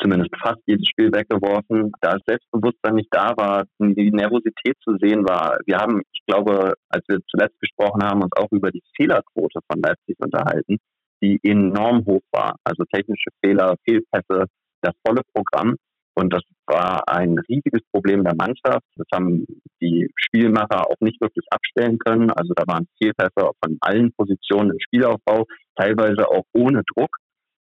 zumindest 0.00 0.30
fast 0.40 0.60
jedes 0.66 0.86
Spiel 0.88 1.12
weggeworfen. 1.12 1.92
Da 2.00 2.12
das 2.12 2.22
Selbstbewusstsein 2.26 2.94
nicht 2.94 3.08
da 3.10 3.32
war, 3.36 3.64
die 3.78 4.10
Nervosität 4.10 4.76
zu 4.82 4.96
sehen 5.00 5.24
war. 5.28 5.58
Wir 5.66 5.78
haben, 5.78 6.02
ich 6.12 6.22
glaube, 6.26 6.74
als 6.88 7.04
wir 7.08 7.18
zuletzt 7.28 7.58
gesprochen 7.60 8.02
haben, 8.02 8.22
uns 8.22 8.32
auch 8.36 8.50
über 8.50 8.70
die 8.70 8.82
Fehlerquote 8.96 9.60
von 9.70 9.82
Leipzig 9.82 10.16
unterhalten, 10.18 10.78
die 11.22 11.38
enorm 11.42 12.04
hoch 12.06 12.22
war. 12.32 12.56
Also 12.64 12.84
technische 12.92 13.30
Fehler, 13.44 13.74
Fehlpässe, 13.84 14.46
das 14.82 14.94
volle 15.06 15.22
Programm. 15.34 15.76
Und 16.14 16.32
das 16.32 16.42
war 16.66 17.08
ein 17.08 17.38
riesiges 17.48 17.80
Problem 17.92 18.24
der 18.24 18.34
Mannschaft. 18.34 18.84
Das 18.96 19.06
haben 19.14 19.46
die 19.80 20.10
Spielmacher 20.16 20.90
auch 20.90 21.00
nicht 21.00 21.20
wirklich 21.20 21.46
abstellen 21.50 21.98
können. 21.98 22.30
Also 22.32 22.54
da 22.56 22.64
waren 22.66 22.88
Fehlpässe 23.00 23.52
von 23.62 23.78
allen 23.80 24.12
Positionen 24.14 24.72
im 24.72 24.80
Spielaufbau, 24.80 25.44
teilweise 25.76 26.28
auch 26.28 26.44
ohne 26.54 26.82
Druck. 26.92 27.16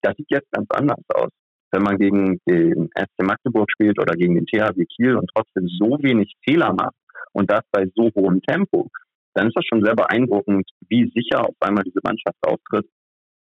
Das 0.03 0.15
sieht 0.15 0.29
jetzt 0.29 0.51
ganz 0.51 0.67
anders 0.69 1.03
aus 1.15 1.31
wenn 1.75 1.83
man 1.83 1.97
gegen 1.97 2.39
den 2.47 2.89
SC 2.97 3.23
Magdeburg 3.23 3.69
spielt 3.69 3.99
oder 3.99 4.13
gegen 4.13 4.35
den 4.35 4.45
THW 4.45 4.85
Kiel 4.85 5.17
und 5.17 5.29
trotzdem 5.35 5.67
so 5.67 5.97
wenig 6.01 6.33
Fehler 6.47 6.73
macht 6.73 6.95
und 7.33 7.51
das 7.51 7.61
bei 7.71 7.85
so 7.95 8.09
hohem 8.15 8.41
Tempo, 8.41 8.88
dann 9.33 9.47
ist 9.47 9.57
das 9.57 9.65
schon 9.65 9.83
sehr 9.83 9.95
beeindruckend, 9.95 10.69
wie 10.88 11.11
sicher 11.13 11.41
auf 11.41 11.55
einmal 11.59 11.83
diese 11.83 11.99
Mannschaft 12.01 12.38
auftritt. 12.47 12.88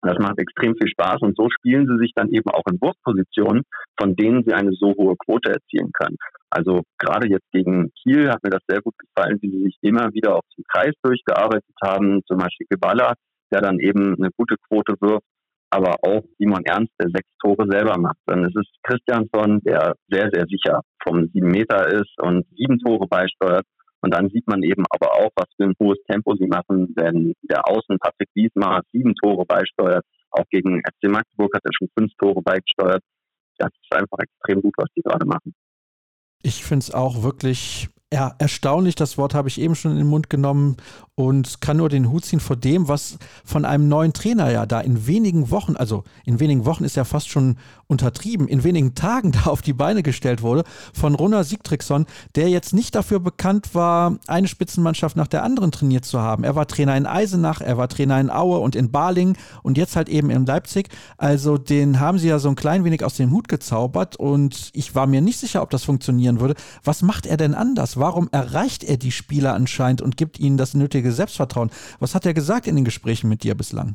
Das 0.01 0.19
macht 0.19 0.41
extrem 0.41 0.75
viel 0.75 0.89
Spaß 0.89 1.21
und 1.21 1.37
so 1.37 1.49
spielen 1.51 1.87
sie 1.87 1.99
sich 1.99 2.13
dann 2.15 2.31
eben 2.31 2.51
auch 2.51 2.65
in 2.71 2.81
Wurfpositionen, 2.81 3.63
von 4.01 4.17
denen 4.17 4.43
sie 4.45 4.53
eine 4.53 4.73
so 4.73 4.95
hohe 4.97 5.15
Quote 5.17 5.53
erzielen 5.53 5.93
können. 5.93 6.17
Also 6.51 6.83
gerade 6.99 7.29
jetzt 7.29 7.49
gegen 7.53 7.93
Kiel 8.03 8.31
hat 8.31 8.43
mir 8.43 8.51
das 8.51 8.63
sehr 8.67 8.81
gut 8.81 8.95
gefallen, 8.99 9.39
wie 9.43 9.51
sie 9.51 9.63
sich 9.63 9.77
immer 9.83 10.13
wieder 10.13 10.37
auf 10.37 10.45
den 10.57 10.65
Kreis 10.65 10.95
durchgearbeitet 11.03 11.77
haben, 11.85 12.23
zum 12.27 12.39
Beispiel 12.39 12.67
Geballa, 12.69 13.15
der 13.53 13.61
dann 13.61 13.79
eben 13.79 14.17
eine 14.17 14.31
gute 14.37 14.57
Quote 14.67 14.95
wirft 15.01 15.27
aber 15.73 15.97
auch 16.03 16.23
Simon 16.39 16.65
Ernst, 16.65 16.93
der 17.01 17.09
sechs 17.09 17.29
Tore 17.41 17.67
selber 17.71 17.99
macht. 17.99 18.19
Dann 18.27 18.45
ist 18.45 18.57
es 18.57 18.67
Christiansson, 18.83 19.61
der 19.65 19.95
sehr, 20.09 20.29
sehr 20.31 20.45
sicher 20.47 20.83
vom 21.03 21.29
sieben 21.33 21.49
Meter 21.49 21.89
ist 21.89 22.13
und 22.21 22.45
sieben 22.55 22.79
Tore 22.79 23.07
beisteuert. 23.09 23.65
Und 24.03 24.13
dann 24.13 24.29
sieht 24.29 24.47
man 24.47 24.63
eben 24.63 24.85
aber 24.91 25.13
auch, 25.13 25.31
was 25.35 25.47
für 25.57 25.65
ein 25.65 25.75
hohes 25.81 25.99
Tempo 26.11 26.35
sie 26.37 26.47
machen, 26.47 26.93
wenn 26.97 27.33
der 27.43 27.67
Außen 27.67 27.99
Patrick 27.99 28.29
Wiesmar 28.35 28.83
sieben 28.93 29.15
Tore 29.15 29.47
beisteuert. 29.47 30.05
Auch 30.31 30.45
gegen 30.51 30.81
FC 30.81 31.11
Magdeburg 31.11 31.55
hat 31.55 31.65
er 31.65 31.73
schon 31.73 31.89
fünf 31.99 32.13
Tore 32.19 32.43
beigesteuert. 32.43 33.03
Das 33.57 33.71
ist 33.71 33.95
einfach 33.95 34.19
extrem 34.19 34.61
gut, 34.61 34.75
was 34.77 34.89
die 34.95 35.03
gerade 35.03 35.25
machen. 35.25 35.55
Ich 36.43 36.65
finde 36.65 36.81
es 36.81 36.91
auch 36.93 37.23
wirklich 37.23 37.89
ja, 38.13 38.35
erstaunlich, 38.39 38.95
das 38.95 39.17
Wort 39.17 39.33
habe 39.33 39.49
ich 39.49 39.59
eben 39.59 39.75
schon 39.75 39.93
in 39.93 39.97
den 39.97 40.07
Mund 40.07 40.29
genommen 40.29 40.77
und 41.15 41.63
kann 41.63 41.79
nur 41.79 41.89
den 41.89 42.11
Hut 42.11 42.27
ziehen 42.27 42.41
vor 42.41 42.57
dem, 42.57 42.87
was 42.89 43.19
von 43.43 43.65
einem 43.65 43.89
neuen 43.89 44.13
Trainer 44.13 44.51
ja 44.51 44.67
da 44.67 44.81
in 44.81 45.07
wenigen 45.07 45.51
Wochen, 45.51 45.77
also 45.77 46.05
in 46.27 46.39
wenigen 46.39 46.67
Wochen 46.67 46.85
ist 46.85 46.97
ja 46.97 47.05
fast 47.05 47.31
schon 47.31 47.57
untertrieben, 47.87 48.49
in 48.49 48.65
wenigen 48.65 48.95
Tagen 48.95 49.33
da 49.45 49.45
auf 49.45 49.63
die 49.63 49.73
Beine 49.73 50.03
gestellt 50.03 50.43
wurde, 50.43 50.65
von 50.93 51.15
Runa 51.15 51.43
Siegtrickson, 51.43 52.05
der 52.35 52.51
jetzt 52.51 52.75
nicht 52.75 52.95
dafür 52.95 53.19
bekannt 53.19 53.75
war, 53.75 54.19
eine 54.27 54.49
Spitzenmannschaft 54.49 55.17
nach 55.17 55.27
der 55.27 55.43
anderen 55.43 55.73
trainiert 55.73 56.05
zu 56.05 56.21
haben. 56.21 56.45
Er 56.45 56.55
war 56.55 56.67
Trainer 56.67 56.97
in 56.97 57.07
Eisenach, 57.07 57.63
er 57.63 57.79
war 57.79 57.89
Trainer 57.89 58.21
in 58.21 58.29
Aue 58.29 58.59
und 58.59 58.77
in 58.77 58.91
Baling 58.91 59.39
und 59.63 59.79
jetzt 59.79 59.97
halt 59.97 60.11
eben 60.11 60.29
in 60.29 60.45
Leipzig. 60.45 60.91
Also 61.17 61.57
den 61.57 61.99
haben 61.99 62.19
sie 62.19 62.29
ja 62.29 62.39
so 62.39 62.51
ein 62.51 62.57
klein 62.57 62.85
wenig 62.85 63.05
aus 63.05 63.17
dem 63.17 63.31
Hut 63.31 63.49
gezaubert 63.49 64.17
und 64.17 64.71
ich 64.75 64.95
war 64.95 65.07
mir 65.07 65.23
nicht 65.23 65.39
sicher, 65.39 65.63
ob 65.63 65.71
das 65.71 65.85
funktionieren 65.85 66.41
würde. 66.41 66.57
Was 66.85 67.01
macht 67.01 67.25
er 67.25 67.39
denn 67.39 67.55
anders? 67.55 68.02
Warum 68.03 68.29
erreicht 68.33 68.83
er 68.83 68.97
die 68.97 69.13
Spieler 69.13 69.55
anscheinend 69.55 70.03
und 70.03 70.17
gibt 70.17 70.41
ihnen 70.41 70.57
das 70.57 70.75
nötige 70.75 71.13
Selbstvertrauen? 71.13 71.71
Was 72.01 72.17
hat 72.17 72.27
er 72.27 72.35
gesagt 72.35 72.67
in 72.67 72.75
den 72.75 72.85
Gesprächen 72.85 73.29
mit 73.29 73.45
dir 73.45 73.55
bislang? 73.55 73.95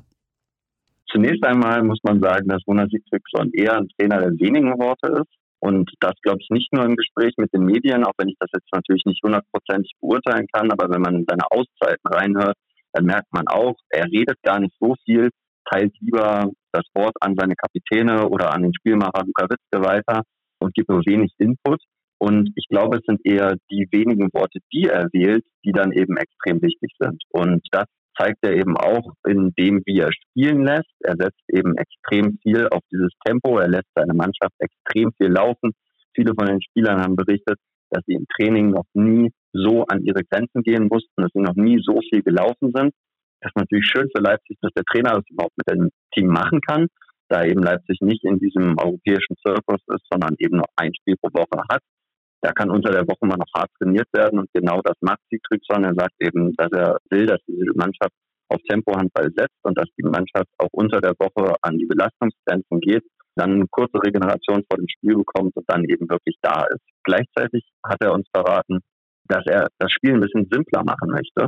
Zunächst 1.12 1.44
einmal 1.44 1.84
muss 1.84 2.00
man 2.04 2.22
sagen, 2.22 2.48
dass 2.48 2.64
Gunnar 2.64 2.88
Siegfriedson 2.88 3.52
eher 3.52 3.76
ein 3.76 3.90
Trainer 4.00 4.22
der 4.22 4.32
wenigen 4.40 4.72
Worte 4.80 5.12
ist. 5.12 5.34
Und 5.60 5.92
das 6.00 6.14
glaube 6.22 6.38
ich 6.40 6.48
nicht 6.52 6.72
nur 6.72 6.86
im 6.86 6.96
Gespräch 6.96 7.34
mit 7.36 7.54
den 7.54 7.66
Medien, 7.66 8.06
auch 8.06 8.14
wenn 8.18 8.30
ich 8.30 8.38
das 8.40 8.50
jetzt 8.54 8.72
natürlich 8.74 9.04
nicht 9.04 9.22
hundertprozentig 9.26 9.92
beurteilen 10.00 10.48
kann, 10.54 10.72
aber 10.72 10.90
wenn 10.90 11.02
man 11.02 11.16
in 11.16 11.26
seine 11.28 11.44
Auszeiten 11.52 12.08
reinhört, 12.08 12.56
dann 12.94 13.04
merkt 13.04 13.34
man 13.34 13.46
auch, 13.50 13.76
er 13.90 14.06
redet 14.06 14.38
gar 14.42 14.62
nicht 14.62 14.76
so 14.80 14.96
viel, 15.04 15.32
teilt 15.70 15.94
lieber 16.00 16.50
das 16.72 16.86
Wort 16.96 17.16
an 17.20 17.36
seine 17.38 17.56
Kapitäne 17.56 18.30
oder 18.30 18.54
an 18.54 18.62
den 18.62 18.74
Spielmacher 18.74 19.26
Luka 19.26 19.50
Witzke 19.50 19.84
weiter 19.84 20.22
und 20.60 20.74
gibt 20.74 20.88
nur 20.88 21.02
wenig 21.06 21.34
Input. 21.40 21.82
Und 22.20 22.52
ich 22.56 22.68
glaube, 22.70 22.98
es 22.98 23.04
sind 23.06 23.22
eher 23.24 23.56
die 23.70 23.88
wenigen 23.92 24.30
Worte, 24.34 24.60
die 24.74 24.86
er 24.86 25.08
wählt, 25.14 25.46
die 25.64 25.72
dann 25.72 25.92
eben 25.92 26.18
extrem 26.18 26.62
wichtig 26.62 26.92
sind. 27.00 27.22
Und 27.30 27.62
das 27.72 27.86
zeigt 28.18 28.40
er 28.42 28.54
eben 28.54 28.76
auch 28.76 29.14
in 29.28 29.54
dem, 29.58 29.82
wie 29.86 30.00
er 30.00 30.12
spielen 30.12 30.66
lässt. 30.66 30.92
Er 31.02 31.16
setzt 31.18 31.44
eben 31.54 31.78
extrem 31.78 32.40
viel 32.42 32.68
auf 32.70 32.82
dieses 32.92 33.12
Tempo. 33.26 33.60
Er 33.60 33.68
lässt 33.68 33.90
seine 33.96 34.14
Mannschaft 34.14 34.54
extrem 34.60 35.12
viel 35.18 35.32
laufen. 35.32 35.72
Viele 36.16 36.34
von 36.38 36.48
den 36.48 36.62
Spielern 36.62 37.02
haben 37.02 37.16
berichtet, 37.16 37.60
dass 37.92 38.04
sie 38.08 38.16
im 38.16 38.26
Training 38.36 38.72
noch 38.72 38.86
nie 38.94 39.30
so 39.54 39.86
an 39.86 40.04
ihre 40.04 40.24
Grenzen 40.24 40.64
gehen 40.64 40.88
mussten, 40.90 41.22
dass 41.22 41.32
sie 41.34 41.42
noch 41.42 41.56
nie 41.56 41.80
so 41.84 42.00
viel 42.10 42.24
gelaufen 42.24 42.72
sind. 42.74 42.92
Das 43.42 43.52
ist 43.52 43.58
natürlich 43.58 43.86
schön 43.86 44.10
für 44.16 44.22
Leipzig, 44.22 44.58
dass 44.62 44.74
der 44.74 44.84
Trainer 44.84 45.14
das 45.14 45.30
überhaupt 45.30 45.56
mit 45.58 45.70
dem 45.70 45.90
Team 46.14 46.28
machen 46.28 46.60
kann, 46.62 46.88
da 47.30 47.46
eben 47.46 47.62
Leipzig 47.62 48.00
nicht 48.02 48.24
in 48.24 48.40
diesem 48.40 48.76
europäischen 48.80 49.36
Zirkus 49.46 49.82
ist, 49.94 50.06
sondern 50.12 50.36
eben 50.40 50.58
noch 50.58 50.70
ein 50.76 50.92
Spiel 50.96 51.16
pro 51.22 51.30
Woche 51.30 51.64
hat. 51.70 51.82
Da 52.42 52.52
kann 52.52 52.70
unter 52.70 52.92
der 52.92 53.08
Woche 53.08 53.26
mal 53.26 53.38
noch 53.38 53.52
hart 53.56 53.70
trainiert 53.80 54.08
werden 54.14 54.40
und 54.40 54.50
genau 54.54 54.82
das 54.84 54.96
macht 55.02 55.20
Siegtrübson. 55.30 55.84
Er 55.84 55.96
sagt 55.96 56.14
eben, 56.20 56.54
dass 56.56 56.72
er 56.72 56.98
will, 57.10 57.26
dass 57.26 57.40
diese 57.48 57.74
Mannschaft 57.76 58.14
auf 58.50 58.62
Tempohandball 58.70 59.30
setzt 59.36 59.58
und 59.64 59.78
dass 59.78 59.88
die 59.98 60.04
Mannschaft 60.04 60.48
auch 60.58 60.70
unter 60.72 61.02
der 61.02 61.14
Woche 61.20 61.56
an 61.62 61.78
die 61.78 61.86
Belastungsgrenzen 61.86 62.80
geht, 62.80 63.04
dann 63.36 63.54
eine 63.54 63.68
kurze 63.70 64.02
Regeneration 64.02 64.64
vor 64.70 64.78
dem 64.78 64.88
Spiel 64.88 65.16
bekommt 65.16 65.56
und 65.56 65.66
dann 65.68 65.84
eben 65.86 66.10
wirklich 66.10 66.38
da 66.42 66.66
ist. 66.70 66.84
Gleichzeitig 67.04 67.68
hat 67.84 68.02
er 68.02 68.14
uns 68.14 68.28
verraten, 68.34 68.80
dass 69.28 69.46
er 69.46 69.68
das 69.80 69.92
Spiel 69.92 70.14
ein 70.14 70.22
bisschen 70.22 70.48
simpler 70.50 70.84
machen 70.84 71.10
möchte 71.10 71.48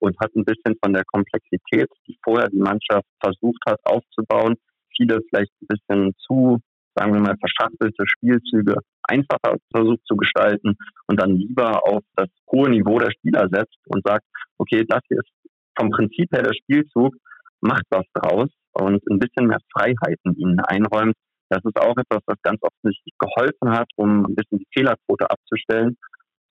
und 0.00 0.16
hat 0.20 0.34
ein 0.34 0.44
bisschen 0.44 0.76
von 0.82 0.92
der 0.92 1.04
Komplexität, 1.04 1.88
die 2.06 2.18
vorher 2.24 2.48
die 2.48 2.58
Mannschaft 2.58 3.06
versucht 3.22 3.62
hat 3.66 3.78
aufzubauen, 3.84 4.56
viele 4.96 5.20
vielleicht 5.28 5.52
ein 5.62 5.66
bisschen 5.68 6.14
zu, 6.26 6.58
sagen 6.94 7.12
wir 7.14 7.20
mal, 7.20 7.36
verschachtelte 7.38 8.04
Spielzüge 8.06 8.74
einfacher 9.02 9.56
versucht 9.74 10.00
zu 10.06 10.16
gestalten 10.16 10.76
und 11.06 11.20
dann 11.20 11.36
lieber 11.36 11.84
auf 11.86 12.02
das 12.16 12.28
hohe 12.50 12.70
Niveau 12.70 12.98
der 12.98 13.10
Spieler 13.10 13.48
setzt 13.50 13.78
und 13.86 14.04
sagt, 14.04 14.24
okay, 14.58 14.84
das 14.88 15.00
hier 15.08 15.18
ist 15.18 15.30
vom 15.78 15.90
Prinzip 15.90 16.28
her 16.32 16.42
der 16.42 16.54
Spielzug, 16.54 17.14
macht 17.60 17.84
was 17.90 18.04
draus 18.14 18.48
und 18.72 19.02
ein 19.08 19.18
bisschen 19.18 19.46
mehr 19.46 19.60
Freiheiten 19.72 20.36
ihnen 20.36 20.60
einräumt. 20.60 21.14
Das 21.48 21.64
ist 21.64 21.80
auch 21.80 21.96
etwas, 21.96 22.22
was 22.26 22.38
ganz 22.42 22.60
offensichtlich 22.62 23.14
geholfen 23.18 23.70
hat, 23.70 23.88
um 23.96 24.24
ein 24.24 24.34
bisschen 24.34 24.58
die 24.58 24.68
Fehlerquote 24.72 25.28
abzustellen 25.28 25.96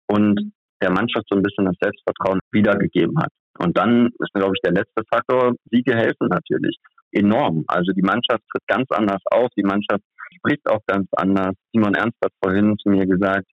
und 0.08 0.52
der 0.82 0.90
Mannschaft 0.90 1.26
so 1.28 1.36
ein 1.36 1.42
bisschen 1.42 1.66
das 1.66 1.76
Selbstvertrauen 1.80 2.40
wiedergegeben 2.52 3.16
hat. 3.18 3.30
Und 3.58 3.76
dann 3.76 4.10
ist, 4.18 4.32
glaube 4.32 4.54
ich, 4.54 4.60
der 4.62 4.72
letzte 4.72 5.02
Faktor, 5.12 5.54
Siege 5.70 5.94
helfen 5.94 6.28
natürlich 6.28 6.76
enorm. 7.12 7.64
Also 7.66 7.92
die 7.92 8.02
Mannschaft 8.02 8.42
tritt 8.52 8.66
ganz 8.66 8.86
anders 8.90 9.22
auf, 9.30 9.48
die 9.56 9.62
Mannschaft 9.62 10.04
spricht 10.36 10.68
auch 10.70 10.80
ganz 10.86 11.08
anders. 11.12 11.54
Simon 11.72 11.94
Ernst 11.94 12.16
hat 12.22 12.32
vorhin 12.42 12.76
zu 12.78 12.90
mir 12.90 13.06
gesagt, 13.06 13.46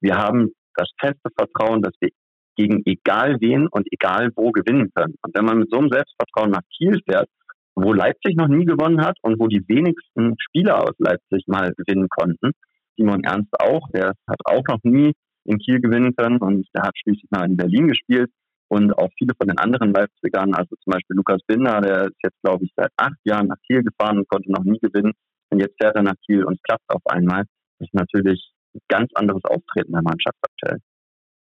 wir 0.00 0.16
haben 0.16 0.52
das 0.74 0.90
feste 1.00 1.30
Vertrauen, 1.36 1.82
dass 1.82 1.92
wir 2.00 2.10
gegen 2.56 2.82
egal 2.86 3.36
wen 3.40 3.68
und 3.68 3.86
egal 3.92 4.30
wo 4.36 4.50
gewinnen 4.50 4.90
können. 4.94 5.14
Und 5.22 5.36
wenn 5.36 5.44
man 5.44 5.58
mit 5.58 5.70
so 5.70 5.78
einem 5.78 5.90
Selbstvertrauen 5.90 6.50
nach 6.50 6.62
Kiel 6.76 7.00
fährt, 7.08 7.28
wo 7.74 7.92
Leipzig 7.92 8.36
noch 8.36 8.48
nie 8.48 8.64
gewonnen 8.64 9.00
hat 9.00 9.16
und 9.22 9.38
wo 9.38 9.46
die 9.46 9.62
wenigsten 9.68 10.34
Spieler 10.38 10.82
aus 10.82 10.94
Leipzig 10.98 11.44
mal 11.46 11.72
gewinnen 11.76 12.08
konnten, 12.08 12.50
Simon 12.96 13.22
Ernst 13.22 13.52
auch, 13.60 13.88
der 13.94 14.14
hat 14.28 14.40
auch 14.44 14.64
noch 14.68 14.80
nie 14.82 15.12
in 15.44 15.58
Kiel 15.58 15.80
gewinnen 15.80 16.14
können 16.16 16.38
und 16.38 16.66
der 16.74 16.82
hat 16.82 16.98
schließlich 16.98 17.30
mal 17.30 17.46
in 17.46 17.56
Berlin 17.56 17.88
gespielt 17.88 18.30
und 18.68 18.92
auch 18.98 19.08
viele 19.16 19.34
von 19.36 19.48
den 19.48 19.58
anderen 19.58 19.92
Leipzigern, 19.92 20.54
also 20.54 20.76
zum 20.82 20.92
Beispiel 20.92 21.16
Lukas 21.16 21.40
Binder, 21.46 21.80
der 21.80 22.06
ist 22.06 22.18
jetzt, 22.22 22.40
glaube 22.42 22.64
ich, 22.64 22.72
seit 22.76 22.90
acht 22.96 23.18
Jahren 23.24 23.48
nach 23.48 23.60
Kiel 23.66 23.82
gefahren 23.82 24.18
und 24.18 24.28
konnte 24.28 24.52
noch 24.52 24.64
nie 24.64 24.78
gewinnen. 24.78 25.12
Und 25.50 25.60
jetzt 25.60 25.76
fährt 25.80 25.96
er 25.96 26.02
nach 26.02 26.16
Kiel 26.26 26.44
und 26.44 26.62
klappt 26.62 26.88
auf 26.88 27.02
einmal. 27.06 27.44
Das 27.78 27.88
ist 27.88 27.94
natürlich 27.94 28.52
ein 28.74 28.80
ganz 28.88 29.10
anderes 29.14 29.44
Auftreten 29.44 29.92
der 29.92 30.02
Mannschaft 30.02 30.36
aktuell. 30.42 30.80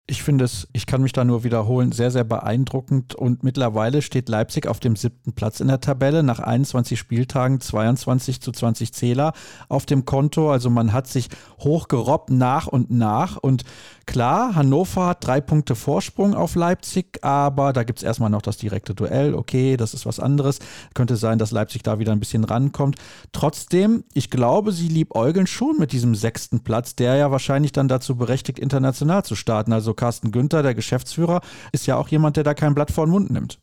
Ich 0.05 0.21
finde 0.21 0.43
es, 0.43 0.67
ich 0.73 0.85
kann 0.85 1.01
mich 1.01 1.13
da 1.13 1.23
nur 1.23 1.45
wiederholen, 1.45 1.93
sehr, 1.93 2.11
sehr 2.11 2.25
beeindruckend. 2.25 3.15
Und 3.15 3.41
mittlerweile 3.43 4.01
steht 4.01 4.27
Leipzig 4.27 4.67
auf 4.67 4.81
dem 4.81 4.97
siebten 4.97 5.31
Platz 5.31 5.61
in 5.61 5.69
der 5.69 5.79
Tabelle, 5.79 6.23
nach 6.23 6.39
21 6.39 6.99
Spieltagen 6.99 7.61
22 7.61 8.41
zu 8.41 8.51
20 8.51 8.93
Zähler 8.93 9.31
auf 9.69 9.85
dem 9.85 10.03
Konto. 10.03 10.51
Also 10.51 10.69
man 10.69 10.91
hat 10.91 11.07
sich 11.07 11.29
hochgerobbt 11.61 12.31
nach 12.31 12.67
und 12.67 12.91
nach. 12.91 13.37
Und 13.37 13.63
klar, 14.05 14.55
Hannover 14.55 15.07
hat 15.07 15.25
drei 15.25 15.39
Punkte 15.39 15.73
Vorsprung 15.73 16.35
auf 16.35 16.55
Leipzig, 16.55 17.23
aber 17.23 17.71
da 17.71 17.83
gibt 17.83 17.99
es 17.99 18.03
erstmal 18.03 18.29
noch 18.29 18.41
das 18.41 18.57
direkte 18.57 18.93
Duell. 18.93 19.33
Okay, 19.33 19.77
das 19.77 19.93
ist 19.93 20.05
was 20.05 20.19
anderes. 20.19 20.59
Könnte 20.93 21.15
sein, 21.15 21.39
dass 21.39 21.51
Leipzig 21.51 21.81
da 21.81 21.99
wieder 21.99 22.11
ein 22.11 22.19
bisschen 22.19 22.43
rankommt. 22.43 22.97
Trotzdem, 23.31 24.03
ich 24.13 24.29
glaube, 24.29 24.73
sie 24.73 24.89
liebäugeln 24.89 25.47
schon 25.47 25.77
mit 25.79 25.93
diesem 25.93 26.13
sechsten 26.13 26.59
Platz, 26.59 26.97
der 26.97 27.15
ja 27.15 27.31
wahrscheinlich 27.31 27.71
dann 27.71 27.87
dazu 27.87 28.17
berechtigt, 28.17 28.59
international 28.59 29.23
zu 29.23 29.35
starten. 29.35 29.71
Also 29.71 29.92
Carsten 29.93 30.31
Günther, 30.31 30.63
der 30.63 30.73
Geschäftsführer, 30.73 31.41
ist 31.71 31.87
ja 31.87 31.97
auch 31.97 32.07
jemand, 32.09 32.37
der 32.37 32.43
da 32.43 32.53
kein 32.53 32.75
Blatt 32.75 32.91
vor 32.91 33.05
den 33.05 33.11
Mund 33.11 33.31
nimmt. 33.31 33.59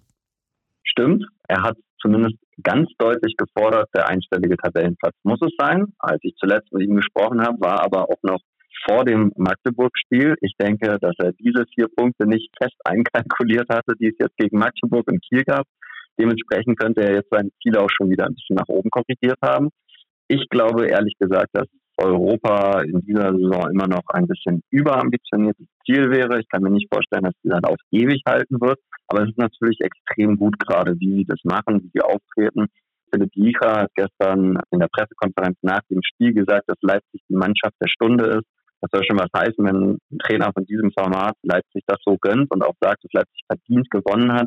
Stimmt. 0.85 1.25
Er 1.49 1.63
hat 1.63 1.77
zumindest 2.01 2.37
ganz 2.63 2.89
deutlich 2.99 3.37
gefordert, 3.37 3.89
der 3.95 4.09
einstellige 4.09 4.57
Tabellenplatz 4.57 5.15
muss 5.23 5.41
es 5.43 5.53
sein. 5.59 5.87
Als 5.99 6.21
ich 6.23 6.35
zuletzt 6.37 6.73
mit 6.73 6.83
ihm 6.87 6.97
gesprochen 6.97 7.41
habe, 7.41 7.61
war 7.61 7.83
aber 7.83 8.05
auch 8.05 8.23
noch 8.23 8.41
vor 8.89 9.05
dem 9.05 9.33
Magdeburg-Spiel. 9.37 10.35
Ich 10.41 10.55
denke, 10.59 10.99
dass 11.01 11.15
er 11.19 11.33
diese 11.33 11.65
vier 11.75 11.89
Punkte 11.95 12.27
nicht 12.27 12.51
fest 12.61 12.77
einkalkuliert 12.85 13.69
hatte, 13.69 13.95
die 13.99 14.09
es 14.09 14.17
jetzt 14.19 14.37
gegen 14.37 14.59
Magdeburg 14.59 15.11
und 15.11 15.23
Kiel 15.23 15.43
gab. 15.45 15.67
Dementsprechend 16.19 16.79
könnte 16.79 17.03
er 17.03 17.15
jetzt 17.15 17.31
seine 17.31 17.51
Ziele 17.63 17.81
auch 17.81 17.91
schon 17.91 18.11
wieder 18.11 18.27
ein 18.27 18.35
bisschen 18.35 18.57
nach 18.57 18.69
oben 18.69 18.91
korrigiert 18.91 19.39
haben. 19.43 19.71
Ich 20.29 20.49
glaube 20.51 20.87
ehrlich 20.87 21.15
gesagt, 21.19 21.49
dass 21.53 21.67
Europa 22.01 22.81
in 22.83 23.01
dieser 23.03 23.33
Saison 23.33 23.71
immer 23.71 23.87
noch 23.87 24.03
ein 24.09 24.27
bisschen 24.27 24.63
überambitioniertes 24.71 25.67
Ziel 25.85 26.11
wäre. 26.11 26.41
Ich 26.41 26.49
kann 26.49 26.63
mir 26.63 26.71
nicht 26.71 26.89
vorstellen, 26.93 27.25
dass 27.25 27.35
sie 27.43 27.51
dann 27.51 27.65
auf 27.65 27.77
ewig 27.91 28.23
halten 28.27 28.61
wird. 28.61 28.79
Aber 29.09 29.23
es 29.23 29.31
ist 29.31 29.39
natürlich 29.39 29.81
extrem 29.81 30.37
gut 30.37 30.59
gerade, 30.59 30.99
wie 30.99 31.19
sie 31.19 31.25
das 31.27 31.41
machen, 31.45 31.83
wie 31.83 31.91
sie 31.93 32.03
auftreten. 32.03 32.67
Philipp 33.13 33.31
Jiecher 33.35 33.83
hat 33.83 33.91
gestern 33.95 34.59
in 34.71 34.79
der 34.79 34.89
Pressekonferenz 34.89 35.59
nach 35.63 35.81
dem 35.91 36.01
Spiel 36.03 36.33
gesagt, 36.33 36.69
dass 36.69 36.79
Leipzig 36.81 37.21
die 37.29 37.35
Mannschaft 37.35 37.75
der 37.81 37.89
Stunde 37.89 38.27
ist. 38.27 38.47
Das 38.81 38.91
soll 38.93 39.05
schon 39.05 39.19
was 39.19 39.29
heißen, 39.37 39.63
wenn 39.65 39.99
ein 40.11 40.19
Trainer 40.21 40.53
von 40.55 40.65
diesem 40.65 40.91
Format 40.93 41.35
Leipzig 41.43 41.83
das 41.87 41.99
so 42.05 42.17
gönnt 42.19 42.51
und 42.51 42.63
auch 42.63 42.75
sagt, 42.81 43.05
dass 43.05 43.13
Leipzig 43.13 43.43
verdient 43.47 43.91
gewonnen 43.91 44.33
hat. 44.33 44.47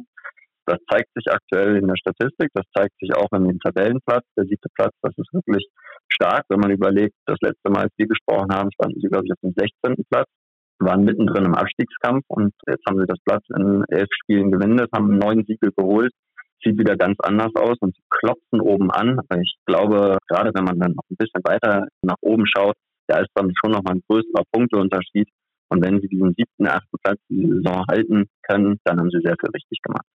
Das 0.65 0.77
zeigt 0.89 1.09
sich 1.13 1.25
aktuell 1.29 1.75
in 1.77 1.87
der 1.87 1.97
Statistik, 1.97 2.49
das 2.53 2.65
zeigt 2.75 2.93
sich 2.99 3.13
auch 3.15 3.27
in 3.35 3.47
dem 3.47 3.59
Tabellenplatz. 3.59 4.23
Der 4.37 4.45
siebte 4.45 4.69
Platz, 4.73 4.93
das 5.01 5.13
ist 5.17 5.33
wirklich 5.33 5.67
stark, 6.07 6.45
wenn 6.49 6.59
man 6.59 6.71
überlegt, 6.71 7.15
das 7.25 7.37
letzte 7.41 7.69
Mal, 7.69 7.83
als 7.83 7.93
wir 7.97 8.07
gesprochen 8.07 8.53
haben, 8.53 8.71
standen 8.73 8.99
sie, 9.01 9.07
glaube 9.07 9.25
ich, 9.25 9.31
auf 9.33 9.39
dem 9.43 9.53
16. 9.57 10.05
Platz, 10.09 10.29
waren 10.79 11.03
mittendrin 11.03 11.45
im 11.45 11.55
Abstiegskampf 11.55 12.23
und 12.27 12.53
jetzt 12.67 12.85
haben 12.87 12.99
sie 12.99 13.05
das 13.05 13.19
Platz 13.25 13.43
in 13.57 13.83
elf 13.89 14.07
Spielen 14.23 14.51
gewendet, 14.51 14.89
haben 14.95 15.17
neun 15.17 15.43
Siege 15.45 15.71
geholt. 15.75 16.11
Sieht 16.63 16.79
wieder 16.79 16.95
ganz 16.95 17.17
anders 17.21 17.51
aus 17.55 17.77
und 17.81 17.93
sie 17.93 18.01
klopfen 18.09 18.61
oben 18.61 18.89
an. 18.89 19.19
Ich 19.41 19.55
glaube, 19.65 20.17
gerade 20.29 20.51
wenn 20.53 20.63
man 20.63 20.79
dann 20.79 20.93
noch 20.93 21.03
ein 21.09 21.17
bisschen 21.17 21.43
weiter 21.43 21.87
nach 22.01 22.15
oben 22.21 22.45
schaut, 22.47 22.75
da 23.07 23.19
ist 23.19 23.29
dann 23.35 23.51
schon 23.59 23.71
noch 23.71 23.83
mal 23.83 23.95
ein 23.95 24.03
größerer 24.07 24.43
Punkteunterschied. 24.51 25.27
Und 25.69 25.83
wenn 25.83 25.99
sie 25.99 26.07
diesen 26.07 26.33
siebten, 26.37 26.67
achten 26.67 26.97
Platz 27.03 27.19
die 27.29 27.47
Saison 27.47 27.83
halten 27.89 28.27
können, 28.47 28.77
dann 28.85 28.99
haben 28.99 29.09
sie 29.09 29.19
sehr 29.23 29.35
viel 29.39 29.49
richtig 29.53 29.81
gemacht. 29.81 30.05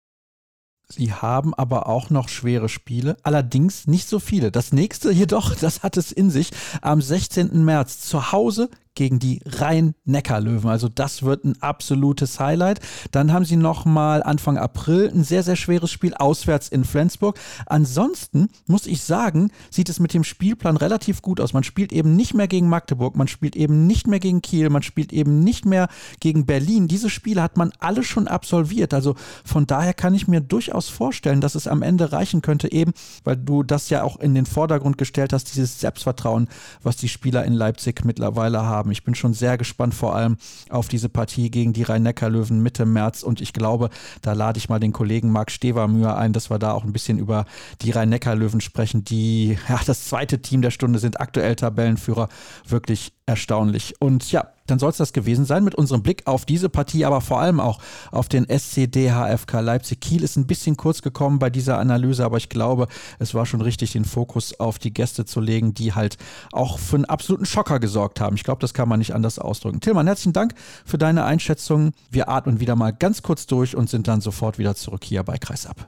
Sie 0.91 1.13
haben 1.13 1.53
aber 1.53 1.87
auch 1.87 2.09
noch 2.09 2.31
schwere 2.31 2.71
Spiele, 2.71 3.19
allerdings 3.23 3.87
nicht 3.87 4.09
so 4.09 4.19
viele. 4.19 4.51
Das 4.51 4.73
nächste 4.73 5.11
jedoch, 5.11 5.55
das 5.61 5.83
hat 5.83 5.97
es 5.97 6.13
in 6.13 6.31
sich, 6.31 6.51
am 6.81 7.03
16. 7.03 7.65
März 7.65 8.01
zu 8.01 8.33
Hause 8.33 8.71
gegen 8.99 9.21
die 9.21 9.41
Rhein-Neckar-Löwen. 9.47 10.69
Also 10.69 10.89
das 10.89 11.23
wird 11.23 11.45
ein 11.45 11.63
absolutes 11.63 12.41
Highlight. 12.41 12.81
Dann 13.13 13.33
haben 13.33 13.45
sie 13.45 13.57
nochmal 13.57 14.25
Anfang 14.25 14.59
April 14.59 15.09
ein 15.15 15.23
sehr, 15.23 15.45
sehr 15.45 15.55
schweres 15.55 15.93
Spiel 15.93 16.15
auswärts 16.15 16.69
in 16.69 16.85
Flensburg. 16.85 17.39
Ansonsten 17.67 18.49
muss 18.67 18.89
ich 18.89 19.05
sagen, 19.05 19.53
sieht 19.71 19.89
es 19.89 20.01
mit 20.01 20.15
dem 20.15 20.25
Spielplan 20.25 20.77
relativ 20.77 21.23
gut 21.23 21.41
aus. 21.41 21.53
Man 21.53 21.63
spielt 21.63 21.93
eben 21.93 22.17
nicht 22.17 22.35
mehr 22.35 22.49
gegen 22.49 22.69
Magdeburg, 22.69 23.17
man 23.17 23.29
spielt 23.29 23.55
eben 23.55 23.87
nicht 23.87 24.09
mehr 24.09 24.19
gegen 24.19 24.43
Kiel, 24.43 24.69
man 24.69 24.83
spielt 24.83 25.13
eben 25.13 25.45
nicht 25.45 25.65
mehr 25.65 25.87
gegen 26.19 26.45
Berlin. 26.45 26.89
Diese 26.89 27.09
Spiele 27.09 27.41
hat 27.41 27.57
man 27.57 27.71
alle 27.79 28.03
schon 28.03 28.27
absolviert. 28.27 28.93
Also 28.93 29.15
von 29.45 29.69
daher 29.69 29.95
kann 29.95 30.13
ich 30.13 30.27
mir 30.27 30.41
durchaus 30.41 30.89
vorstellen, 30.89 31.41
dass 31.41 31.55
es 31.55 31.69
am 31.69 31.83
Ende 31.83 32.11
reichen 32.11 32.43
könnte, 32.43 32.73
eben, 32.73 32.93
weil 33.23 33.37
du 33.37 33.63
das 33.63 33.91
ja 33.91 34.03
auch 34.03 34.19
in 34.19 34.35
den 34.35 34.47
Vordergrund 34.47 34.99
gestellt 34.99 35.33
hast, 35.33 35.55
dieses 35.55 35.79
Selbstvertrauen, 35.79 36.49
was 36.83 36.97
die 36.97 37.09
Spieler 37.09 37.45
in 37.45 37.53
Leipzig 37.53 38.05
mittlerweile 38.05 38.65
haben 38.65 38.88
haben. 38.89 38.93
Ich 38.93 39.05
bin 39.05 39.15
schon 39.15 39.35
sehr 39.35 39.57
gespannt, 39.59 39.95
vor 39.95 40.15
allem 40.15 40.37
auf 40.71 40.89
diese 40.89 41.09
Partie 41.09 41.51
gegen 41.51 41.73
die 41.73 41.83
Rhein-Neckar-Löwen 41.83 42.63
Mitte 42.63 42.87
März. 42.87 43.23
Und 43.23 43.41
ich 43.41 43.53
glaube, 43.53 43.91
da 44.23 44.33
lade 44.33 44.59
ich 44.59 44.69
mal 44.69 44.81
den 44.81 44.93
Kollegen 44.93 45.31
Marc 45.31 45.51
Stevermühe 45.51 46.15
ein, 46.15 46.33
dass 46.33 46.51
wir 46.51 46.59
da 46.59 46.73
auch 46.73 46.85
ein 46.85 46.93
bisschen 46.93 47.19
über 47.19 47.45
die 47.83 47.91
Rhein-Neckar-Löwen 47.91 48.61
sprechen, 48.61 49.05
die 49.05 49.59
ja, 49.69 49.81
das 49.87 50.07
zweite 50.07 50.41
Team 50.41 50.63
der 50.63 50.71
Stunde 50.71 50.99
sind, 50.99 51.21
aktuell 51.21 51.55
Tabellenführer. 51.57 52.29
Wirklich 52.67 53.13
erstaunlich. 53.27 54.01
Und 54.01 54.31
ja, 54.33 54.49
dann 54.71 54.79
soll 54.79 54.91
es 54.91 54.97
das 54.97 55.13
gewesen 55.13 55.45
sein 55.45 55.65
mit 55.65 55.75
unserem 55.75 56.03
Blick 56.03 56.27
auf 56.27 56.45
diese 56.45 56.69
Partie, 56.69 57.05
aber 57.05 57.21
vor 57.21 57.41
allem 57.41 57.61
auch 57.61 57.81
auf 58.11 58.29
den 58.29 58.49
SCD 58.49 59.11
HFK 59.11 59.61
Leipzig. 59.61 60.01
Kiel 60.01 60.23
ist 60.23 60.37
ein 60.37 60.47
bisschen 60.47 60.77
kurz 60.77 61.03
gekommen 61.03 61.39
bei 61.39 61.51
dieser 61.51 61.79
Analyse, 61.79 62.25
aber 62.25 62.37
ich 62.37 62.49
glaube, 62.49 62.89
es 63.19 63.35
war 63.35 63.47
schon 63.47 63.61
richtig, 63.61 63.93
den 63.93 64.05
Fokus 64.05 64.59
auf 64.61 64.79
die 64.79 64.93
Gäste 64.93 65.25
zu 65.25 65.41
legen, 65.41 65.75
die 65.75 65.95
halt 65.95 66.17
auch 66.53 66.79
für 66.79 66.97
einen 66.97 67.05
absoluten 67.05 67.47
Schocker 67.47 67.81
gesorgt 67.81 68.21
haben. 68.21 68.37
Ich 68.37 68.45
glaube, 68.45 68.61
das 68.61 68.75
kann 68.75 68.89
man 68.89 68.99
nicht 68.99 69.15
anders 69.15 69.39
ausdrücken. 69.39 69.81
Tillmann, 69.81 70.07
herzlichen 70.07 70.33
Dank 70.33 70.55
für 70.85 70.99
deine 70.99 71.25
Einschätzung. 71.25 71.93
Wir 72.11 72.29
atmen 72.29 72.61
wieder 72.61 72.77
mal 72.77 72.93
ganz 72.93 73.23
kurz 73.23 73.47
durch 73.47 73.77
und 73.77 73.89
sind 73.89 74.09
dann 74.09 74.21
sofort 74.21 74.59
wieder 74.59 74.75
zurück 74.75 75.05
hier 75.05 75.23
bei 75.23 75.39
Kreisab. 75.39 75.87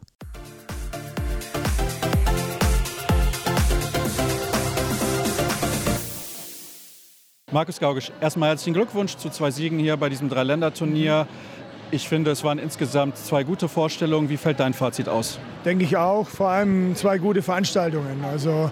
Markus 7.53 7.80
Gaugisch, 7.80 8.12
erstmal 8.20 8.51
herzlichen 8.51 8.74
Glückwunsch 8.74 9.16
zu 9.16 9.28
zwei 9.28 9.51
Siegen 9.51 9.80
hier 9.80 9.96
bei 9.96 10.09
diesem 10.09 10.28
Dreiländerturnier. 10.28 11.26
Ich 11.90 12.09
finde, 12.09 12.30
es 12.30 12.44
waren 12.44 12.61
insgesamt 12.61 13.16
zwei 13.16 13.42
gute 13.42 13.68
Vorstellungen. 13.68 14.28
Wie 14.28 14.36
fällt 14.36 14.61
dein 14.61 14.72
Fazit 14.72 15.09
aus? 15.09 15.40
Denke 15.64 15.82
ich 15.82 15.96
auch. 15.96 16.28
Vor 16.28 16.48
allem 16.51 16.94
zwei 16.94 17.18
gute 17.18 17.42
Veranstaltungen. 17.42 18.24
Also 18.24 18.70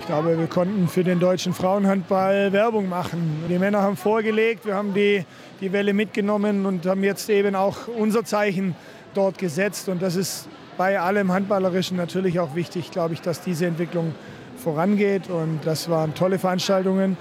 ich 0.00 0.06
glaube, 0.06 0.36
wir 0.36 0.48
konnten 0.48 0.88
für 0.88 1.04
den 1.04 1.20
deutschen 1.20 1.54
Frauenhandball 1.54 2.52
Werbung 2.52 2.88
machen. 2.88 3.44
Die 3.48 3.56
Männer 3.56 3.82
haben 3.82 3.96
vorgelegt, 3.96 4.66
wir 4.66 4.74
haben 4.74 4.94
die, 4.94 5.24
die 5.60 5.72
Welle 5.72 5.92
mitgenommen 5.92 6.66
und 6.66 6.86
haben 6.86 7.04
jetzt 7.04 7.30
eben 7.30 7.54
auch 7.54 7.86
unser 7.86 8.24
Zeichen 8.24 8.74
dort 9.14 9.38
gesetzt. 9.38 9.88
Und 9.88 10.02
das 10.02 10.16
ist 10.16 10.48
bei 10.76 10.98
allem 10.98 11.30
Handballerischen 11.30 11.96
natürlich 11.96 12.40
auch 12.40 12.56
wichtig, 12.56 12.90
glaube 12.90 13.14
ich, 13.14 13.20
dass 13.20 13.42
diese 13.42 13.66
Entwicklung 13.66 14.12
vorangeht. 14.56 15.30
Und 15.30 15.60
das 15.64 15.88
waren 15.88 16.14
tolle 16.14 16.40
Veranstaltungen. 16.40 17.16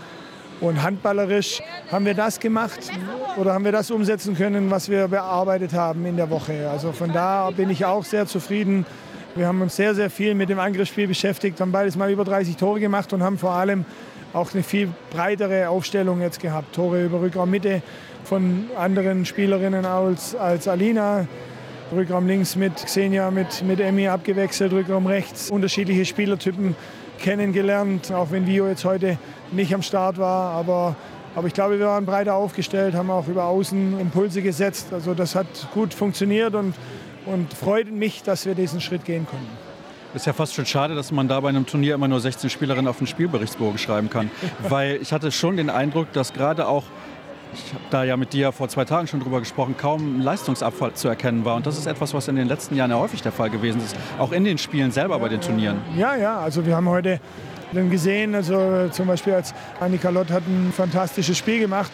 Und 0.60 0.82
handballerisch 0.82 1.62
haben 1.92 2.06
wir 2.06 2.16
das 2.16 2.40
gemacht 2.40 2.80
oder 3.38 3.54
haben 3.54 3.64
wir 3.64 3.72
das 3.72 3.92
umsetzen 3.92 4.36
können, 4.36 4.72
was 4.72 4.90
wir 4.90 5.08
bearbeitet 5.08 5.74
haben 5.74 6.06
in 6.06 6.18
der 6.18 6.30
Woche. 6.32 6.70
Also 6.70 6.92
von 6.92 7.14
da 7.14 7.52
bin 7.52 7.70
ich 7.70 7.86
auch 7.86 8.04
sehr 8.04 8.26
zufrieden. 8.26 8.86
Wir 9.36 9.46
haben 9.46 9.62
uns 9.62 9.76
sehr, 9.76 9.94
sehr 9.94 10.10
viel 10.10 10.34
mit 10.34 10.50
dem 10.50 10.60
Angriffsspiel 10.60 11.08
beschäftigt, 11.08 11.62
haben 11.62 11.72
beides 11.72 11.96
mal 11.96 12.10
über 12.10 12.24
30 12.24 12.58
Tore 12.58 12.80
gemacht 12.80 13.14
und 13.14 13.22
haben 13.22 13.38
vor 13.38 13.52
allem 13.52 13.86
auch 14.34 14.52
eine 14.54 14.64
viel 14.64 14.90
breitere 15.12 15.70
Aufstellung 15.70 16.22
jetzt 16.22 16.40
gehabt. 16.40 16.74
Tore 16.74 17.06
über 17.06 17.22
Rückraum 17.22 17.52
Mitte 17.52 17.84
von 18.24 18.66
anderen 18.76 19.26
Spielerinnen 19.26 19.86
als, 19.86 20.36
als 20.36 20.68
Alina. 20.68 21.28
Rückraum 21.92 22.28
links 22.28 22.56
mit 22.56 22.76
Xenia, 22.76 23.30
mit, 23.32 23.64
mit 23.64 23.80
Emmy 23.80 24.08
abgewechselt, 24.08 24.74
Rückraum 24.74 25.06
rechts. 25.06 25.52
Unterschiedliche 25.52 26.04
Spielertypen 26.04 26.76
kennengelernt, 27.20 28.12
auch 28.12 28.32
wenn 28.32 28.46
Vio 28.48 28.68
jetzt 28.68 28.86
heute 28.86 29.18
nicht 29.52 29.74
am 29.74 29.82
Start 29.82 30.18
war. 30.18 30.52
Aber, 30.54 30.96
aber 31.36 31.48
ich 31.48 31.54
glaube, 31.54 31.80
wir 31.80 31.88
waren 31.88 32.06
breiter 32.06 32.36
aufgestellt, 32.36 32.96
haben 32.96 33.10
auch 33.10 33.28
über 33.28 33.46
Außen 33.46 34.00
Impulse 34.00 34.42
gesetzt. 34.42 34.88
Also 34.92 35.14
das 35.14 35.36
hat 35.36 35.48
gut 35.74 35.94
funktioniert 35.94 36.56
und, 36.56 36.74
und 37.26 37.54
freut 37.54 37.92
mich, 37.92 38.24
dass 38.24 38.46
wir 38.46 38.56
diesen 38.56 38.82
Schritt 38.82 39.06
gehen 39.06 39.26
konnten. 39.26 39.68
Ist 40.14 40.26
ja 40.26 40.34
fast 40.34 40.56
schon 40.56 40.66
schade, 40.66 40.96
dass 40.96 41.12
man 41.12 41.28
da 41.28 41.40
bei 41.40 41.50
einem 41.50 41.66
Turnier 41.66 41.96
immer 41.96 42.08
nur 42.08 42.20
16 42.20 42.50
Spielerinnen 42.50 42.88
auf 42.88 42.98
den 42.98 43.08
Spielberichtsbogen 43.08 43.78
schreiben 43.78 44.10
kann. 44.10 44.32
Weil 44.68 45.00
ich 45.02 45.14
hatte 45.14 45.32
schon 45.32 45.58
den 45.58 45.70
Eindruck, 45.70 46.12
dass 46.14 46.34
gerade 46.34 46.68
auch 46.68 46.86
ich 47.54 47.74
habe 47.74 47.84
da 47.90 48.04
ja 48.04 48.18
mit 48.18 48.34
dir 48.34 48.52
vor 48.52 48.70
zwei 48.70 48.86
Tagen 48.86 49.08
schon 49.08 49.20
drüber 49.20 49.40
gesprochen, 49.40 49.76
kaum 49.78 50.22
Leistungsabfall 50.22 50.94
zu 50.94 51.08
erkennen 51.08 51.46
war. 51.46 51.56
Und 51.56 51.66
das 51.66 51.78
ist 51.78 51.88
etwas, 51.88 52.14
was 52.14 52.28
in 52.28 52.36
den 52.36 52.48
letzten 52.48 52.76
Jahren 52.76 52.92
ja 52.92 52.98
häufig 52.98 53.22
der 53.22 53.32
Fall 53.32 53.50
gewesen 53.50 53.82
ist, 53.84 53.96
auch 54.20 54.32
in 54.32 54.44
den 54.44 54.58
Spielen 54.58 54.92
selber 54.92 55.20
bei 55.20 55.30
den 55.30 55.42
Turnieren. 55.42 55.82
Ja, 55.96 56.16
ja, 56.16 56.40
also 56.40 56.66
wir 56.66 56.76
haben 56.76 56.90
heute 56.90 57.20
gesehen, 57.72 58.34
also 58.34 58.90
zum 58.90 59.08
Beispiel 59.08 59.34
als 59.34 59.54
Annika 59.80 60.10
Lott 60.10 60.32
hat 60.32 60.44
ein 60.48 60.72
fantastisches 60.76 61.38
Spiel 61.38 61.60
gemacht, 61.60 61.92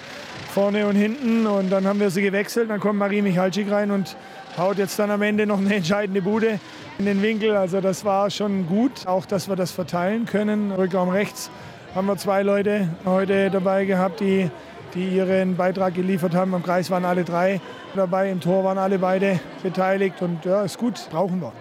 vorne 0.54 0.86
und 0.88 0.96
hinten. 0.96 1.48
Und 1.48 1.70
dann 1.70 1.86
haben 1.88 2.00
wir 2.00 2.10
sie 2.10 2.22
gewechselt, 2.22 2.70
dann 2.70 2.80
kommt 2.80 3.00
Marie 3.00 3.22
Michalczyk 3.22 3.72
rein 3.72 3.92
und 3.92 4.16
haut 4.58 4.78
jetzt 4.78 5.00
dann 5.00 5.10
am 5.12 5.22
Ende 5.22 5.48
noch 5.48 5.58
eine 5.58 5.76
entscheidende 5.76 6.22
Bude 6.22 6.60
in 7.00 7.06
den 7.06 7.22
Winkel. 7.22 7.56
Also 7.56 7.82
das 7.82 8.06
war 8.06 8.30
schon 8.30 8.68
gut, 8.68 9.08
auch 9.08 9.26
dass 9.26 9.50
wir 9.50 9.56
das 9.56 9.72
verteilen 9.72 10.26
können. 10.26 10.72
Rückraum 10.72 11.10
rechts 11.10 11.50
haben 11.96 12.08
wir 12.08 12.18
zwei 12.18 12.44
Leute 12.44 12.90
heute 13.06 13.50
dabei 13.50 13.86
gehabt, 13.86 14.20
die 14.20 14.50
die 14.96 15.08
ihren 15.10 15.56
Beitrag 15.56 15.94
geliefert 15.94 16.36
haben. 16.36 16.54
Am 16.54 16.64
Kreis 16.64 16.90
waren 16.90 17.06
alle 17.06 17.24
drei 17.24 17.62
dabei, 17.96 18.30
im 18.30 18.40
Tor 18.40 18.64
waren 18.64 18.78
alle 18.78 19.00
beide 19.00 19.40
beteiligt 19.62 20.22
und 20.22 20.46
ja, 20.46 20.64
ist 20.64 20.78
gut, 20.78 21.08
brauchen 21.12 21.42
wir. 21.42 21.52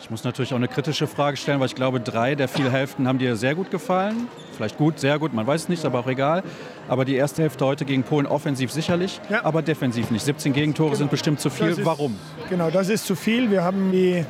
Ich 0.00 0.10
muss 0.10 0.24
natürlich 0.24 0.52
auch 0.52 0.56
eine 0.56 0.68
kritische 0.68 1.06
Frage 1.06 1.36
stellen, 1.36 1.60
weil 1.60 1.66
ich 1.66 1.74
glaube, 1.74 2.00
drei 2.00 2.34
der 2.34 2.48
vier 2.48 2.72
Hälften 2.72 3.06
haben 3.06 3.18
dir 3.18 3.36
sehr 3.36 3.54
gut 3.54 3.70
gefallen. 3.70 4.28
Vielleicht 4.56 4.78
gut, 4.78 4.98
sehr 4.98 5.18
gut, 5.18 5.34
man 5.34 5.46
weiß 5.46 5.62
es 5.62 5.68
nicht, 5.68 5.84
aber 5.84 6.00
auch 6.00 6.06
egal. 6.06 6.42
Aber 6.88 7.04
die 7.04 7.14
erste 7.14 7.42
Hälfte 7.42 7.64
heute 7.66 7.84
gegen 7.84 8.02
Polen 8.02 8.26
offensiv 8.26 8.72
sicherlich, 8.72 9.20
ja. 9.28 9.44
aber 9.44 9.62
defensiv 9.62 10.10
nicht. 10.10 10.24
17 10.24 10.52
Gegentore 10.52 10.90
genau. 10.90 10.98
sind 10.98 11.10
bestimmt 11.10 11.40
zu 11.40 11.50
viel. 11.50 11.68
Ist, 11.68 11.84
Warum? 11.84 12.16
Genau, 12.48 12.70
das 12.70 12.88
ist 12.88 13.06
zu 13.06 13.14
viel. 13.14 13.50
Wir 13.50 13.62
haben 13.62 13.92
die, 13.92 14.24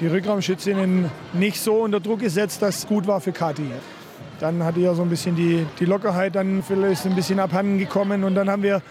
die 0.00 0.06
Rückraumschützinnen 0.06 1.10
nicht 1.32 1.60
so 1.60 1.82
unter 1.82 2.00
Druck 2.00 2.20
gesetzt, 2.20 2.62
dass 2.62 2.78
es 2.78 2.86
gut 2.86 3.06
war 3.06 3.20
für 3.20 3.32
Kati. 3.32 3.70
Dann 4.40 4.62
hatte 4.64 4.80
ja 4.80 4.94
so 4.94 5.02
ein 5.02 5.08
bisschen 5.08 5.34
die, 5.34 5.66
die 5.80 5.86
Lockerheit 5.86 6.34
dann 6.34 6.62
vielleicht 6.62 7.06
ein 7.06 7.14
bisschen 7.14 7.40
abhanden 7.40 7.78
gekommen 7.78 8.24
und 8.24 8.34
dann 8.34 8.50
haben 8.50 8.62
wir, 8.62 8.82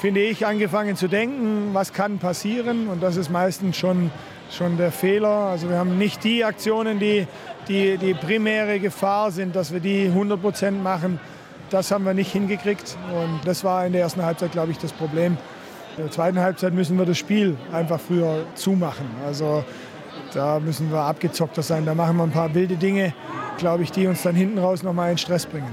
finde 0.00 0.20
ich, 0.20 0.46
angefangen 0.46 0.96
zu 0.96 1.08
denken, 1.08 1.70
was 1.74 1.92
kann 1.92 2.18
passieren 2.18 2.88
und 2.88 3.02
das 3.02 3.16
ist 3.16 3.30
meistens 3.30 3.76
schon, 3.76 4.10
schon 4.50 4.78
der 4.78 4.90
Fehler. 4.90 5.28
Also 5.28 5.68
wir 5.68 5.76
haben 5.76 5.98
nicht 5.98 6.24
die 6.24 6.44
Aktionen, 6.44 6.98
die, 6.98 7.26
die 7.68 7.98
die 7.98 8.14
primäre 8.14 8.80
Gefahr 8.80 9.30
sind, 9.30 9.54
dass 9.54 9.72
wir 9.72 9.80
die 9.80 10.06
100 10.06 10.40
Prozent 10.40 10.82
machen. 10.82 11.20
Das 11.68 11.90
haben 11.90 12.04
wir 12.06 12.14
nicht 12.14 12.32
hingekriegt 12.32 12.96
und 13.14 13.40
das 13.44 13.62
war 13.64 13.84
in 13.84 13.92
der 13.92 14.00
ersten 14.00 14.24
Halbzeit, 14.24 14.52
glaube 14.52 14.72
ich, 14.72 14.78
das 14.78 14.92
Problem. 14.92 15.36
In 15.98 16.04
der 16.04 16.12
zweiten 16.12 16.38
Halbzeit 16.38 16.72
müssen 16.72 16.96
wir 16.96 17.04
das 17.04 17.18
Spiel 17.18 17.56
einfach 17.72 18.00
früher 18.00 18.46
zumachen. 18.54 19.06
Also 19.26 19.64
da 20.34 20.60
müssen 20.60 20.90
wir 20.90 21.00
abgezockter 21.00 21.62
sein. 21.62 21.86
Da 21.86 21.94
machen 21.94 22.16
wir 22.16 22.24
ein 22.24 22.30
paar 22.30 22.54
wilde 22.54 22.76
Dinge, 22.76 23.14
glaube 23.58 23.82
ich, 23.82 23.92
die 23.92 24.06
uns 24.06 24.22
dann 24.22 24.34
hinten 24.34 24.58
raus 24.58 24.82
nochmal 24.82 25.10
in 25.12 25.18
Stress 25.18 25.46
bringen. 25.46 25.68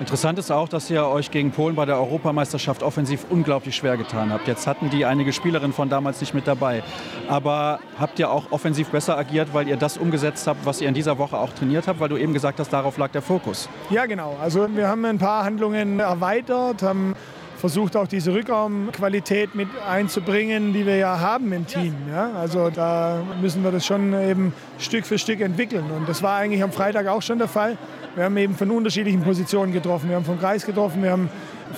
Interessant 0.00 0.36
ist 0.38 0.50
auch, 0.50 0.68
dass 0.68 0.90
ihr 0.90 1.06
euch 1.06 1.30
gegen 1.30 1.52
Polen 1.52 1.76
bei 1.76 1.84
der 1.84 1.96
Europameisterschaft 1.96 2.82
offensiv 2.82 3.24
unglaublich 3.30 3.76
schwer 3.76 3.96
getan 3.96 4.32
habt. 4.32 4.48
Jetzt 4.48 4.66
hatten 4.66 4.90
die 4.90 5.04
einige 5.04 5.32
Spielerinnen 5.32 5.72
von 5.72 5.88
damals 5.88 6.20
nicht 6.20 6.34
mit 6.34 6.48
dabei. 6.48 6.82
Aber 7.28 7.78
habt 8.00 8.18
ihr 8.18 8.28
auch 8.28 8.50
offensiv 8.50 8.88
besser 8.88 9.16
agiert, 9.16 9.54
weil 9.54 9.68
ihr 9.68 9.76
das 9.76 9.98
umgesetzt 9.98 10.46
habt, 10.48 10.66
was 10.66 10.80
ihr 10.80 10.88
in 10.88 10.94
dieser 10.94 11.18
Woche 11.18 11.36
auch 11.36 11.52
trainiert 11.52 11.86
habt? 11.86 12.00
Weil 12.00 12.08
du 12.08 12.16
eben 12.16 12.32
gesagt 12.32 12.58
hast, 12.58 12.72
darauf 12.72 12.98
lag 12.98 13.12
der 13.12 13.22
Fokus. 13.22 13.68
Ja, 13.90 14.06
genau. 14.06 14.36
Also 14.42 14.66
wir 14.74 14.88
haben 14.88 15.04
ein 15.04 15.18
paar 15.18 15.44
Handlungen 15.44 16.00
erweitert, 16.00 16.82
haben 16.82 17.14
versucht 17.62 17.96
auch 17.96 18.08
diese 18.08 18.34
Rückraumqualität 18.34 19.54
mit 19.54 19.68
einzubringen, 19.88 20.72
die 20.72 20.84
wir 20.84 20.96
ja 20.96 21.20
haben 21.20 21.52
im 21.52 21.64
Team. 21.64 21.94
Ja? 22.10 22.32
Also 22.32 22.70
da 22.70 23.22
müssen 23.40 23.62
wir 23.62 23.70
das 23.70 23.86
schon 23.86 24.20
eben 24.20 24.52
Stück 24.80 25.06
für 25.06 25.16
Stück 25.16 25.40
entwickeln. 25.40 25.84
Und 25.96 26.08
das 26.08 26.24
war 26.24 26.38
eigentlich 26.38 26.60
am 26.64 26.72
Freitag 26.72 27.06
auch 27.06 27.22
schon 27.22 27.38
der 27.38 27.46
Fall. 27.46 27.78
Wir 28.16 28.24
haben 28.24 28.36
eben 28.36 28.56
von 28.56 28.68
unterschiedlichen 28.72 29.22
Positionen 29.22 29.72
getroffen. 29.72 30.08
Wir 30.08 30.16
haben 30.16 30.24
vom 30.24 30.40
Kreis 30.40 30.66
getroffen, 30.66 31.04
wir 31.04 31.12
haben 31.12 31.30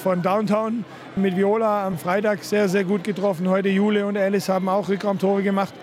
von 0.03 0.23
Downtown 0.23 0.87
mit 1.17 1.37
Viola 1.37 1.87
am 1.87 1.99
Freitag 1.99 2.43
sehr, 2.45 2.67
sehr 2.71 2.85
gut 2.85 3.05
getroffen. 3.05 3.51
Heute 3.51 3.69
Jule 3.69 4.07
und 4.07 4.17
Alice 4.17 4.49
haben 4.49 4.71
auch 4.71 4.89
Rückraumtore 4.89 5.43
gemacht. 5.43 5.75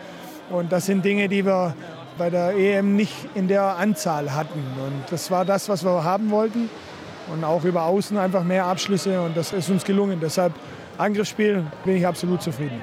Und 0.49 0.71
das 0.71 0.87
sind 0.87 1.05
Dinge, 1.05 1.29
die 1.29 1.45
wir 1.45 1.75
bei 2.17 2.31
der 2.31 2.55
EM 2.57 2.95
nicht 2.95 3.13
in 3.35 3.47
der 3.47 3.77
Anzahl 3.77 4.33
hatten. 4.33 4.63
Und 4.83 5.11
das 5.11 5.29
war 5.29 5.45
das, 5.45 5.69
was 5.69 5.85
wir 5.85 6.03
haben 6.03 6.31
wollten 6.31 6.71
und 7.31 7.43
auch 7.43 7.63
über 7.63 7.83
Außen 7.85 8.17
einfach 8.17 8.43
mehr 8.43 8.65
Abschlüsse 8.65 9.21
und 9.21 9.35
das 9.35 9.53
ist 9.53 9.69
uns 9.69 9.83
gelungen. 9.83 10.19
Deshalb 10.21 10.53
Angriffsspiel 10.97 11.63
bin 11.85 11.97
ich 11.97 12.05
absolut 12.05 12.41
zufrieden. 12.41 12.81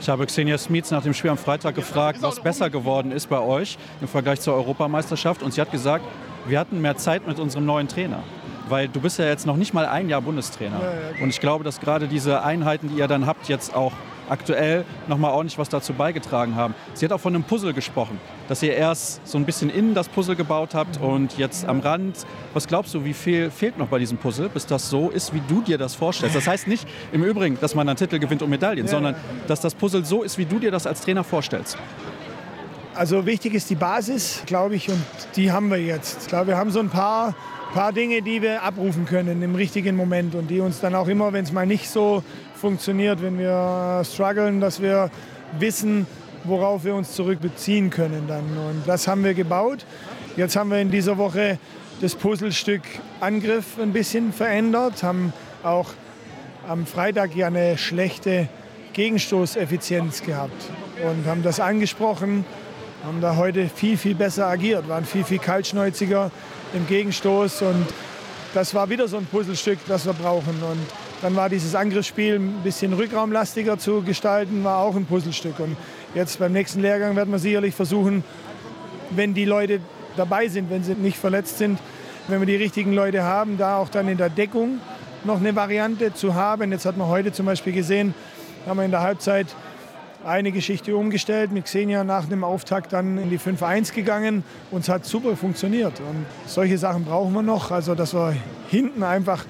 Ich 0.00 0.08
habe 0.08 0.26
Xenia 0.26 0.58
Smits 0.58 0.90
nach 0.90 1.02
dem 1.02 1.14
Spiel 1.14 1.30
am 1.30 1.38
Freitag 1.38 1.74
gefragt, 1.74 2.18
was 2.20 2.40
besser 2.40 2.68
geworden 2.68 3.10
ist 3.10 3.28
bei 3.28 3.38
euch 3.38 3.78
im 4.00 4.08
Vergleich 4.08 4.40
zur 4.40 4.54
Europameisterschaft. 4.54 5.42
Und 5.42 5.54
sie 5.54 5.60
hat 5.60 5.70
gesagt, 5.70 6.04
wir 6.46 6.58
hatten 6.58 6.80
mehr 6.82 6.96
Zeit 6.96 7.26
mit 7.26 7.38
unserem 7.38 7.64
neuen 7.64 7.88
Trainer. 7.88 8.22
Weil 8.68 8.88
du 8.88 9.00
bist 9.00 9.18
ja 9.18 9.26
jetzt 9.26 9.46
noch 9.46 9.56
nicht 9.56 9.72
mal 9.72 9.86
ein 9.86 10.08
Jahr 10.08 10.20
Bundestrainer. 10.20 10.80
Und 11.22 11.30
ich 11.30 11.40
glaube, 11.40 11.64
dass 11.64 11.80
gerade 11.80 12.06
diese 12.06 12.42
Einheiten, 12.42 12.88
die 12.88 12.96
ihr 12.96 13.08
dann 13.08 13.26
habt, 13.26 13.48
jetzt 13.48 13.74
auch 13.74 13.92
aktuell 14.28 14.84
noch 15.08 15.18
mal 15.18 15.30
ordentlich 15.30 15.58
was 15.58 15.68
dazu 15.68 15.92
beigetragen 15.92 16.54
haben. 16.56 16.74
Sie 16.94 17.04
hat 17.04 17.12
auch 17.12 17.20
von 17.20 17.34
einem 17.34 17.44
Puzzle 17.44 17.72
gesprochen, 17.72 18.18
dass 18.48 18.62
ihr 18.62 18.74
erst 18.74 19.26
so 19.26 19.38
ein 19.38 19.44
bisschen 19.44 19.70
innen 19.70 19.94
das 19.94 20.08
Puzzle 20.08 20.36
gebaut 20.36 20.74
habt 20.74 21.00
und 21.00 21.36
jetzt 21.38 21.66
am 21.66 21.80
Rand. 21.80 22.26
Was 22.52 22.66
glaubst 22.66 22.94
du, 22.94 23.04
wie 23.04 23.14
viel 23.14 23.50
fehlt 23.50 23.78
noch 23.78 23.88
bei 23.88 23.98
diesem 23.98 24.18
Puzzle, 24.18 24.48
bis 24.48 24.66
das 24.66 24.90
so 24.90 25.10
ist, 25.10 25.34
wie 25.34 25.42
du 25.48 25.60
dir 25.62 25.78
das 25.78 25.94
vorstellst? 25.94 26.36
Das 26.36 26.46
heißt 26.46 26.66
nicht 26.66 26.86
im 27.12 27.24
Übrigen, 27.24 27.58
dass 27.60 27.74
man 27.74 27.88
einen 27.88 27.96
Titel 27.96 28.18
gewinnt 28.18 28.42
und 28.42 28.50
Medaillen, 28.50 28.88
sondern 28.88 29.14
dass 29.46 29.60
das 29.60 29.74
Puzzle 29.74 30.04
so 30.04 30.22
ist, 30.22 30.38
wie 30.38 30.44
du 30.46 30.58
dir 30.58 30.70
das 30.70 30.86
als 30.86 31.00
Trainer 31.00 31.24
vorstellst. 31.24 31.76
Also 32.94 33.26
wichtig 33.26 33.54
ist 33.54 33.68
die 33.70 33.74
Basis, 33.74 34.42
glaube 34.46 34.76
ich, 34.76 34.88
und 34.88 35.02
die 35.34 35.50
haben 35.50 35.68
wir 35.68 35.78
jetzt. 35.78 36.22
Ich 36.22 36.28
glaube, 36.28 36.48
wir 36.48 36.56
haben 36.56 36.70
so 36.70 36.78
ein 36.78 36.90
paar, 36.90 37.34
paar 37.72 37.92
Dinge, 37.92 38.22
die 38.22 38.40
wir 38.40 38.62
abrufen 38.62 39.04
können 39.04 39.42
im 39.42 39.56
richtigen 39.56 39.96
Moment 39.96 40.36
und 40.36 40.48
die 40.48 40.60
uns 40.60 40.80
dann 40.80 40.94
auch 40.94 41.08
immer, 41.08 41.32
wenn 41.32 41.44
es 41.44 41.50
mal 41.50 41.66
nicht 41.66 41.90
so 41.90 42.22
funktioniert, 42.64 43.20
wenn 43.20 43.38
wir 43.38 44.00
strugglen, 44.10 44.58
dass 44.58 44.80
wir 44.80 45.10
wissen, 45.58 46.06
worauf 46.44 46.82
wir 46.84 46.94
uns 46.94 47.12
zurückbeziehen 47.12 47.90
können 47.90 48.24
dann. 48.26 48.44
Und 48.56 48.84
das 48.86 49.06
haben 49.06 49.22
wir 49.22 49.34
gebaut. 49.34 49.84
Jetzt 50.38 50.56
haben 50.56 50.70
wir 50.70 50.78
in 50.78 50.90
dieser 50.90 51.18
Woche 51.18 51.58
das 52.00 52.14
Puzzlestück 52.14 52.80
Angriff 53.20 53.78
ein 53.78 53.92
bisschen 53.92 54.32
verändert, 54.32 55.02
haben 55.02 55.34
auch 55.62 55.90
am 56.66 56.86
Freitag 56.86 57.36
ja 57.36 57.48
eine 57.48 57.76
schlechte 57.76 58.48
Gegenstoßeffizienz 58.94 60.22
gehabt 60.22 60.70
und 61.06 61.26
haben 61.26 61.42
das 61.42 61.60
angesprochen, 61.60 62.46
haben 63.04 63.20
da 63.20 63.36
heute 63.36 63.68
viel, 63.68 63.98
viel 63.98 64.14
besser 64.14 64.46
agiert, 64.46 64.88
waren 64.88 65.04
viel, 65.04 65.24
viel 65.24 65.38
kaltschnäuziger 65.38 66.30
im 66.72 66.86
Gegenstoß 66.86 67.60
und 67.60 67.84
das 68.54 68.74
war 68.74 68.88
wieder 68.88 69.06
so 69.06 69.18
ein 69.18 69.26
Puzzlestück, 69.26 69.80
das 69.86 70.06
wir 70.06 70.14
brauchen. 70.14 70.62
Und 70.62 71.03
dann 71.22 71.36
war 71.36 71.48
dieses 71.48 71.74
Angriffsspiel 71.74 72.36
ein 72.36 72.60
bisschen 72.62 72.92
rückraumlastiger 72.92 73.78
zu 73.78 74.02
gestalten, 74.02 74.64
war 74.64 74.78
auch 74.78 74.96
ein 74.96 75.06
Puzzlestück. 75.06 75.58
Und 75.60 75.76
jetzt 76.14 76.38
beim 76.38 76.52
nächsten 76.52 76.80
Lehrgang 76.80 77.16
werden 77.16 77.30
wir 77.30 77.38
sicherlich 77.38 77.74
versuchen, 77.74 78.24
wenn 79.10 79.34
die 79.34 79.44
Leute 79.44 79.80
dabei 80.16 80.48
sind, 80.48 80.70
wenn 80.70 80.82
sie 80.84 80.94
nicht 80.94 81.18
verletzt 81.18 81.58
sind, 81.58 81.78
wenn 82.28 82.40
wir 82.40 82.46
die 82.46 82.56
richtigen 82.56 82.92
Leute 82.92 83.22
haben, 83.22 83.58
da 83.58 83.76
auch 83.78 83.88
dann 83.88 84.08
in 84.08 84.18
der 84.18 84.30
Deckung 84.30 84.80
noch 85.24 85.40
eine 85.40 85.54
Variante 85.56 86.14
zu 86.14 86.34
haben. 86.34 86.72
Jetzt 86.72 86.86
hat 86.86 86.96
man 86.96 87.08
heute 87.08 87.32
zum 87.32 87.46
Beispiel 87.46 87.72
gesehen, 87.72 88.14
haben 88.66 88.78
wir 88.78 88.84
in 88.84 88.90
der 88.90 89.02
Halbzeit 89.02 89.46
eine 90.24 90.52
Geschichte 90.52 90.96
umgestellt, 90.96 91.52
mit 91.52 91.64
Xenia 91.64 92.02
nach 92.02 92.24
dem 92.26 92.44
Auftakt 92.44 92.92
dann 92.92 93.18
in 93.18 93.30
die 93.30 93.38
5-1 93.38 93.92
gegangen 93.92 94.42
und 94.70 94.80
es 94.80 94.88
hat 94.88 95.04
super 95.04 95.36
funktioniert. 95.36 96.00
Und 96.00 96.24
solche 96.46 96.78
Sachen 96.78 97.04
brauchen 97.04 97.32
wir 97.34 97.42
noch, 97.42 97.70
also 97.70 97.94
dass 97.94 98.14
wir 98.14 98.34
hinten 98.70 99.02
einfach 99.02 99.44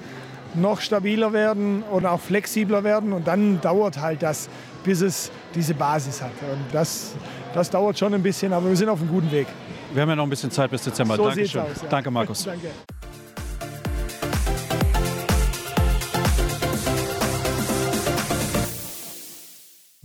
noch 0.55 0.81
stabiler 0.81 1.33
werden 1.33 1.83
oder 1.91 2.11
auch 2.11 2.19
flexibler 2.19 2.83
werden 2.83 3.13
und 3.13 3.27
dann 3.27 3.61
dauert 3.61 3.99
halt 3.99 4.21
das, 4.23 4.49
bis 4.83 5.01
es 5.01 5.31
diese 5.53 5.73
Basis 5.73 6.21
hat. 6.21 6.31
Und 6.41 6.73
das, 6.73 7.13
das 7.53 7.69
dauert 7.69 7.97
schon 7.97 8.13
ein 8.13 8.23
bisschen, 8.23 8.53
aber 8.53 8.69
wir 8.69 8.75
sind 8.75 8.89
auf 8.89 8.99
einem 8.99 9.09
guten 9.09 9.31
Weg. 9.31 9.47
Wir 9.93 10.01
haben 10.01 10.09
ja 10.09 10.15
noch 10.15 10.23
ein 10.23 10.29
bisschen 10.29 10.51
Zeit 10.51 10.71
bis 10.71 10.83
Dezember. 10.83 11.15
So 11.15 11.27
Dankeschön. 11.27 11.61
aus, 11.61 11.81
ja. 11.81 11.87
Danke, 11.89 12.11
Markus. 12.11 12.43
Danke. 12.45 12.67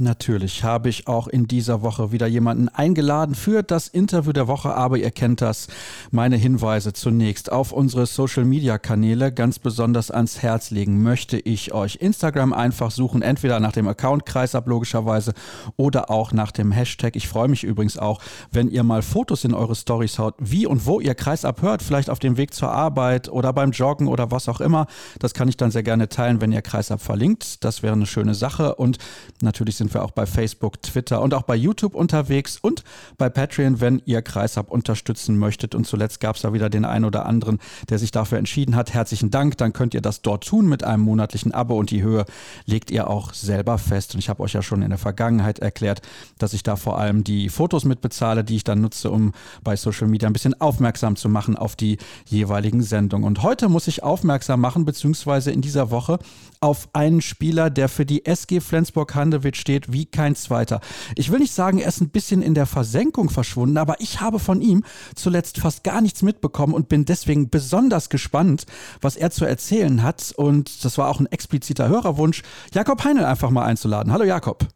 Natürlich 0.02 0.64
habe 0.64 0.88
ich 0.88 1.08
auch 1.08 1.28
in 1.28 1.46
dieser 1.46 1.82
Woche 1.82 2.10
wieder 2.10 2.26
jemanden 2.26 2.70
eingeladen 2.70 3.34
für 3.34 3.62
das 3.62 3.86
Interview 3.86 4.32
der 4.32 4.48
Woche, 4.48 4.74
aber 4.74 4.96
ihr 4.96 5.10
kennt 5.10 5.42
das. 5.42 5.68
Meine 6.10 6.38
Hinweise 6.38 6.94
zunächst 6.94 7.52
auf 7.52 7.70
unsere 7.70 8.06
Social 8.06 8.46
Media 8.46 8.78
Kanäle 8.78 9.30
ganz 9.30 9.58
besonders 9.58 10.10
ans 10.10 10.40
Herz 10.40 10.70
legen 10.70 11.02
möchte 11.02 11.38
ich 11.38 11.74
euch 11.74 11.96
Instagram 11.96 12.54
einfach 12.54 12.90
suchen, 12.90 13.20
entweder 13.20 13.60
nach 13.60 13.72
dem 13.72 13.88
Account 13.88 14.24
Kreisab 14.24 14.68
logischerweise 14.68 15.34
oder 15.76 16.10
auch 16.10 16.32
nach 16.32 16.50
dem 16.50 16.72
Hashtag. 16.72 17.14
Ich 17.14 17.28
freue 17.28 17.48
mich 17.48 17.62
übrigens 17.62 17.98
auch, 17.98 18.22
wenn 18.50 18.70
ihr 18.70 18.84
mal 18.84 19.02
Fotos 19.02 19.44
in 19.44 19.52
eure 19.52 19.74
Stories 19.74 20.18
haut, 20.18 20.34
wie 20.38 20.64
und 20.64 20.86
wo 20.86 21.00
ihr 21.00 21.14
Kreisab 21.14 21.60
hört, 21.60 21.82
vielleicht 21.82 22.08
auf 22.08 22.20
dem 22.20 22.38
Weg 22.38 22.54
zur 22.54 22.72
Arbeit 22.72 23.28
oder 23.28 23.52
beim 23.52 23.72
Joggen 23.72 24.08
oder 24.08 24.30
was 24.30 24.48
auch 24.48 24.62
immer. 24.62 24.86
Das 25.18 25.34
kann 25.34 25.48
ich 25.48 25.58
dann 25.58 25.70
sehr 25.70 25.82
gerne 25.82 26.08
teilen, 26.08 26.40
wenn 26.40 26.52
ihr 26.52 26.62
Kreisab 26.62 27.02
verlinkt. 27.02 27.62
Das 27.64 27.82
wäre 27.82 27.92
eine 27.92 28.06
schöne 28.06 28.34
Sache 28.34 28.76
und 28.76 28.96
natürlich 29.42 29.76
sind 29.76 29.89
wir 29.94 30.04
auch 30.04 30.10
bei 30.10 30.26
Facebook, 30.26 30.82
Twitter 30.82 31.20
und 31.20 31.34
auch 31.34 31.42
bei 31.42 31.56
YouTube 31.56 31.94
unterwegs 31.94 32.58
und 32.60 32.84
bei 33.18 33.28
Patreon, 33.28 33.80
wenn 33.80 34.02
ihr 34.04 34.22
Kreishub 34.22 34.70
unterstützen 34.70 35.38
möchtet. 35.38 35.74
Und 35.74 35.86
zuletzt 35.86 36.20
gab 36.20 36.36
es 36.36 36.42
da 36.42 36.52
wieder 36.52 36.70
den 36.70 36.84
einen 36.84 37.04
oder 37.04 37.26
anderen, 37.26 37.58
der 37.88 37.98
sich 37.98 38.10
dafür 38.10 38.38
entschieden 38.38 38.76
hat. 38.76 38.94
Herzlichen 38.94 39.30
Dank. 39.30 39.58
Dann 39.58 39.72
könnt 39.72 39.94
ihr 39.94 40.00
das 40.00 40.22
dort 40.22 40.46
tun 40.46 40.68
mit 40.68 40.84
einem 40.84 41.02
monatlichen 41.02 41.52
Abo 41.52 41.78
und 41.78 41.90
die 41.90 42.02
Höhe 42.02 42.24
legt 42.66 42.90
ihr 42.90 43.08
auch 43.08 43.34
selber 43.34 43.78
fest. 43.78 44.14
Und 44.14 44.20
ich 44.20 44.28
habe 44.28 44.42
euch 44.42 44.52
ja 44.52 44.62
schon 44.62 44.82
in 44.82 44.90
der 44.90 44.98
Vergangenheit 44.98 45.58
erklärt, 45.58 46.02
dass 46.38 46.52
ich 46.52 46.62
da 46.62 46.76
vor 46.76 46.98
allem 46.98 47.24
die 47.24 47.48
Fotos 47.48 47.84
mitbezahle, 47.84 48.44
die 48.44 48.56
ich 48.56 48.64
dann 48.64 48.80
nutze, 48.80 49.10
um 49.10 49.32
bei 49.62 49.76
Social 49.76 50.08
Media 50.08 50.28
ein 50.28 50.32
bisschen 50.32 50.60
aufmerksam 50.60 51.16
zu 51.16 51.28
machen 51.28 51.56
auf 51.56 51.76
die 51.76 51.98
jeweiligen 52.26 52.82
Sendungen. 52.82 53.26
Und 53.26 53.42
heute 53.42 53.68
muss 53.68 53.88
ich 53.88 54.02
aufmerksam 54.02 54.60
machen, 54.60 54.84
beziehungsweise 54.84 55.50
in 55.50 55.60
dieser 55.60 55.90
Woche 55.90 56.18
auf 56.60 56.88
einen 56.92 57.22
Spieler, 57.22 57.70
der 57.70 57.88
für 57.88 58.04
die 58.04 58.26
SG 58.26 58.60
Flensburg-Handewitt 58.60 59.56
steht 59.56 59.79
wie 59.88 60.06
kein 60.06 60.34
zweiter. 60.34 60.80
Ich 61.16 61.30
will 61.30 61.38
nicht 61.38 61.52
sagen, 61.52 61.78
er 61.78 61.88
ist 61.88 62.00
ein 62.00 62.10
bisschen 62.10 62.42
in 62.42 62.54
der 62.54 62.66
Versenkung 62.66 63.30
verschwunden, 63.30 63.78
aber 63.78 63.96
ich 64.00 64.20
habe 64.20 64.38
von 64.38 64.60
ihm 64.60 64.84
zuletzt 65.14 65.58
fast 65.58 65.84
gar 65.84 66.00
nichts 66.00 66.22
mitbekommen 66.22 66.74
und 66.74 66.88
bin 66.88 67.04
deswegen 67.04 67.50
besonders 67.50 68.10
gespannt, 68.10 68.66
was 69.00 69.16
er 69.16 69.30
zu 69.30 69.44
erzählen 69.44 70.02
hat. 70.02 70.32
Und 70.36 70.84
das 70.84 70.98
war 70.98 71.08
auch 71.08 71.20
ein 71.20 71.26
expliziter 71.26 71.88
Hörerwunsch, 71.88 72.42
Jakob 72.72 73.04
Heinel 73.04 73.24
einfach 73.24 73.50
mal 73.50 73.64
einzuladen. 73.64 74.12
Hallo 74.12 74.24
Jakob. 74.24 74.66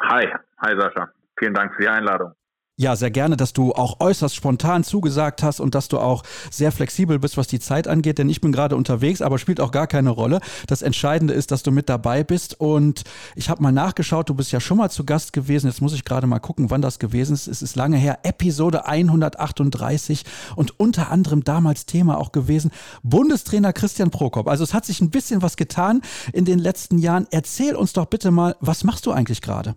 Hi, 0.00 0.26
hi 0.58 0.78
Sascha. 0.78 1.08
Vielen 1.38 1.54
Dank 1.54 1.74
für 1.74 1.82
die 1.82 1.88
Einladung. 1.88 2.32
Ja, 2.78 2.94
sehr 2.94 3.10
gerne, 3.10 3.38
dass 3.38 3.54
du 3.54 3.72
auch 3.72 4.00
äußerst 4.00 4.36
spontan 4.36 4.84
zugesagt 4.84 5.42
hast 5.42 5.60
und 5.60 5.74
dass 5.74 5.88
du 5.88 5.98
auch 5.98 6.22
sehr 6.50 6.70
flexibel 6.72 7.18
bist, 7.18 7.38
was 7.38 7.46
die 7.46 7.58
Zeit 7.58 7.88
angeht, 7.88 8.18
denn 8.18 8.28
ich 8.28 8.42
bin 8.42 8.52
gerade 8.52 8.76
unterwegs, 8.76 9.22
aber 9.22 9.38
spielt 9.38 9.62
auch 9.62 9.70
gar 9.70 9.86
keine 9.86 10.10
Rolle. 10.10 10.40
Das 10.66 10.82
Entscheidende 10.82 11.32
ist, 11.32 11.52
dass 11.52 11.62
du 11.62 11.70
mit 11.70 11.88
dabei 11.88 12.22
bist 12.22 12.60
und 12.60 13.04
ich 13.34 13.48
habe 13.48 13.62
mal 13.62 13.72
nachgeschaut, 13.72 14.28
du 14.28 14.34
bist 14.34 14.52
ja 14.52 14.60
schon 14.60 14.76
mal 14.76 14.90
zu 14.90 15.06
Gast 15.06 15.32
gewesen. 15.32 15.68
Jetzt 15.68 15.80
muss 15.80 15.94
ich 15.94 16.04
gerade 16.04 16.26
mal 16.26 16.38
gucken, 16.38 16.68
wann 16.68 16.82
das 16.82 16.98
gewesen 16.98 17.32
ist. 17.32 17.46
Es 17.46 17.62
ist 17.62 17.76
lange 17.76 17.96
her, 17.96 18.18
Episode 18.24 18.84
138 18.84 20.24
und 20.54 20.78
unter 20.78 21.10
anderem 21.10 21.44
damals 21.44 21.86
Thema 21.86 22.18
auch 22.18 22.30
gewesen 22.30 22.72
Bundestrainer 23.02 23.72
Christian 23.72 24.10
Prokop. 24.10 24.48
Also 24.48 24.64
es 24.64 24.74
hat 24.74 24.84
sich 24.84 25.00
ein 25.00 25.08
bisschen 25.08 25.40
was 25.40 25.56
getan 25.56 26.02
in 26.34 26.44
den 26.44 26.58
letzten 26.58 26.98
Jahren. 26.98 27.26
Erzähl 27.30 27.74
uns 27.74 27.94
doch 27.94 28.04
bitte 28.04 28.30
mal, 28.30 28.54
was 28.60 28.84
machst 28.84 29.06
du 29.06 29.12
eigentlich 29.12 29.40
gerade? 29.40 29.76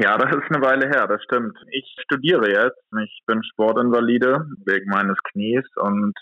Ja, 0.00 0.16
das 0.16 0.30
ist 0.30 0.54
eine 0.54 0.64
Weile 0.64 0.86
her, 0.86 1.08
das 1.08 1.20
stimmt. 1.24 1.58
Ich 1.72 1.84
studiere 2.04 2.48
jetzt. 2.48 2.78
Ich 3.02 3.20
bin 3.26 3.42
Sportinvalide 3.42 4.46
wegen 4.64 4.88
meines 4.90 5.16
Knies 5.32 5.64
und 5.74 6.14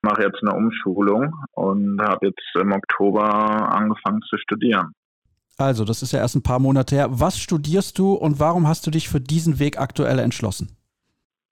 mache 0.00 0.22
jetzt 0.22 0.42
eine 0.42 0.54
Umschulung 0.54 1.34
und 1.52 2.00
habe 2.00 2.28
jetzt 2.28 2.40
im 2.54 2.72
Oktober 2.72 3.28
angefangen 3.70 4.22
zu 4.22 4.38
studieren. 4.38 4.94
Also, 5.58 5.84
das 5.84 6.02
ist 6.02 6.12
ja 6.12 6.20
erst 6.20 6.36
ein 6.36 6.42
paar 6.42 6.58
Monate 6.58 6.94
her. 6.94 7.08
Was 7.10 7.38
studierst 7.38 7.98
du 7.98 8.14
und 8.14 8.40
warum 8.40 8.66
hast 8.66 8.86
du 8.86 8.90
dich 8.90 9.10
für 9.10 9.20
diesen 9.20 9.58
Weg 9.58 9.78
aktuell 9.78 10.20
entschlossen? 10.20 10.74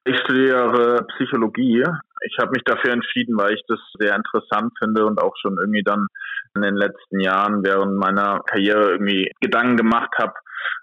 Ich 0.05 0.19
studiere 0.21 1.05
Psychologie. 1.17 1.85
Ich 2.25 2.39
habe 2.39 2.53
mich 2.53 2.63
dafür 2.65 2.93
entschieden, 2.93 3.37
weil 3.37 3.53
ich 3.53 3.63
das 3.69 3.81
sehr 3.99 4.17
interessant 4.17 4.73
finde 4.79 5.05
und 5.05 5.21
auch 5.21 5.35
schon 5.43 5.59
irgendwie 5.59 5.83
dann 5.83 6.07
in 6.55 6.63
den 6.63 6.77
letzten 6.77 7.21
Jahren 7.21 7.63
während 7.65 7.97
meiner 7.97 8.41
Karriere 8.47 8.93
irgendwie 8.93 9.31
Gedanken 9.41 9.77
gemacht 9.77 10.15
habe, 10.19 10.33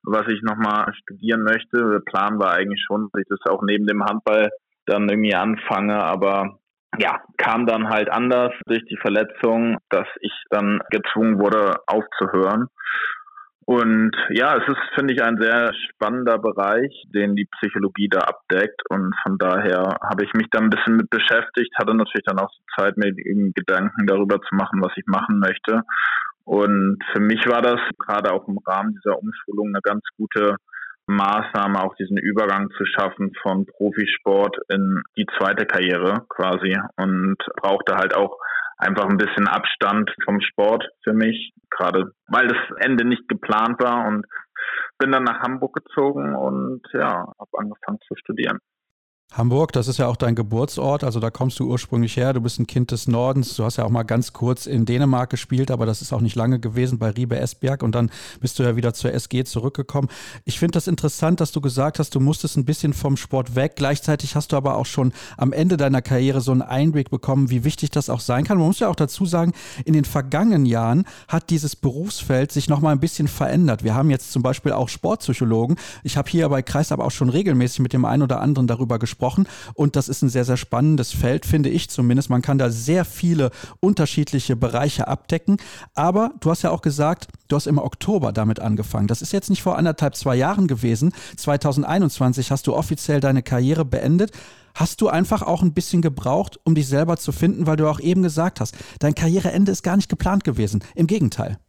was 0.03 0.27
ich 0.27 0.41
nochmal 0.41 0.93
studieren 0.93 1.43
möchte. 1.43 1.77
Der 1.77 2.01
Plan 2.05 2.39
war 2.39 2.53
eigentlich 2.53 2.83
schon, 2.85 3.09
dass 3.11 3.21
ich 3.21 3.27
das 3.29 3.51
auch 3.51 3.61
neben 3.63 3.85
dem 3.85 4.03
Handball 4.03 4.49
dann 4.85 5.07
irgendwie 5.09 5.35
anfange, 5.35 6.03
aber 6.03 6.59
ja, 6.99 7.21
kam 7.37 7.65
dann 7.65 7.89
halt 7.89 8.11
anders 8.11 8.53
durch 8.67 8.83
die 8.85 8.97
Verletzung, 8.97 9.77
dass 9.89 10.07
ich 10.21 10.33
dann 10.49 10.79
gezwungen 10.91 11.39
wurde 11.39 11.75
aufzuhören. 11.87 12.67
Und 13.65 14.11
ja, 14.29 14.57
es 14.57 14.67
ist, 14.67 14.81
finde 14.93 15.13
ich, 15.13 15.23
ein 15.23 15.37
sehr 15.39 15.71
spannender 15.73 16.37
Bereich, 16.37 16.91
den 17.15 17.35
die 17.35 17.47
Psychologie 17.57 18.09
da 18.09 18.19
abdeckt. 18.19 18.81
Und 18.89 19.15
von 19.23 19.37
daher 19.37 19.97
habe 20.01 20.25
ich 20.25 20.33
mich 20.33 20.47
da 20.51 20.59
ein 20.59 20.69
bisschen 20.69 20.97
mit 20.97 21.09
beschäftigt, 21.09 21.73
hatte 21.77 21.95
natürlich 21.95 22.25
dann 22.25 22.39
auch 22.39 22.51
Zeit, 22.77 22.97
mir 22.97 23.13
Gedanken 23.13 24.05
darüber 24.05 24.41
zu 24.41 24.55
machen, 24.55 24.81
was 24.81 24.91
ich 24.97 25.05
machen 25.07 25.39
möchte. 25.39 25.81
Und 26.45 26.97
für 27.13 27.21
mich 27.21 27.45
war 27.47 27.61
das 27.61 27.79
gerade 27.97 28.31
auch 28.31 28.47
im 28.47 28.59
Rahmen 28.65 28.93
dieser 28.95 29.17
Umschulung 29.17 29.67
eine 29.69 29.81
ganz 29.81 30.03
gute 30.17 30.57
Maßnahme, 31.07 31.83
auch 31.83 31.95
diesen 31.95 32.17
Übergang 32.17 32.69
zu 32.77 32.85
schaffen 32.85 33.33
von 33.41 33.65
Profisport 33.65 34.57
in 34.69 35.01
die 35.17 35.25
zweite 35.37 35.65
Karriere 35.65 36.25
quasi 36.29 36.77
und 36.97 37.37
brauchte 37.61 37.95
halt 37.95 38.15
auch 38.15 38.37
einfach 38.77 39.09
ein 39.09 39.17
bisschen 39.17 39.47
Abstand 39.47 40.13
vom 40.23 40.39
Sport 40.41 40.85
für 41.03 41.13
mich, 41.13 41.53
gerade 41.69 42.11
weil 42.27 42.47
das 42.47 42.57
Ende 42.79 43.05
nicht 43.05 43.27
geplant 43.27 43.81
war 43.81 44.07
und 44.07 44.25
bin 44.97 45.11
dann 45.11 45.23
nach 45.23 45.41
Hamburg 45.41 45.73
gezogen 45.73 46.35
und 46.35 46.81
ja, 46.93 47.33
habe 47.39 47.57
angefangen 47.57 47.99
zu 48.07 48.15
studieren. 48.15 48.59
Hamburg, 49.33 49.71
das 49.71 49.87
ist 49.87 49.97
ja 49.97 50.07
auch 50.07 50.15
dein 50.15 50.35
Geburtsort, 50.35 51.03
also 51.03 51.19
da 51.19 51.31
kommst 51.31 51.59
du 51.59 51.67
ursprünglich 51.67 52.17
her, 52.17 52.33
du 52.33 52.41
bist 52.41 52.59
ein 52.59 52.67
Kind 52.67 52.91
des 52.91 53.07
Nordens, 53.07 53.55
du 53.55 53.63
hast 53.63 53.77
ja 53.77 53.83
auch 53.83 53.89
mal 53.89 54.03
ganz 54.03 54.31
kurz 54.31 54.67
in 54.67 54.85
Dänemark 54.85 55.31
gespielt, 55.31 55.71
aber 55.71 55.87
das 55.87 56.03
ist 56.03 56.13
auch 56.13 56.21
nicht 56.21 56.35
lange 56.35 56.59
gewesen 56.59 56.99
bei 56.99 57.09
Riebe 57.09 57.39
Esbjerg 57.39 57.81
und 57.81 57.95
dann 57.95 58.11
bist 58.41 58.59
du 58.59 58.63
ja 58.63 58.75
wieder 58.75 58.93
zur 58.93 59.11
SG 59.11 59.43
zurückgekommen. 59.43 60.07
Ich 60.45 60.59
finde 60.59 60.73
das 60.73 60.87
interessant, 60.87 61.41
dass 61.41 61.51
du 61.51 61.61
gesagt 61.61 61.97
hast, 61.97 62.13
du 62.13 62.19
musstest 62.19 62.57
ein 62.57 62.65
bisschen 62.65 62.93
vom 62.93 63.17
Sport 63.17 63.55
weg, 63.55 63.73
gleichzeitig 63.75 64.35
hast 64.35 64.51
du 64.51 64.55
aber 64.55 64.77
auch 64.77 64.85
schon 64.85 65.11
am 65.35 65.51
Ende 65.51 65.77
deiner 65.77 66.03
Karriere 66.03 66.39
so 66.39 66.51
einen 66.51 66.61
Einblick 66.61 67.09
bekommen, 67.09 67.49
wie 67.49 67.63
wichtig 67.63 67.89
das 67.89 68.11
auch 68.11 68.19
sein 68.19 68.43
kann. 68.43 68.59
Man 68.59 68.67
muss 68.67 68.81
ja 68.81 68.87
auch 68.87 68.95
dazu 68.95 69.25
sagen, 69.25 69.53
in 69.83 69.93
den 69.93 70.05
vergangenen 70.05 70.67
Jahren 70.67 71.05
hat 71.27 71.49
dieses 71.49 71.75
Berufsfeld 71.75 72.51
sich 72.51 72.69
nochmal 72.69 72.93
ein 72.93 72.99
bisschen 72.99 73.27
verändert. 73.27 73.83
Wir 73.83 73.95
haben 73.95 74.11
jetzt 74.11 74.31
zum 74.31 74.43
Beispiel 74.43 74.73
auch 74.73 74.89
Sportpsychologen. 74.89 75.77
Ich 76.03 76.17
habe 76.17 76.29
hier 76.29 76.47
bei 76.49 76.61
Kreis 76.61 76.91
aber 76.91 77.03
auch 77.03 77.11
schon 77.11 77.29
regelmäßig 77.29 77.79
mit 77.79 77.93
dem 77.93 78.05
einen 78.05 78.21
oder 78.21 78.39
anderen 78.39 78.67
darüber 78.67 78.99
gesprochen, 78.99 79.22
gesprochen. 79.23 79.47
Und 79.73 79.95
das 79.95 80.09
ist 80.09 80.21
ein 80.21 80.29
sehr, 80.29 80.45
sehr 80.45 80.57
spannendes 80.57 81.11
Feld, 81.11 81.45
finde 81.45 81.69
ich 81.69 81.89
zumindest. 81.89 82.29
Man 82.29 82.41
kann 82.41 82.57
da 82.57 82.69
sehr 82.69 83.05
viele 83.05 83.51
unterschiedliche 83.79 84.55
Bereiche 84.55 85.07
abdecken. 85.07 85.57
Aber 85.95 86.31
du 86.39 86.49
hast 86.49 86.63
ja 86.63 86.71
auch 86.71 86.81
gesagt, 86.81 87.27
du 87.47 87.55
hast 87.55 87.67
im 87.67 87.77
Oktober 87.77 88.33
damit 88.33 88.59
angefangen. 88.59 89.07
Das 89.07 89.21
ist 89.21 89.31
jetzt 89.31 89.49
nicht 89.49 89.63
vor 89.63 89.77
anderthalb, 89.77 90.15
zwei 90.15 90.35
Jahren 90.35 90.67
gewesen. 90.67 91.13
2021 91.37 92.51
hast 92.51 92.67
du 92.67 92.75
offiziell 92.75 93.19
deine 93.19 93.43
Karriere 93.43 93.85
beendet. 93.85 94.31
Hast 94.75 95.01
du 95.01 95.07
einfach 95.07 95.43
auch 95.43 95.61
ein 95.61 95.73
bisschen 95.73 96.01
gebraucht, 96.01 96.59
um 96.63 96.73
dich 96.73 96.87
selber 96.87 97.17
zu 97.17 97.31
finden, 97.31 97.67
weil 97.67 97.77
du 97.77 97.87
auch 97.87 97.99
eben 97.99 98.23
gesagt 98.23 98.59
hast, 98.59 98.75
dein 98.99 99.13
Karriereende 99.13 99.71
ist 99.71 99.83
gar 99.83 99.95
nicht 99.95 100.09
geplant 100.09 100.43
gewesen. 100.43 100.83
Im 100.95 101.05
Gegenteil. 101.05 101.59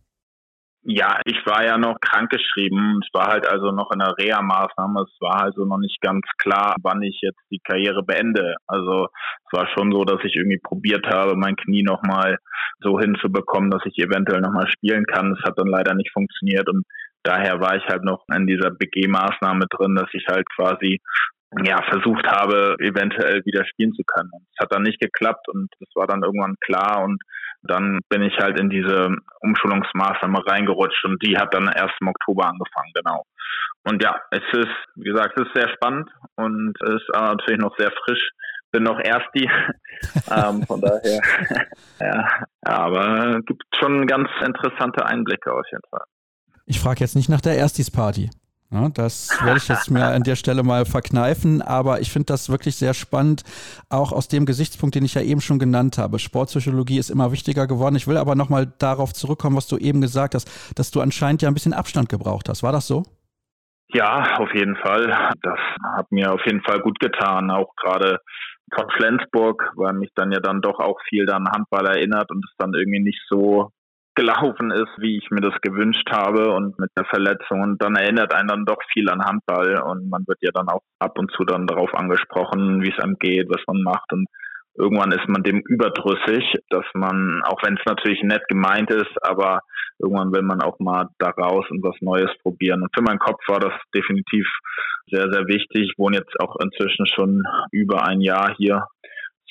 Ja, 0.86 1.18
ich 1.24 1.38
war 1.46 1.64
ja 1.64 1.78
noch 1.78 1.98
krankgeschrieben. 1.98 3.00
Es 3.02 3.08
war 3.14 3.28
halt 3.28 3.48
also 3.48 3.72
noch 3.72 3.90
in 3.90 4.00
der 4.00 4.14
Reha-Maßnahme. 4.18 5.06
Es 5.08 5.16
war 5.18 5.44
also 5.44 5.64
noch 5.64 5.78
nicht 5.78 5.98
ganz 6.02 6.20
klar, 6.36 6.76
wann 6.82 7.00
ich 7.00 7.18
jetzt 7.22 7.40
die 7.50 7.60
Karriere 7.60 8.02
beende. 8.02 8.56
Also 8.66 9.08
es 9.46 9.58
war 9.58 9.66
schon 9.68 9.90
so, 9.92 10.04
dass 10.04 10.22
ich 10.24 10.36
irgendwie 10.36 10.60
probiert 10.62 11.06
habe, 11.06 11.36
mein 11.36 11.56
Knie 11.56 11.82
nochmal 11.82 12.36
so 12.80 13.00
hinzubekommen, 13.00 13.70
dass 13.70 13.80
ich 13.86 13.98
eventuell 13.98 14.42
nochmal 14.42 14.68
spielen 14.68 15.06
kann. 15.06 15.32
Es 15.32 15.42
hat 15.42 15.58
dann 15.58 15.68
leider 15.68 15.94
nicht 15.94 16.12
funktioniert 16.12 16.68
und 16.68 16.84
daher 17.22 17.60
war 17.60 17.76
ich 17.76 17.84
halt 17.86 18.04
noch 18.04 18.22
in 18.34 18.46
dieser 18.46 18.70
BG-Maßnahme 18.70 19.64
drin, 19.70 19.94
dass 19.94 20.12
ich 20.12 20.26
halt 20.28 20.44
quasi 20.54 21.00
ja, 21.64 21.80
versucht 21.88 22.26
habe, 22.26 22.76
eventuell 22.80 23.42
wieder 23.46 23.64
spielen 23.64 23.94
zu 23.94 24.02
können. 24.04 24.30
Es 24.52 24.60
hat 24.60 24.74
dann 24.74 24.82
nicht 24.82 25.00
geklappt 25.00 25.48
und 25.48 25.68
es 25.80 25.94
war 25.94 26.06
dann 26.06 26.22
irgendwann 26.22 26.56
klar 26.60 27.02
und 27.04 27.22
dann 27.66 28.00
bin 28.08 28.22
ich 28.22 28.36
halt 28.38 28.58
in 28.58 28.70
diese 28.70 29.14
Umschulungsmaßnahme 29.40 30.46
reingerutscht 30.46 31.04
und 31.04 31.22
die 31.22 31.36
hat 31.36 31.54
dann 31.54 31.68
erst 31.68 31.94
im 32.00 32.08
Oktober 32.08 32.46
angefangen, 32.46 32.92
genau. 32.94 33.24
Und 33.84 34.02
ja, 34.02 34.18
es 34.30 34.42
ist, 34.52 34.74
wie 34.96 35.10
gesagt, 35.10 35.38
es 35.38 35.46
ist 35.46 35.54
sehr 35.54 35.68
spannend 35.74 36.08
und 36.36 36.74
es 36.82 36.94
ist 36.94 37.08
natürlich 37.12 37.60
noch 37.60 37.76
sehr 37.76 37.92
frisch. 38.04 38.30
Bin 38.72 38.82
noch 38.82 38.98
Ersti, 38.98 39.48
ähm, 40.30 40.64
von 40.66 40.80
daher, 40.80 41.20
ja, 42.00 42.28
aber 42.62 43.38
es 43.38 43.44
gibt 43.46 43.62
schon 43.78 44.06
ganz 44.06 44.28
interessante 44.44 45.06
Einblicke 45.06 45.52
auf 45.52 45.64
jeden 45.70 45.84
Fall. 45.90 46.04
Ich 46.66 46.80
frage 46.80 47.00
jetzt 47.00 47.14
nicht 47.14 47.28
nach 47.28 47.40
der 47.40 47.56
Erstis-Party. 47.56 48.30
Ja, 48.74 48.88
das 48.88 49.30
werde 49.44 49.58
ich 49.58 49.68
jetzt 49.68 49.88
mir 49.88 50.04
an 50.04 50.24
der 50.24 50.34
Stelle 50.34 50.64
mal 50.64 50.84
verkneifen, 50.84 51.62
aber 51.62 52.00
ich 52.00 52.10
finde 52.10 52.26
das 52.26 52.50
wirklich 52.50 52.74
sehr 52.74 52.92
spannend, 52.92 53.44
auch 53.88 54.10
aus 54.10 54.26
dem 54.26 54.46
Gesichtspunkt, 54.46 54.96
den 54.96 55.04
ich 55.04 55.14
ja 55.14 55.22
eben 55.22 55.40
schon 55.40 55.60
genannt 55.60 55.96
habe. 55.96 56.18
Sportpsychologie 56.18 56.98
ist 56.98 57.08
immer 57.08 57.30
wichtiger 57.30 57.68
geworden. 57.68 57.94
Ich 57.94 58.08
will 58.08 58.16
aber 58.16 58.34
nochmal 58.34 58.66
darauf 58.80 59.12
zurückkommen, 59.12 59.56
was 59.56 59.68
du 59.68 59.76
eben 59.76 60.00
gesagt 60.00 60.34
hast, 60.34 60.50
dass 60.76 60.90
du 60.90 61.00
anscheinend 61.00 61.40
ja 61.42 61.48
ein 61.48 61.54
bisschen 61.54 61.72
Abstand 61.72 62.08
gebraucht 62.08 62.48
hast. 62.48 62.64
War 62.64 62.72
das 62.72 62.88
so? 62.88 63.04
Ja, 63.92 64.38
auf 64.38 64.52
jeden 64.52 64.74
Fall. 64.74 65.06
Das 65.42 65.60
hat 65.96 66.10
mir 66.10 66.32
auf 66.32 66.44
jeden 66.44 66.62
Fall 66.62 66.80
gut 66.80 66.98
getan, 66.98 67.52
auch 67.52 67.76
gerade 67.76 68.18
von 68.74 68.90
Flensburg, 68.96 69.70
weil 69.76 69.92
mich 69.92 70.10
dann 70.16 70.32
ja 70.32 70.40
dann 70.40 70.60
doch 70.60 70.80
auch 70.80 70.98
viel 71.08 71.30
an 71.30 71.46
Handball 71.48 71.86
erinnert 71.86 72.28
und 72.32 72.44
es 72.44 72.52
dann 72.58 72.74
irgendwie 72.74 73.04
nicht 73.04 73.20
so 73.28 73.70
gelaufen 74.14 74.70
ist, 74.70 74.90
wie 74.98 75.18
ich 75.18 75.30
mir 75.30 75.40
das 75.40 75.54
gewünscht 75.60 76.08
habe 76.10 76.50
und 76.52 76.78
mit 76.78 76.90
der 76.96 77.04
Verletzung. 77.06 77.62
Und 77.62 77.82
dann 77.82 77.96
erinnert 77.96 78.32
einen 78.32 78.48
dann 78.48 78.64
doch 78.64 78.78
viel 78.92 79.08
an 79.10 79.24
Handball 79.24 79.80
und 79.82 80.08
man 80.08 80.24
wird 80.26 80.38
ja 80.40 80.50
dann 80.52 80.68
auch 80.68 80.82
ab 80.98 81.18
und 81.18 81.30
zu 81.32 81.44
dann 81.44 81.66
darauf 81.66 81.92
angesprochen, 81.94 82.82
wie 82.82 82.92
es 82.92 83.02
einem 83.02 83.16
geht, 83.18 83.48
was 83.48 83.62
man 83.66 83.82
macht. 83.82 84.12
Und 84.12 84.26
irgendwann 84.76 85.12
ist 85.12 85.28
man 85.28 85.42
dem 85.42 85.60
überdrüssig, 85.60 86.44
dass 86.70 86.84
man, 86.94 87.42
auch 87.44 87.62
wenn 87.62 87.76
es 87.76 87.84
natürlich 87.86 88.22
nett 88.22 88.42
gemeint 88.48 88.90
ist, 88.90 89.14
aber 89.22 89.60
irgendwann 89.98 90.32
will 90.32 90.42
man 90.42 90.62
auch 90.62 90.78
mal 90.78 91.08
da 91.18 91.30
raus 91.30 91.66
und 91.70 91.82
was 91.82 91.96
Neues 92.00 92.30
probieren. 92.42 92.82
Und 92.82 92.94
für 92.94 93.02
meinen 93.02 93.18
Kopf 93.18 93.40
war 93.48 93.60
das 93.60 93.74
definitiv 93.94 94.46
sehr, 95.10 95.30
sehr 95.30 95.46
wichtig. 95.46 95.90
Ich 95.90 95.98
wohne 95.98 96.16
jetzt 96.16 96.34
auch 96.40 96.56
inzwischen 96.62 97.06
schon 97.06 97.42
über 97.72 98.06
ein 98.06 98.20
Jahr 98.20 98.54
hier 98.56 98.86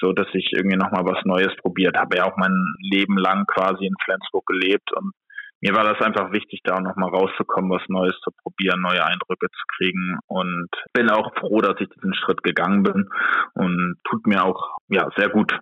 so 0.04 0.12
dass 0.12 0.28
ich 0.34 0.52
irgendwie 0.54 0.78
nochmal 0.78 1.06
was 1.06 1.24
Neues 1.26 1.56
probiert 1.62 1.98
habe. 1.98 2.18
Ja 2.18 2.26
auch 2.26 2.38
mein 2.38 2.56
Leben 2.80 3.18
lang 3.18 3.46
quasi 3.48 3.86
in 3.86 3.96
Flensburg 4.04 4.46
gelebt 4.46 4.92
und 4.96 5.14
mir 5.62 5.74
war 5.74 5.86
das 5.86 6.06
einfach 6.06 6.34
wichtig, 6.34 6.60
da 6.66 6.76
auch 6.76 6.82
nochmal 6.82 7.10
rauszukommen, 7.10 7.72
was 7.72 7.88
Neues 7.88 8.20
zu 8.22 8.32
probieren, 8.44 8.82
neue 8.82 9.06
Eindrücke 9.06 9.48
zu 9.48 9.64
kriegen 9.78 10.20
und 10.28 10.68
bin 10.92 11.10
auch 11.10 11.34
froh, 11.40 11.62
dass 11.62 11.80
ich 11.80 11.88
diesen 11.88 12.14
Schritt 12.14 12.44
gegangen 12.44 12.84
bin 12.84 13.08
und 13.54 13.96
tut 14.10 14.28
mir 14.28 14.44
auch 14.44 14.78
ja 14.90 15.08
sehr 15.16 15.30
gut. 15.30 15.58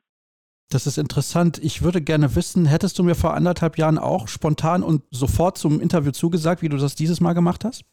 Das 0.72 0.88
ist 0.88 0.98
interessant. 0.98 1.60
Ich 1.62 1.84
würde 1.84 2.02
gerne 2.02 2.36
wissen, 2.36 2.66
hättest 2.66 2.98
du 2.98 3.04
mir 3.04 3.14
vor 3.14 3.36
anderthalb 3.36 3.78
Jahren 3.78 4.00
auch 4.00 4.28
spontan 4.28 4.82
und 4.82 5.04
sofort 5.12 5.60
zum 5.60 5.80
Interview 5.80 6.12
zugesagt, 6.12 6.64
wie 6.64 6.70
du 6.70 6.78
das 6.78 6.96
dieses 6.96 7.22
Mal 7.22 7.34
gemacht 7.34 7.64
hast? 7.64 7.84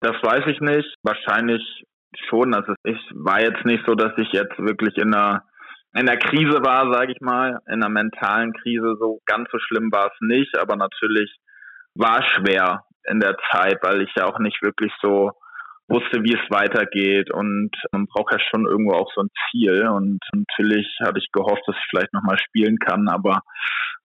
Das 0.00 0.14
weiß 0.22 0.44
ich 0.46 0.60
nicht. 0.60 0.94
Wahrscheinlich 1.02 1.62
schon. 2.28 2.54
Also 2.54 2.74
ich 2.84 2.98
war 3.14 3.40
jetzt 3.40 3.64
nicht 3.64 3.82
so, 3.86 3.94
dass 3.94 4.12
ich 4.18 4.28
jetzt 4.32 4.56
wirklich 4.58 4.96
in 4.96 5.12
einer 5.12 5.42
in 5.98 6.06
der 6.06 6.18
Krise 6.18 6.60
war, 6.62 6.92
sage 6.92 7.12
ich 7.12 7.20
mal, 7.20 7.60
in 7.66 7.82
einer 7.82 7.88
mentalen 7.88 8.52
Krise. 8.52 8.96
So 9.00 9.20
ganz 9.26 9.48
so 9.50 9.58
schlimm 9.58 9.90
war 9.92 10.06
es 10.06 10.18
nicht, 10.20 10.58
aber 10.58 10.76
natürlich 10.76 11.34
war 11.94 12.22
schwer 12.22 12.84
in 13.08 13.20
der 13.20 13.36
Zeit, 13.50 13.78
weil 13.82 14.02
ich 14.02 14.10
ja 14.16 14.26
auch 14.26 14.38
nicht 14.38 14.62
wirklich 14.62 14.92
so 15.00 15.32
wusste, 15.88 16.22
wie 16.24 16.34
es 16.34 16.50
weitergeht 16.50 17.32
und 17.32 17.70
man 17.92 18.06
braucht 18.06 18.32
ja 18.32 18.38
schon 18.40 18.66
irgendwo 18.66 18.94
auch 18.94 19.10
so 19.14 19.22
ein 19.22 19.30
Ziel 19.50 19.86
und 19.88 20.18
natürlich 20.34 20.86
hatte 21.00 21.18
ich 21.18 21.30
gehofft, 21.32 21.62
dass 21.66 21.76
ich 21.76 21.86
vielleicht 21.90 22.12
nochmal 22.12 22.38
spielen 22.38 22.78
kann, 22.78 23.08
aber 23.08 23.42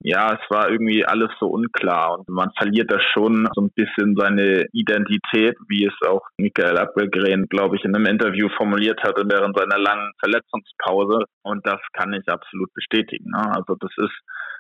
ja, 0.04 0.34
es 0.34 0.50
war 0.50 0.70
irgendwie 0.70 1.06
alles 1.06 1.30
so 1.40 1.48
unklar 1.48 2.20
und 2.20 2.30
man 2.30 2.52
verliert 2.58 2.92
da 2.92 3.00
schon 3.00 3.48
so 3.54 3.62
ein 3.62 3.72
bisschen 3.76 4.16
seine 4.16 4.66
Identität, 4.74 5.58
wie 5.70 5.86
es 5.86 6.08
auch 6.08 6.22
Michael 6.38 6.78
Appelgren, 6.78 7.48
glaube 7.48 7.76
ich, 7.76 7.84
in 7.84 7.96
einem 7.96 8.08
Interview 8.08 8.50
formuliert 8.58 9.02
hatte 9.04 9.24
während 9.30 9.58
seiner 9.58 9.78
langen 9.78 10.12
Verletzungspause 10.20 11.26
und 11.44 11.66
das 11.66 11.80
kann 11.94 12.14
ich 12.14 12.28
absolut 12.28 12.74
bestätigen. 12.74 13.30
Ne? 13.30 13.56
Also 13.56 13.76
das 13.80 13.92
ist 13.98 14.18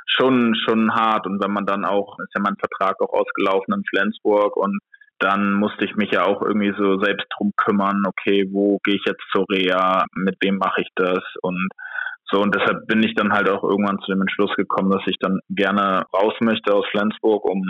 schon 0.08 0.56
schon 0.68 0.94
hart 0.94 1.26
und 1.28 1.44
wenn 1.44 1.54
man 1.54 1.66
dann 1.66 1.86
auch 1.86 2.18
ist 2.20 2.34
ja 2.36 2.42
mein 2.42 2.58
Vertrag 2.58 3.00
auch 3.02 3.14
ausgelaufen 3.14 3.74
in 3.74 3.84
Flensburg 3.90 4.58
und 4.58 4.80
dann 5.22 5.54
musste 5.54 5.86
ich 5.86 5.96
mich 5.96 6.12
ja 6.12 6.26
auch 6.26 6.42
irgendwie 6.42 6.74
so 6.78 7.00
selbst 7.00 7.28
drum 7.38 7.52
kümmern, 7.56 8.04
okay, 8.08 8.48
wo 8.52 8.80
gehe 8.84 8.96
ich 8.96 9.06
jetzt 9.06 9.24
zur 9.32 9.46
Reha, 9.50 10.06
mit 10.16 10.36
wem 10.42 10.58
mache 10.58 10.82
ich 10.82 10.90
das 10.96 11.24
und 11.42 11.70
so. 12.26 12.40
Und 12.42 12.56
deshalb 12.56 12.88
bin 12.88 13.04
ich 13.04 13.14
dann 13.16 13.32
halt 13.32 13.50
auch 13.50 13.64
irgendwann 13.64 14.00
zu 14.00 14.12
dem 14.12 14.22
Entschluss 14.22 14.56
gekommen, 14.56 14.92
dass 14.92 15.04
ich 15.06 15.18
dann 15.20 15.40
gerne 15.50 16.06
raus 16.14 16.34
möchte 16.40 16.74
aus 16.74 16.86
Flensburg, 16.92 17.46
um 17.46 17.64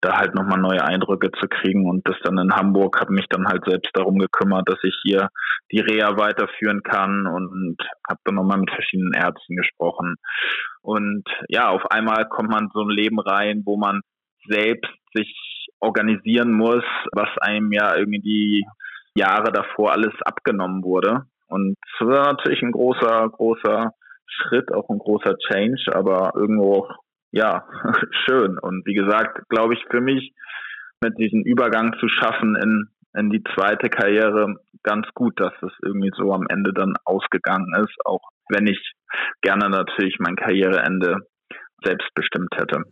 da 0.00 0.16
halt 0.16 0.34
nochmal 0.34 0.58
neue 0.58 0.84
Eindrücke 0.84 1.30
zu 1.32 1.48
kriegen. 1.48 1.88
Und 1.88 2.06
das 2.08 2.16
dann 2.22 2.38
in 2.38 2.54
Hamburg 2.54 3.00
habe 3.00 3.12
mich 3.12 3.26
dann 3.28 3.46
halt 3.46 3.64
selbst 3.66 3.90
darum 3.94 4.18
gekümmert, 4.18 4.68
dass 4.68 4.78
ich 4.82 4.96
hier 5.02 5.28
die 5.72 5.80
Reha 5.80 6.16
weiterführen 6.16 6.82
kann 6.82 7.26
und 7.26 7.76
habe 8.08 8.20
dann 8.24 8.36
nochmal 8.36 8.58
mit 8.58 8.70
verschiedenen 8.70 9.12
Ärzten 9.14 9.56
gesprochen. 9.56 10.16
Und 10.82 11.24
ja, 11.48 11.68
auf 11.68 11.90
einmal 11.90 12.28
kommt 12.28 12.50
man 12.50 12.70
so 12.72 12.82
ein 12.82 12.90
Leben 12.90 13.18
rein, 13.18 13.62
wo 13.64 13.76
man 13.76 14.00
selbst 14.48 14.92
sich 15.14 15.34
organisieren 15.80 16.52
muss, 16.52 16.84
was 17.12 17.28
einem 17.40 17.72
ja 17.72 17.96
irgendwie 17.96 18.20
die 18.20 18.66
Jahre 19.14 19.52
davor 19.52 19.92
alles 19.92 20.14
abgenommen 20.22 20.82
wurde. 20.82 21.22
Und 21.48 21.76
es 22.00 22.06
war 22.06 22.32
natürlich 22.32 22.62
ein 22.62 22.72
großer, 22.72 23.28
großer 23.30 23.92
Schritt, 24.26 24.72
auch 24.72 24.88
ein 24.88 24.98
großer 24.98 25.36
Change, 25.48 25.84
aber 25.94 26.32
irgendwo, 26.34 26.88
ja, 27.30 27.64
schön. 28.26 28.58
Und 28.58 28.84
wie 28.86 28.94
gesagt, 28.94 29.48
glaube 29.48 29.74
ich, 29.74 29.84
für 29.90 30.00
mich 30.00 30.32
mit 31.02 31.18
diesem 31.18 31.42
Übergang 31.42 31.94
zu 32.00 32.08
schaffen 32.08 32.56
in, 32.56 32.88
in 33.14 33.30
die 33.30 33.42
zweite 33.54 33.88
Karriere 33.88 34.56
ganz 34.82 35.06
gut, 35.14 35.38
dass 35.40 35.52
es 35.62 35.72
irgendwie 35.82 36.10
so 36.16 36.32
am 36.32 36.46
Ende 36.48 36.72
dann 36.72 36.94
ausgegangen 37.04 37.72
ist, 37.82 37.94
auch 38.04 38.22
wenn 38.48 38.66
ich 38.66 38.80
gerne 39.42 39.68
natürlich 39.68 40.16
mein 40.18 40.36
Karriereende 40.36 41.26
selbst 41.84 42.08
bestimmt 42.14 42.54
hätte. 42.56 42.84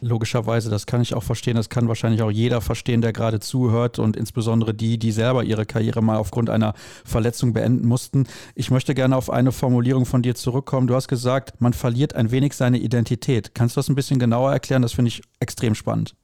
Logischerweise, 0.00 0.70
das 0.70 0.86
kann 0.86 1.00
ich 1.00 1.14
auch 1.14 1.22
verstehen. 1.22 1.56
Das 1.56 1.68
kann 1.68 1.88
wahrscheinlich 1.88 2.22
auch 2.22 2.30
jeder 2.30 2.60
verstehen, 2.60 3.00
der 3.00 3.12
gerade 3.12 3.40
zuhört 3.40 3.98
und 3.98 4.16
insbesondere 4.16 4.74
die, 4.74 4.98
die 4.98 5.10
selber 5.10 5.44
ihre 5.44 5.66
Karriere 5.66 6.02
mal 6.02 6.16
aufgrund 6.16 6.50
einer 6.50 6.74
Verletzung 7.04 7.52
beenden 7.52 7.86
mussten. 7.86 8.26
Ich 8.54 8.70
möchte 8.70 8.94
gerne 8.94 9.16
auf 9.16 9.30
eine 9.30 9.52
Formulierung 9.52 10.06
von 10.06 10.22
dir 10.22 10.34
zurückkommen. 10.34 10.86
Du 10.86 10.94
hast 10.94 11.08
gesagt, 11.08 11.60
man 11.60 11.72
verliert 11.72 12.14
ein 12.14 12.30
wenig 12.30 12.54
seine 12.54 12.78
Identität. 12.78 13.54
Kannst 13.54 13.76
du 13.76 13.80
das 13.80 13.88
ein 13.88 13.96
bisschen 13.96 14.18
genauer 14.18 14.52
erklären? 14.52 14.82
Das 14.82 14.92
finde 14.92 15.08
ich 15.08 15.22
extrem 15.40 15.74
spannend. 15.74 16.14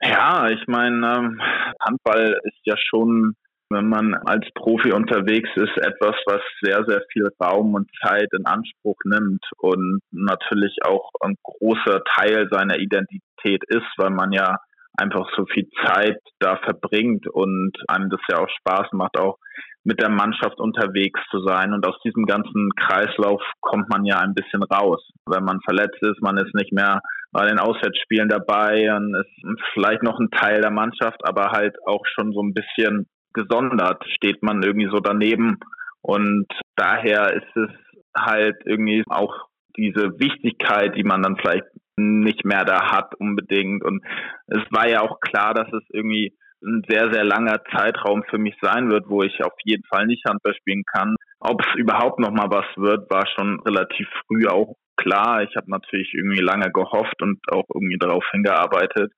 Ja, 0.00 0.48
ich 0.48 0.64
meine, 0.68 0.96
ähm, 1.16 1.40
Handball 1.80 2.38
ist 2.44 2.60
ja 2.62 2.76
schon 2.76 3.34
wenn 3.70 3.88
man 3.88 4.14
als 4.14 4.46
Profi 4.54 4.92
unterwegs 4.92 5.50
ist, 5.56 5.76
etwas, 5.78 6.16
was 6.26 6.40
sehr, 6.62 6.84
sehr 6.86 7.02
viel 7.12 7.28
Raum 7.42 7.74
und 7.74 7.90
Zeit 8.02 8.28
in 8.32 8.46
Anspruch 8.46 8.96
nimmt 9.04 9.44
und 9.58 10.00
natürlich 10.10 10.76
auch 10.84 11.10
ein 11.20 11.34
großer 11.42 12.02
Teil 12.16 12.48
seiner 12.50 12.78
Identität 12.78 13.62
ist, 13.68 13.86
weil 13.98 14.10
man 14.10 14.32
ja 14.32 14.56
einfach 14.96 15.28
so 15.36 15.44
viel 15.46 15.68
Zeit 15.84 16.18
da 16.40 16.56
verbringt 16.56 17.28
und 17.28 17.72
einem 17.88 18.10
das 18.10 18.20
ja 18.30 18.38
auch 18.38 18.48
Spaß 18.48 18.88
macht, 18.92 19.18
auch 19.18 19.38
mit 19.84 20.00
der 20.00 20.10
Mannschaft 20.10 20.58
unterwegs 20.58 21.20
zu 21.30 21.40
sein. 21.44 21.72
Und 21.72 21.86
aus 21.86 21.98
diesem 22.04 22.26
ganzen 22.26 22.70
Kreislauf 22.74 23.40
kommt 23.60 23.88
man 23.90 24.04
ja 24.04 24.18
ein 24.18 24.34
bisschen 24.34 24.62
raus. 24.62 25.02
Wenn 25.26 25.44
man 25.44 25.60
verletzt 25.60 26.02
ist, 26.02 26.20
man 26.20 26.36
ist 26.36 26.54
nicht 26.54 26.72
mehr 26.72 27.00
bei 27.30 27.46
den 27.46 27.58
Auswärtsspielen 27.58 28.28
dabei 28.28 28.94
und 28.96 29.14
ist 29.14 29.62
vielleicht 29.72 30.02
noch 30.02 30.18
ein 30.18 30.30
Teil 30.30 30.60
der 30.60 30.70
Mannschaft, 30.70 31.20
aber 31.22 31.52
halt 31.52 31.76
auch 31.86 32.04
schon 32.06 32.32
so 32.32 32.42
ein 32.42 32.54
bisschen 32.54 33.06
gesondert 33.38 34.04
steht 34.16 34.42
man 34.42 34.62
irgendwie 34.62 34.88
so 34.90 35.00
daneben. 35.00 35.58
Und 36.00 36.46
daher 36.76 37.34
ist 37.34 37.56
es 37.56 37.70
halt 38.16 38.56
irgendwie 38.64 39.04
auch 39.08 39.34
diese 39.76 40.18
Wichtigkeit, 40.18 40.96
die 40.96 41.04
man 41.04 41.22
dann 41.22 41.36
vielleicht 41.36 41.66
nicht 41.96 42.44
mehr 42.44 42.64
da 42.64 42.90
hat 42.90 43.14
unbedingt. 43.16 43.84
Und 43.84 44.04
es 44.46 44.62
war 44.70 44.88
ja 44.88 45.00
auch 45.00 45.20
klar, 45.20 45.54
dass 45.54 45.68
es 45.72 45.82
irgendwie 45.92 46.36
ein 46.62 46.82
sehr, 46.88 47.12
sehr 47.12 47.24
langer 47.24 47.62
Zeitraum 47.76 48.24
für 48.28 48.38
mich 48.38 48.56
sein 48.60 48.90
wird, 48.90 49.08
wo 49.08 49.22
ich 49.22 49.44
auf 49.44 49.54
jeden 49.64 49.84
Fall 49.84 50.06
nicht 50.06 50.24
Handball 50.28 50.54
spielen 50.54 50.82
kann. 50.92 51.14
Ob 51.40 51.60
es 51.60 51.74
überhaupt 51.76 52.18
noch 52.18 52.32
mal 52.32 52.50
was 52.50 52.66
wird, 52.76 53.08
war 53.10 53.26
schon 53.28 53.60
relativ 53.60 54.08
früh 54.26 54.46
auch 54.48 54.74
klar. 54.96 55.42
Ich 55.42 55.54
habe 55.56 55.70
natürlich 55.70 56.12
irgendwie 56.14 56.42
lange 56.42 56.72
gehofft 56.72 57.22
und 57.22 57.38
auch 57.52 57.64
irgendwie 57.72 57.98
darauf 57.98 58.24
hingearbeitet. 58.32 59.12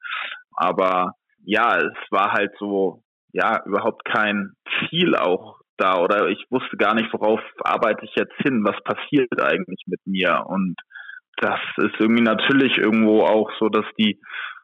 Aber 0.53 1.15
ja, 1.45 1.79
es 1.79 1.97
war 2.11 2.33
halt 2.33 2.53
so, 2.59 3.03
ja, 3.33 3.63
überhaupt 3.65 4.05
kein 4.05 4.53
Ziel 4.89 5.15
auch 5.17 5.61
da 5.77 5.99
oder 5.99 6.29
ich 6.29 6.45
wusste 6.51 6.77
gar 6.77 6.95
nicht, 6.95 7.13
worauf 7.13 7.41
arbeite 7.65 8.05
ich 8.05 8.13
jetzt 8.15 8.37
hin, 8.43 8.65
was 8.65 8.77
passiert 8.85 9.29
eigentlich 9.43 9.83
mit 9.87 10.01
mir 10.05 10.45
und 10.47 10.77
das 11.37 11.61
ist 11.79 11.95
irgendwie 11.99 12.23
natürlich 12.23 12.77
irgendwo 12.77 13.23
auch 13.23 13.51
so, 13.59 13.69
dass 13.69 13.87
die 13.99 14.21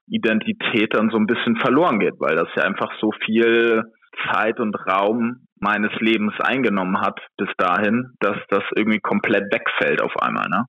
Identität 0.09 0.95
dann 0.95 1.11
so 1.11 1.17
ein 1.17 1.27
bisschen 1.27 1.57
verloren 1.57 1.99
geht, 1.99 2.15
weil 2.19 2.37
das 2.37 2.49
ja 2.55 2.65
einfach 2.65 2.93
so 3.01 3.11
viel 3.25 3.83
Zeit 4.31 4.61
und 4.61 4.77
Raum 4.87 5.47
meines 5.59 5.93
Lebens 6.01 6.35
eingenommen 6.39 7.01
hat 7.01 7.19
bis 7.37 7.49
dahin, 7.57 8.13
dass 8.21 8.37
das 8.51 8.63
irgendwie 8.75 9.01
komplett 9.01 9.53
wegfällt 9.53 10.03
auf 10.03 10.17
einmal, 10.21 10.49
ne? 10.49 10.65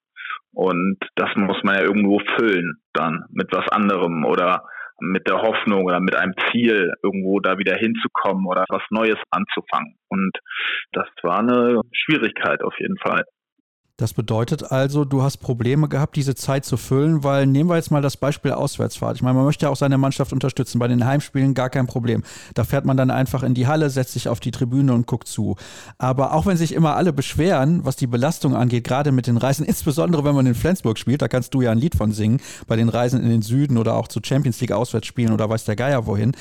Und 0.54 0.98
das 1.16 1.30
muss 1.36 1.62
man 1.64 1.76
ja 1.76 1.82
irgendwo 1.82 2.20
füllen 2.36 2.78
dann 2.94 3.26
mit 3.30 3.52
was 3.52 3.68
anderem 3.70 4.26
oder 4.26 4.64
mit 5.00 5.28
der 5.28 5.42
Hoffnung 5.42 5.86
oder 5.86 6.00
mit 6.00 6.16
einem 6.16 6.34
Ziel, 6.52 6.94
irgendwo 7.04 7.40
da 7.40 7.58
wieder 7.58 7.76
hinzukommen 7.76 8.46
oder 8.48 8.66
was 8.70 8.84
Neues 8.90 9.18
anzufangen. 9.30 9.96
Und 10.10 10.38
das 10.92 11.08
war 11.22 11.40
eine 11.40 11.82
Schwierigkeit 11.92 12.64
auf 12.64 12.74
jeden 12.80 12.98
Fall. 12.98 13.24
Das 14.00 14.14
bedeutet 14.14 14.72
also, 14.72 15.06
du 15.06 15.24
hast 15.24 15.38
Probleme 15.38 15.90
gehabt, 15.90 16.18
diese 16.18 16.36
Zeit 16.36 16.66
zu 16.66 16.78
füllen, 16.78 17.24
weil 17.24 17.48
nehmen 17.48 17.68
wir 17.68 17.78
jetzt 17.78 17.90
mal 17.90 18.04
das 18.04 18.16
Beispiel 18.16 18.52
Auswärtsfahrt. 18.52 19.16
Ich 19.16 19.24
meine, 19.24 19.34
man 19.34 19.46
möchte 19.46 19.66
ja 19.66 19.72
auch 19.72 19.76
seine 19.76 19.98
Mannschaft 19.98 20.34
unterstützen. 20.34 20.78
Bei 20.78 20.88
den 20.88 21.04
Heimspielen 21.04 21.56
gar 21.56 21.72
kein 21.72 21.88
Problem. 21.88 22.22
Da 22.54 22.64
fährt 22.64 22.86
man 22.86 22.96
dann 22.96 23.10
einfach 23.10 23.42
in 23.42 23.56
die 23.56 23.66
Halle, 23.66 23.90
setzt 23.90 24.14
sich 24.14 24.30
auf 24.30 24.40
die 24.40 24.52
Tribüne 24.52 24.94
und 24.94 25.08
guckt 25.08 25.28
zu. 25.28 25.56
Aber 25.98 26.36
auch 26.36 26.46
wenn 26.46 26.58
sich 26.58 26.74
immer 26.74 26.96
alle 26.96 27.12
beschweren, 27.12 27.86
was 27.86 27.96
die 27.96 28.06
Belastung 28.06 28.56
angeht, 28.56 28.84
gerade 28.84 29.12
mit 29.12 29.26
den 29.26 29.36
Reisen, 29.36 29.66
insbesondere 29.66 30.24
wenn 30.24 30.36
man 30.36 30.46
in 30.46 30.54
Flensburg 30.54 31.00
spielt, 31.00 31.24
da 31.24 31.28
kannst 31.28 31.56
du 31.56 31.64
ja 31.64 31.72
ein 31.72 31.80
Lied 31.80 31.96
von 31.96 32.12
singen, 32.12 32.40
bei 32.68 32.76
den 32.76 32.90
Reisen 32.90 33.20
in 33.24 33.30
den 33.30 33.42
Süden 33.42 33.80
oder 33.80 33.96
auch 33.96 34.10
zu 34.10 34.20
Champions 34.24 34.62
League 34.62 34.74
Auswärtsspielen 34.74 35.34
oder 35.34 35.50
weiß 35.50 35.66
der 35.66 35.76
Geier 35.76 36.06
wohin. 36.06 36.34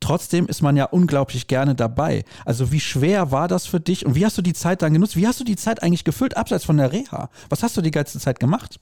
Trotzdem 0.00 0.46
ist 0.46 0.62
man 0.62 0.78
ja 0.78 0.86
unglaublich 0.86 1.46
gerne 1.46 1.74
dabei. 1.74 2.24
Also 2.46 2.72
wie 2.72 2.80
schwer 2.80 3.30
war 3.30 3.48
das 3.48 3.66
für 3.66 3.80
dich 3.80 4.06
und 4.06 4.14
wie 4.14 4.24
hast 4.24 4.38
du 4.38 4.42
die 4.42 4.54
Zeit 4.54 4.80
dann 4.80 4.94
genutzt? 4.94 5.14
Wie 5.14 5.26
hast 5.26 5.40
du 5.40 5.44
die 5.44 5.56
Zeit 5.56 5.82
eigentlich 5.82 6.04
gefüllt, 6.04 6.38
abseits 6.38 6.64
von 6.64 6.78
der 6.78 6.90
Reha? 6.90 7.01
Reha. 7.02 7.28
Was 7.50 7.62
hast 7.62 7.76
du 7.76 7.82
die 7.82 7.90
ganze 7.90 8.18
Zeit 8.18 8.40
gemacht? 8.40 8.78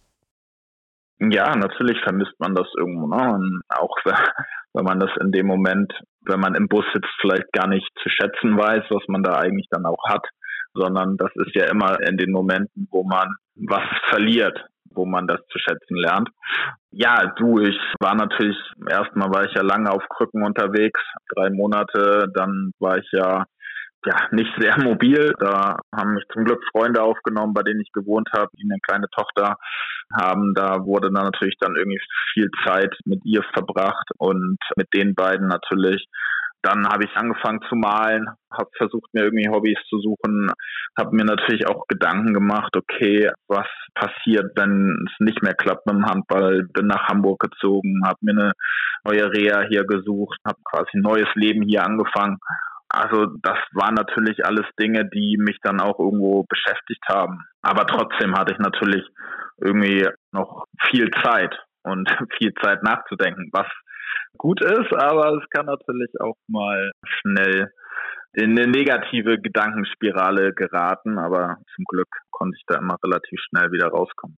Ja, 1.19 1.55
natürlich 1.55 2.01
vermisst 2.03 2.35
man 2.39 2.55
das 2.55 2.67
irgendwo. 2.77 3.07
Ne? 3.07 3.35
Und 3.35 3.61
auch 3.69 3.97
wenn 4.75 4.85
man 4.85 5.01
das 5.01 5.11
in 5.21 5.33
dem 5.33 5.47
Moment, 5.47 5.93
wenn 6.23 6.41
man 6.41 6.55
im 6.55 6.69
Bus 6.69 6.85
sitzt, 6.95 7.11
vielleicht 7.21 7.53
gar 7.53 7.67
nicht 7.67 7.89
zu 8.03 8.09
schätzen 8.09 8.57
weiß, 8.57 8.85
was 8.91 9.03
man 9.09 9.23
da 9.23 9.39
eigentlich 9.39 9.67
dann 9.71 9.85
auch 9.85 10.03
hat, 10.09 10.27
sondern 10.73 11.17
das 11.17 11.31
ist 11.35 11.55
ja 11.55 11.67
immer 11.67 11.99
in 12.09 12.17
den 12.17 12.33
Momenten, 12.33 12.89
wo 12.91 13.03
man 13.03 13.35
was 13.57 13.83
verliert, 14.09 14.65
wo 14.93 15.05
man 15.05 15.27
das 15.27 15.41
zu 15.51 15.59
schätzen 15.59 15.97
lernt. 15.97 16.29
Ja, 16.91 17.33
du, 17.37 17.59
ich 17.59 17.79
war 18.01 18.15
natürlich, 18.15 18.57
erstmal 18.89 19.31
war 19.31 19.45
ich 19.45 19.55
ja 19.55 19.63
lange 19.63 19.91
auf 19.91 20.03
Krücken 20.09 20.45
unterwegs, 20.45 21.01
drei 21.35 21.51
Monate, 21.51 22.31
dann 22.35 22.73
war 22.79 22.99
ich 22.99 23.09
ja 23.13 23.45
ja, 24.07 24.29
nicht 24.31 24.51
sehr 24.59 24.79
mobil. 24.83 25.35
Da 25.39 25.79
haben 25.95 26.15
mich 26.15 26.25
zum 26.33 26.45
Glück 26.45 26.63
Freunde 26.73 27.03
aufgenommen, 27.03 27.55
bei 27.55 27.63
denen 27.63 27.81
ich 27.81 27.93
gewohnt 27.93 28.29
habe, 28.33 28.49
die 28.57 28.65
eine 28.65 28.81
kleine 28.81 29.09
Tochter 29.11 29.57
haben. 30.13 30.55
Da 30.55 30.85
wurde 30.85 31.11
dann 31.13 31.25
natürlich 31.25 31.57
dann 31.61 31.77
irgendwie 31.77 32.01
viel 32.33 32.49
Zeit 32.65 32.95
mit 33.05 33.21
ihr 33.25 33.43
verbracht 33.53 34.09
und 34.19 34.59
mit 34.77 34.89
den 34.95 35.15
beiden 35.15 35.49
natürlich. 35.49 36.07
Dann 36.63 36.87
habe 36.89 37.05
ich 37.05 37.17
angefangen 37.17 37.61
zu 37.71 37.75
malen, 37.75 38.29
habe 38.53 38.69
versucht, 38.77 39.15
mir 39.15 39.25
irgendwie 39.25 39.49
Hobbys 39.49 39.79
zu 39.89 39.99
suchen, 39.99 40.51
habe 40.99 41.17
mir 41.17 41.25
natürlich 41.25 41.67
auch 41.67 41.87
Gedanken 41.89 42.35
gemacht, 42.35 42.77
okay, 42.77 43.31
was 43.49 43.67
passiert, 43.95 44.53
wenn 44.57 45.07
es 45.07 45.13
nicht 45.21 45.43
mehr 45.43 45.55
klappt 45.55 45.87
mit 45.87 45.97
dem 45.97 46.05
Handball. 46.05 46.69
Bin 46.75 46.87
nach 46.87 47.09
Hamburg 47.09 47.41
gezogen, 47.41 48.03
habe 48.05 48.19
mir 48.21 48.33
eine 48.33 48.53
neue 49.05 49.33
Reha 49.33 49.63
hier 49.71 49.85
gesucht, 49.85 50.39
habe 50.47 50.59
quasi 50.65 50.91
ein 50.95 51.03
neues 51.03 51.29
Leben 51.35 51.63
hier 51.63 51.83
angefangen 51.83 52.39
also 52.93 53.27
das 53.43 53.59
waren 53.73 53.95
natürlich 53.95 54.45
alles 54.45 54.67
Dinge, 54.79 55.09
die 55.09 55.37
mich 55.39 55.59
dann 55.63 55.81
auch 55.81 55.99
irgendwo 55.99 56.45
beschäftigt 56.49 57.05
haben. 57.09 57.41
Aber 57.63 57.87
trotzdem 57.87 58.37
hatte 58.37 58.53
ich 58.53 58.59
natürlich 58.59 59.05
irgendwie 59.59 60.09
noch 60.33 60.65
viel 60.89 61.11
Zeit 61.23 61.55
und 61.83 62.11
viel 62.39 62.53
Zeit 62.55 62.83
nachzudenken, 62.83 63.49
was 63.53 63.67
gut 64.37 64.61
ist, 64.63 64.93
aber 64.93 65.39
es 65.39 65.49
kann 65.51 65.67
natürlich 65.67 66.11
auch 66.21 66.37
mal 66.49 66.91
schnell 67.05 67.71
in 68.33 68.59
eine 68.59 68.69
negative 68.69 69.41
Gedankenspirale 69.41 70.53
geraten, 70.55 71.19
aber 71.19 71.59
zum 71.75 71.85
Glück 71.85 72.09
konnte 72.31 72.57
ich 72.57 72.65
da 72.67 72.79
immer 72.79 72.97
relativ 73.05 73.41
schnell 73.49 73.73
wieder 73.73 73.89
rauskommen. 73.89 74.37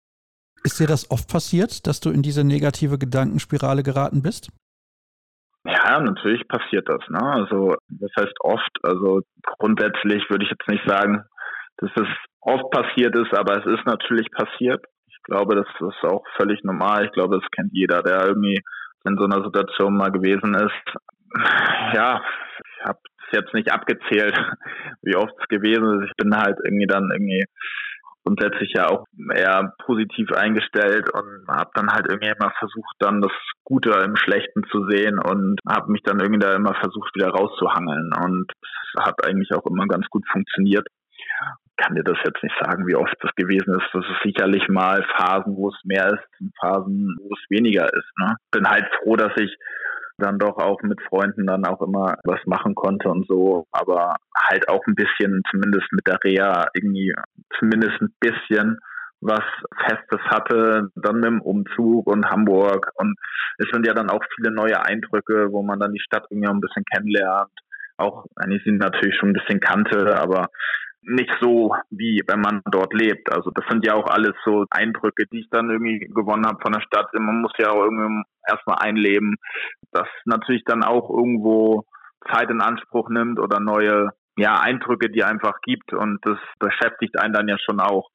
Ist 0.64 0.80
dir 0.80 0.88
das 0.88 1.10
oft 1.12 1.30
passiert, 1.30 1.88
dass 1.88 2.00
du 2.00 2.10
in 2.10 2.22
diese 2.22 2.44
negative 2.44 2.98
Gedankenspirale 2.98 3.84
geraten 3.84 4.22
bist? 4.22 4.50
Ja, 5.64 6.00
natürlich 6.00 6.48
passiert 6.48 6.90
das. 6.90 7.02
Ne? 7.10 7.22
Also 7.22 7.76
das 7.90 8.12
heißt 8.20 8.36
oft. 8.42 8.78
Also 8.84 9.22
grundsätzlich 9.60 10.30
würde 10.30 10.46
ich 10.46 10.52
jetzt 10.52 10.68
nicht 10.68 10.88
sagen, 10.88 11.24
dass 11.78 11.92
es 11.96 12.08
oft 12.42 12.72
passiert 12.72 13.16
ist, 13.16 13.34
aber 13.38 13.60
es 13.60 13.66
ist 13.66 13.86
natürlich 13.86 14.30
passiert. 14.32 14.84
Ich 15.08 15.22
glaube, 15.24 15.56
das 15.56 15.68
ist 15.80 16.04
auch 16.04 16.24
völlig 16.36 16.64
normal. 16.64 17.06
Ich 17.06 17.12
glaube, 17.12 17.40
das 17.40 17.52
kennt 17.52 17.72
jeder, 17.74 18.02
der 18.02 18.26
irgendwie 18.28 18.60
in 19.06 19.18
so 19.18 19.26
einer 19.26 19.44
Situation 19.44 19.96
mal 19.96 20.12
gewesen 20.12 20.54
ist. 20.56 20.96
Ja, 21.94 22.22
ich 22.58 22.86
habe 22.86 23.00
es 23.20 23.40
jetzt 23.40 23.54
nicht 23.54 23.72
abgezählt, 23.72 24.36
wie 25.04 25.16
oft 25.16 25.34
es 25.40 25.48
gewesen 25.48 26.02
ist. 26.02 26.10
Ich 26.10 26.16
bin 26.18 26.36
halt 26.36 26.58
irgendwie 26.64 26.88
dann 26.88 27.10
irgendwie 27.12 27.46
grundsätzlich 28.24 28.74
ja 28.74 28.88
auch 28.90 29.06
eher 29.36 29.74
positiv 29.86 30.32
eingestellt 30.32 31.10
und 31.14 31.48
habe 31.48 31.72
dann 31.74 31.92
halt 31.92 32.08
irgendwie 32.10 32.32
immer 32.32 32.52
versucht, 32.58 32.96
dann 33.00 33.22
das 33.22 33.32
Gute 33.64 33.92
im 34.06 34.16
Schlechten 34.16 34.64
zu 34.72 34.88
sehen 34.90 35.20
und 35.20 35.60
habe 35.68 35.92
mich 35.92 36.02
dann 36.04 36.20
irgendwie 36.20 36.40
da 36.40 36.54
immer 36.54 36.76
versucht, 36.76 37.16
wieder 37.16 37.30
rauszuhangeln. 37.30 38.12
Und 38.24 38.52
es 38.96 39.04
hat 39.04 39.26
eigentlich 39.26 39.52
auch 39.54 39.66
immer 39.66 39.88
ganz 39.88 40.08
gut 40.10 40.24
funktioniert. 40.32 40.88
Ich 41.20 41.86
kann 41.86 41.96
dir 41.96 42.04
das 42.04 42.18
jetzt 42.24 42.44
nicht 42.44 42.56
sagen, 42.60 42.86
wie 42.88 42.96
oft 42.96 43.16
das 43.22 43.32
gewesen 43.36 43.74
ist. 43.74 43.90
Das 43.94 44.06
ist 44.06 44.22
sicherlich 44.24 44.68
mal 44.70 45.04
Phasen, 45.18 45.56
wo 45.56 45.70
es 45.70 45.80
mehr 45.84 46.08
ist 46.14 46.28
und 46.40 46.54
Phasen, 46.60 47.18
wo 47.20 47.34
es 47.34 47.44
weniger 47.50 47.86
ist. 47.86 48.12
Ne? 48.20 48.36
Bin 48.52 48.70
halt 48.70 48.86
froh, 49.02 49.16
dass 49.16 49.34
ich 49.38 49.56
dann 50.22 50.40
doch 50.40 50.58
auch 50.58 50.82
mit 50.84 51.02
Freunden 51.02 51.46
dann 51.48 51.66
auch 51.66 51.82
immer 51.82 52.16
was 52.24 52.40
machen 52.46 52.76
konnte 52.76 53.10
und 53.10 53.28
so, 53.28 53.66
aber 53.72 54.16
halt 54.38 54.70
auch 54.70 54.82
ein 54.88 54.96
bisschen, 54.96 55.42
zumindest 55.52 55.92
mit 55.92 56.08
der 56.08 56.20
Reha, 56.24 56.68
irgendwie 56.74 57.14
zumindest 57.60 58.02
ein 58.02 58.14
bisschen 58.20 58.80
was 59.22 59.44
Festes 59.86 60.20
hatte, 60.30 60.90
dann 60.96 61.16
mit 61.18 61.26
dem 61.26 61.42
Umzug 61.42 62.08
und 62.08 62.26
Hamburg. 62.26 62.92
Und 62.96 63.16
es 63.60 63.68
sind 63.72 63.86
ja 63.86 63.94
dann 63.94 64.10
auch 64.10 64.24
viele 64.36 64.52
neue 64.52 64.84
Eindrücke, 64.84 65.52
wo 65.52 65.62
man 65.62 65.80
dann 65.80 65.94
die 65.94 66.02
Stadt 66.02 66.26
irgendwie 66.30 66.50
ein 66.50 66.60
bisschen 66.60 66.84
kennenlernt. 66.92 67.52
Auch, 67.98 68.26
eigentlich 68.36 68.64
sind 68.64 68.80
natürlich 68.80 69.16
schon 69.18 69.30
ein 69.30 69.34
bisschen 69.34 69.60
kannte, 69.60 70.20
aber 70.20 70.48
nicht 71.04 71.32
so, 71.42 71.76
wie 71.90 72.22
wenn 72.28 72.42
man 72.42 72.62
dort 72.70 72.94
lebt. 72.94 73.32
Also 73.32 73.52
das 73.52 73.66
sind 73.70 73.86
ja 73.86 73.96
auch 73.96 74.08
alles 74.08 74.34
so 74.46 74.66
Eindrücke, 74.70 75.26
die 75.32 75.40
ich 75.42 75.50
dann 75.50 75.70
irgendwie 75.70 76.00
gewonnen 76.00 76.46
habe 76.46 76.62
von 76.62 76.74
der 76.74 76.82
Stadt. 76.82 77.08
Man 77.14 77.42
muss 77.42 77.54
ja 77.58 77.72
auch 77.72 77.84
irgendwie 77.84 78.24
erstmal 78.48 78.78
einleben, 78.80 79.36
das 79.92 80.08
natürlich 80.26 80.64
dann 80.66 80.84
auch 80.84 81.10
irgendwo 81.10 81.86
Zeit 82.32 82.50
in 82.50 82.62
Anspruch 82.62 83.10
nimmt 83.10 83.40
oder 83.40 83.60
neue 83.60 84.10
ja, 84.38 84.60
Eindrücke, 84.60 85.10
die 85.10 85.24
einfach 85.24 85.60
gibt 85.62 85.94
und 85.94 86.20
das 86.24 86.38
beschäftigt 86.60 87.20
einen 87.20 87.34
dann 87.34 87.48
ja 87.48 87.58
schon 87.58 87.80
auch. 87.80 88.10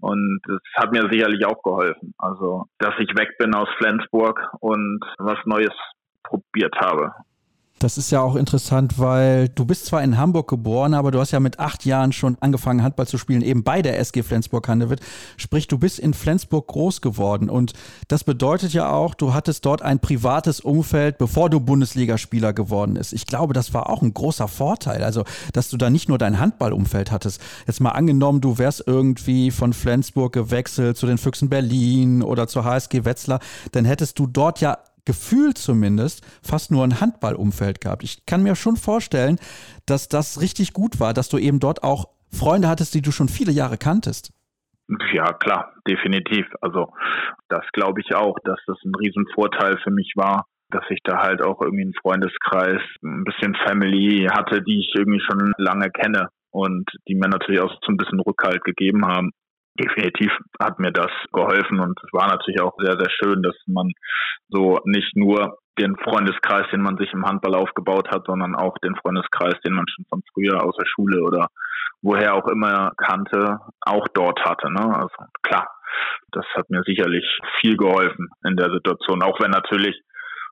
Und 0.00 0.40
das 0.46 0.60
hat 0.76 0.92
mir 0.92 1.08
sicherlich 1.10 1.44
auch 1.44 1.62
geholfen. 1.62 2.14
Also, 2.18 2.66
dass 2.78 2.94
ich 2.98 3.08
weg 3.18 3.36
bin 3.38 3.54
aus 3.54 3.68
Flensburg 3.78 4.40
und 4.60 5.00
was 5.18 5.38
Neues 5.44 5.74
probiert 6.22 6.76
habe. 6.80 7.12
Das 7.78 7.96
ist 7.96 8.10
ja 8.10 8.20
auch 8.20 8.34
interessant, 8.34 8.98
weil 8.98 9.48
du 9.48 9.64
bist 9.64 9.86
zwar 9.86 10.02
in 10.02 10.18
Hamburg 10.18 10.48
geboren, 10.48 10.94
aber 10.94 11.12
du 11.12 11.20
hast 11.20 11.30
ja 11.30 11.38
mit 11.38 11.60
acht 11.60 11.84
Jahren 11.84 12.12
schon 12.12 12.36
angefangen, 12.40 12.82
Handball 12.82 13.06
zu 13.06 13.18
spielen, 13.18 13.40
eben 13.40 13.62
bei 13.62 13.82
der 13.82 14.00
SG 14.00 14.24
Flensburg-Handewitt. 14.24 15.00
Sprich, 15.36 15.68
du 15.68 15.78
bist 15.78 16.00
in 16.00 16.12
Flensburg 16.12 16.66
groß 16.66 17.00
geworden. 17.02 17.48
Und 17.48 17.74
das 18.08 18.24
bedeutet 18.24 18.72
ja 18.72 18.90
auch, 18.90 19.14
du 19.14 19.32
hattest 19.32 19.64
dort 19.64 19.82
ein 19.82 20.00
privates 20.00 20.58
Umfeld, 20.60 21.18
bevor 21.18 21.50
du 21.50 21.60
Bundesligaspieler 21.60 22.52
geworden 22.52 22.94
bist. 22.94 23.12
Ich 23.12 23.26
glaube, 23.26 23.54
das 23.54 23.72
war 23.72 23.88
auch 23.88 24.02
ein 24.02 24.12
großer 24.12 24.48
Vorteil. 24.48 25.04
Also, 25.04 25.22
dass 25.52 25.70
du 25.70 25.76
da 25.76 25.88
nicht 25.88 26.08
nur 26.08 26.18
dein 26.18 26.40
Handballumfeld 26.40 27.12
hattest. 27.12 27.40
Jetzt 27.68 27.80
mal 27.80 27.90
angenommen, 27.90 28.40
du 28.40 28.58
wärst 28.58 28.82
irgendwie 28.86 29.52
von 29.52 29.72
Flensburg 29.72 30.32
gewechselt 30.32 30.96
zu 30.96 31.06
den 31.06 31.18
Füchsen 31.18 31.48
Berlin 31.48 32.22
oder 32.22 32.48
zur 32.48 32.64
HSG 32.64 33.04
Wetzlar, 33.04 33.38
dann 33.70 33.84
hättest 33.84 34.18
du 34.18 34.26
dort 34.26 34.60
ja 34.60 34.78
Gefühl 35.08 35.54
zumindest 35.54 36.22
fast 36.42 36.70
nur 36.70 36.84
ein 36.84 37.00
Handballumfeld 37.00 37.80
gehabt. 37.80 38.04
Ich 38.04 38.26
kann 38.26 38.42
mir 38.42 38.54
schon 38.54 38.76
vorstellen, 38.76 39.38
dass 39.86 40.08
das 40.08 40.42
richtig 40.42 40.74
gut 40.74 41.00
war, 41.00 41.14
dass 41.14 41.30
du 41.30 41.38
eben 41.38 41.60
dort 41.60 41.82
auch 41.82 42.10
Freunde 42.30 42.68
hattest, 42.68 42.94
die 42.94 43.00
du 43.00 43.10
schon 43.10 43.28
viele 43.28 43.50
Jahre 43.50 43.78
kanntest. 43.78 44.34
Ja, 45.14 45.32
klar, 45.32 45.72
definitiv. 45.88 46.46
Also 46.60 46.92
das 47.48 47.64
glaube 47.72 48.02
ich 48.02 48.14
auch, 48.14 48.36
dass 48.44 48.60
das 48.66 48.76
ein 48.84 48.94
Riesenvorteil 48.94 49.78
für 49.82 49.90
mich 49.90 50.12
war, 50.14 50.44
dass 50.70 50.84
ich 50.90 51.00
da 51.04 51.22
halt 51.22 51.40
auch 51.40 51.62
irgendwie 51.62 51.84
einen 51.84 52.00
Freundeskreis, 52.02 52.82
ein 53.02 53.24
bisschen 53.24 53.56
Family 53.66 54.28
hatte, 54.30 54.60
die 54.60 54.80
ich 54.80 54.92
irgendwie 54.94 55.20
schon 55.20 55.54
lange 55.56 55.90
kenne 55.90 56.28
und 56.50 56.84
die 57.08 57.14
mir 57.14 57.30
natürlich 57.30 57.62
auch 57.62 57.72
so 57.80 57.92
ein 57.92 57.96
bisschen 57.96 58.20
Rückhalt 58.20 58.62
gegeben 58.62 59.06
haben 59.06 59.32
definitiv 59.78 60.30
hat 60.60 60.78
mir 60.78 60.92
das 60.92 61.10
geholfen 61.32 61.80
und 61.80 61.98
es 62.02 62.12
war 62.12 62.28
natürlich 62.28 62.60
auch 62.60 62.74
sehr, 62.78 62.98
sehr 62.98 63.10
schön, 63.10 63.42
dass 63.42 63.56
man 63.66 63.92
so 64.48 64.78
nicht 64.84 65.16
nur 65.16 65.58
den 65.78 65.96
Freundeskreis, 65.96 66.66
den 66.72 66.82
man 66.82 66.96
sich 66.96 67.12
im 67.12 67.24
Handball 67.24 67.54
aufgebaut 67.54 68.08
hat, 68.10 68.26
sondern 68.26 68.54
auch 68.56 68.76
den 68.78 68.96
Freundeskreis, 68.96 69.54
den 69.64 69.74
man 69.74 69.86
schon 69.88 70.04
von 70.08 70.22
früher 70.34 70.64
aus 70.64 70.76
der 70.76 70.86
Schule 70.86 71.22
oder 71.22 71.48
woher 72.02 72.34
auch 72.34 72.48
immer 72.48 72.92
kannte, 72.96 73.60
auch 73.80 74.06
dort 74.14 74.44
hatte. 74.44 74.70
Ne? 74.72 74.82
Also 74.82 75.14
klar, 75.42 75.68
das 76.32 76.44
hat 76.54 76.68
mir 76.70 76.82
sicherlich 76.84 77.24
viel 77.60 77.76
geholfen 77.76 78.28
in 78.44 78.56
der 78.56 78.70
Situation, 78.70 79.22
auch 79.22 79.40
wenn 79.40 79.50
natürlich 79.50 80.00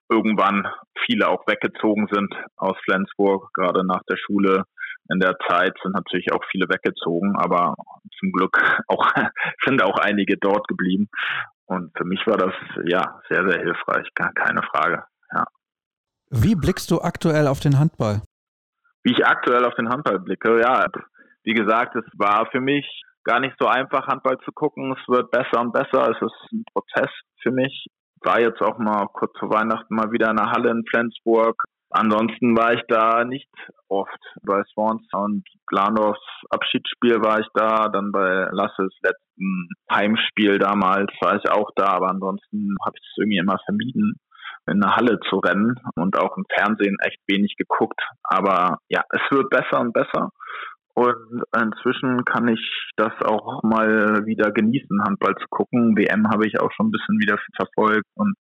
irgendwann 0.08 0.68
viele 1.04 1.28
auch 1.28 1.46
weggezogen 1.46 2.08
sind 2.10 2.32
aus 2.56 2.76
Flensburg, 2.84 3.52
gerade 3.54 3.84
nach 3.84 4.02
der 4.08 4.16
Schule 4.16 4.64
in 5.09 5.20
der 5.20 5.36
Zeit 5.48 5.74
sind 5.82 5.94
natürlich 5.94 6.32
auch 6.32 6.44
viele 6.50 6.68
weggezogen, 6.68 7.36
aber 7.36 7.74
zum 8.18 8.32
Glück 8.32 8.59
auch 8.88 9.07
sind 9.64 9.82
auch 9.82 9.98
einige 9.98 10.36
dort 10.36 10.66
geblieben. 10.68 11.09
Und 11.66 11.96
für 11.96 12.04
mich 12.04 12.24
war 12.26 12.36
das 12.36 12.54
ja 12.84 13.20
sehr, 13.28 13.48
sehr 13.48 13.61
hilfreich, 13.61 14.09
gar 14.14 14.32
keine 14.32 14.62
Frage. 14.62 15.04
Ja. 15.32 15.44
Wie 16.30 16.54
blickst 16.54 16.90
du 16.90 17.00
aktuell 17.00 17.46
auf 17.46 17.61
den 17.61 17.78
Handball? 17.78 18.22
Wie 19.02 19.12
ich 19.12 19.24
aktuell 19.24 19.64
auf 19.64 19.74
den 19.74 19.88
Handball 19.88 20.18
blicke, 20.18 20.61
ja, 20.61 20.86
wie 21.44 21.54
gesagt, 21.54 21.94
es 21.94 22.04
war 22.14 22.46
für 22.50 22.61
mich 22.61 22.84
gar 23.22 23.40
nicht 23.40 23.57
so 23.59 23.66
einfach, 23.66 24.07
Handball 24.07 24.38
zu 24.44 24.52
gucken. 24.52 24.92
Es 24.92 25.09
wird 25.09 25.30
besser 25.30 25.61
und 25.61 25.72
besser. 25.72 26.11
Es 26.11 26.22
ist 26.22 26.52
ein 26.52 26.64
Prozess 26.72 27.11
für 27.42 27.50
mich. 27.50 27.86
War 28.22 28.40
jetzt 28.40 28.61
auch 28.62 28.78
mal 28.78 29.07
kurz 29.12 29.36
vor 29.38 29.50
Weihnachten 29.50 29.94
mal 29.94 30.11
wieder 30.11 30.30
in 30.30 30.36
der 30.36 30.50
Halle 30.50 30.70
in 30.70 30.84
Flensburg. 30.88 31.62
Ansonsten 31.91 32.57
war 32.57 32.74
ich 32.74 32.82
da 32.89 33.24
nicht 33.24 33.51
oft. 33.89 34.18
Bei 34.43 34.62
Swans 34.72 35.03
und 35.12 35.45
Glandorfs 35.66 36.20
Abschiedsspiel 36.51 37.22
war 37.22 37.41
ich 37.41 37.47
da, 37.55 37.89
dann 37.89 38.12
bei 38.12 38.49
Lasses 38.51 38.93
letzten 39.03 39.68
Heimspiel 39.91 40.59
damals 40.59 41.12
war 41.20 41.37
ich 41.37 41.49
auch 41.51 41.70
da, 41.76 41.87
aber 41.87 42.09
ansonsten 42.09 42.74
habe 42.84 42.97
ich 42.99 43.07
es 43.07 43.16
irgendwie 43.18 43.39
immer 43.39 43.59
vermieden, 43.64 44.18
in 44.66 44.82
eine 44.82 44.97
Halle 44.97 45.20
zu 45.28 45.37
rennen 45.39 45.76
und 45.95 46.18
auch 46.18 46.37
im 46.37 46.45
Fernsehen 46.53 46.97
echt 47.05 47.20
wenig 47.28 47.55
geguckt. 47.57 48.01
Aber 48.24 48.78
ja, 48.89 49.03
es 49.11 49.22
wird 49.30 49.49
besser 49.51 49.80
und 49.80 49.93
besser. 49.93 50.30
Und 50.97 51.42
inzwischen 51.55 52.24
kann 52.24 52.49
ich 52.49 52.92
das 52.97 53.12
auch 53.20 53.62
mal 53.62 54.24
wieder 54.24 54.51
genießen, 54.51 55.03
Handball 55.05 55.34
zu 55.36 55.47
gucken. 55.51 55.94
WM 55.94 56.26
habe 56.30 56.47
ich 56.47 56.59
auch 56.59 56.72
schon 56.72 56.86
ein 56.86 56.90
bisschen 56.90 57.18
wieder 57.20 57.38
verfolgt. 57.55 58.07
Und 58.14 58.34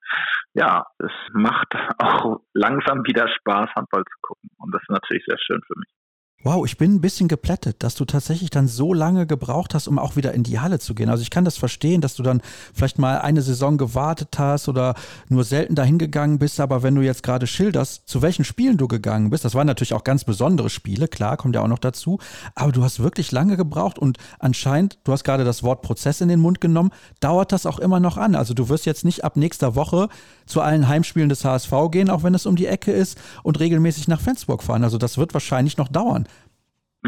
ja, 0.54 0.86
es 0.98 1.12
macht 1.34 1.74
auch 1.98 2.40
langsam 2.54 3.04
wieder 3.04 3.28
Spaß, 3.28 3.68
Handball 3.76 4.04
zu 4.04 4.18
gucken. 4.22 4.48
Und 4.56 4.74
das 4.74 4.80
ist 4.80 4.90
natürlich 4.90 5.24
sehr 5.26 5.38
schön 5.38 5.60
für 5.66 5.78
mich. 5.78 6.05
Wow, 6.46 6.64
ich 6.64 6.78
bin 6.78 6.94
ein 6.94 7.00
bisschen 7.00 7.26
geplättet, 7.26 7.82
dass 7.82 7.96
du 7.96 8.04
tatsächlich 8.04 8.50
dann 8.50 8.68
so 8.68 8.94
lange 8.94 9.26
gebraucht 9.26 9.74
hast, 9.74 9.88
um 9.88 9.98
auch 9.98 10.14
wieder 10.14 10.32
in 10.32 10.44
die 10.44 10.60
Halle 10.60 10.78
zu 10.78 10.94
gehen. 10.94 11.10
Also 11.10 11.22
ich 11.22 11.30
kann 11.30 11.44
das 11.44 11.56
verstehen, 11.56 12.00
dass 12.00 12.14
du 12.14 12.22
dann 12.22 12.40
vielleicht 12.72 13.00
mal 13.00 13.18
eine 13.18 13.42
Saison 13.42 13.78
gewartet 13.78 14.38
hast 14.38 14.68
oder 14.68 14.94
nur 15.28 15.42
selten 15.42 15.74
dahin 15.74 15.98
gegangen 15.98 16.38
bist. 16.38 16.60
Aber 16.60 16.84
wenn 16.84 16.94
du 16.94 17.00
jetzt 17.00 17.24
gerade 17.24 17.48
schilderst, 17.48 18.08
zu 18.08 18.22
welchen 18.22 18.44
Spielen 18.44 18.76
du 18.76 18.86
gegangen 18.86 19.30
bist, 19.30 19.44
das 19.44 19.56
waren 19.56 19.66
natürlich 19.66 19.92
auch 19.92 20.04
ganz 20.04 20.22
besondere 20.22 20.70
Spiele, 20.70 21.08
klar, 21.08 21.36
kommt 21.36 21.56
ja 21.56 21.62
auch 21.62 21.66
noch 21.66 21.80
dazu. 21.80 22.20
Aber 22.54 22.70
du 22.70 22.84
hast 22.84 23.02
wirklich 23.02 23.32
lange 23.32 23.56
gebraucht 23.56 23.98
und 23.98 24.18
anscheinend, 24.38 25.00
du 25.02 25.10
hast 25.10 25.24
gerade 25.24 25.42
das 25.42 25.64
Wort 25.64 25.82
Prozess 25.82 26.20
in 26.20 26.28
den 26.28 26.38
Mund 26.38 26.60
genommen, 26.60 26.92
dauert 27.18 27.50
das 27.50 27.66
auch 27.66 27.80
immer 27.80 27.98
noch 27.98 28.18
an. 28.18 28.36
Also 28.36 28.54
du 28.54 28.68
wirst 28.68 28.86
jetzt 28.86 29.04
nicht 29.04 29.24
ab 29.24 29.36
nächster 29.36 29.74
Woche 29.74 30.08
zu 30.46 30.60
allen 30.60 30.86
Heimspielen 30.86 31.28
des 31.28 31.44
HSV 31.44 31.72
gehen, 31.90 32.08
auch 32.08 32.22
wenn 32.22 32.36
es 32.36 32.46
um 32.46 32.54
die 32.54 32.66
Ecke 32.66 32.92
ist 32.92 33.18
und 33.42 33.58
regelmäßig 33.58 34.06
nach 34.06 34.20
Flensburg 34.20 34.62
fahren. 34.62 34.84
Also 34.84 34.96
das 34.96 35.18
wird 35.18 35.34
wahrscheinlich 35.34 35.76
noch 35.76 35.88
dauern. 35.88 36.28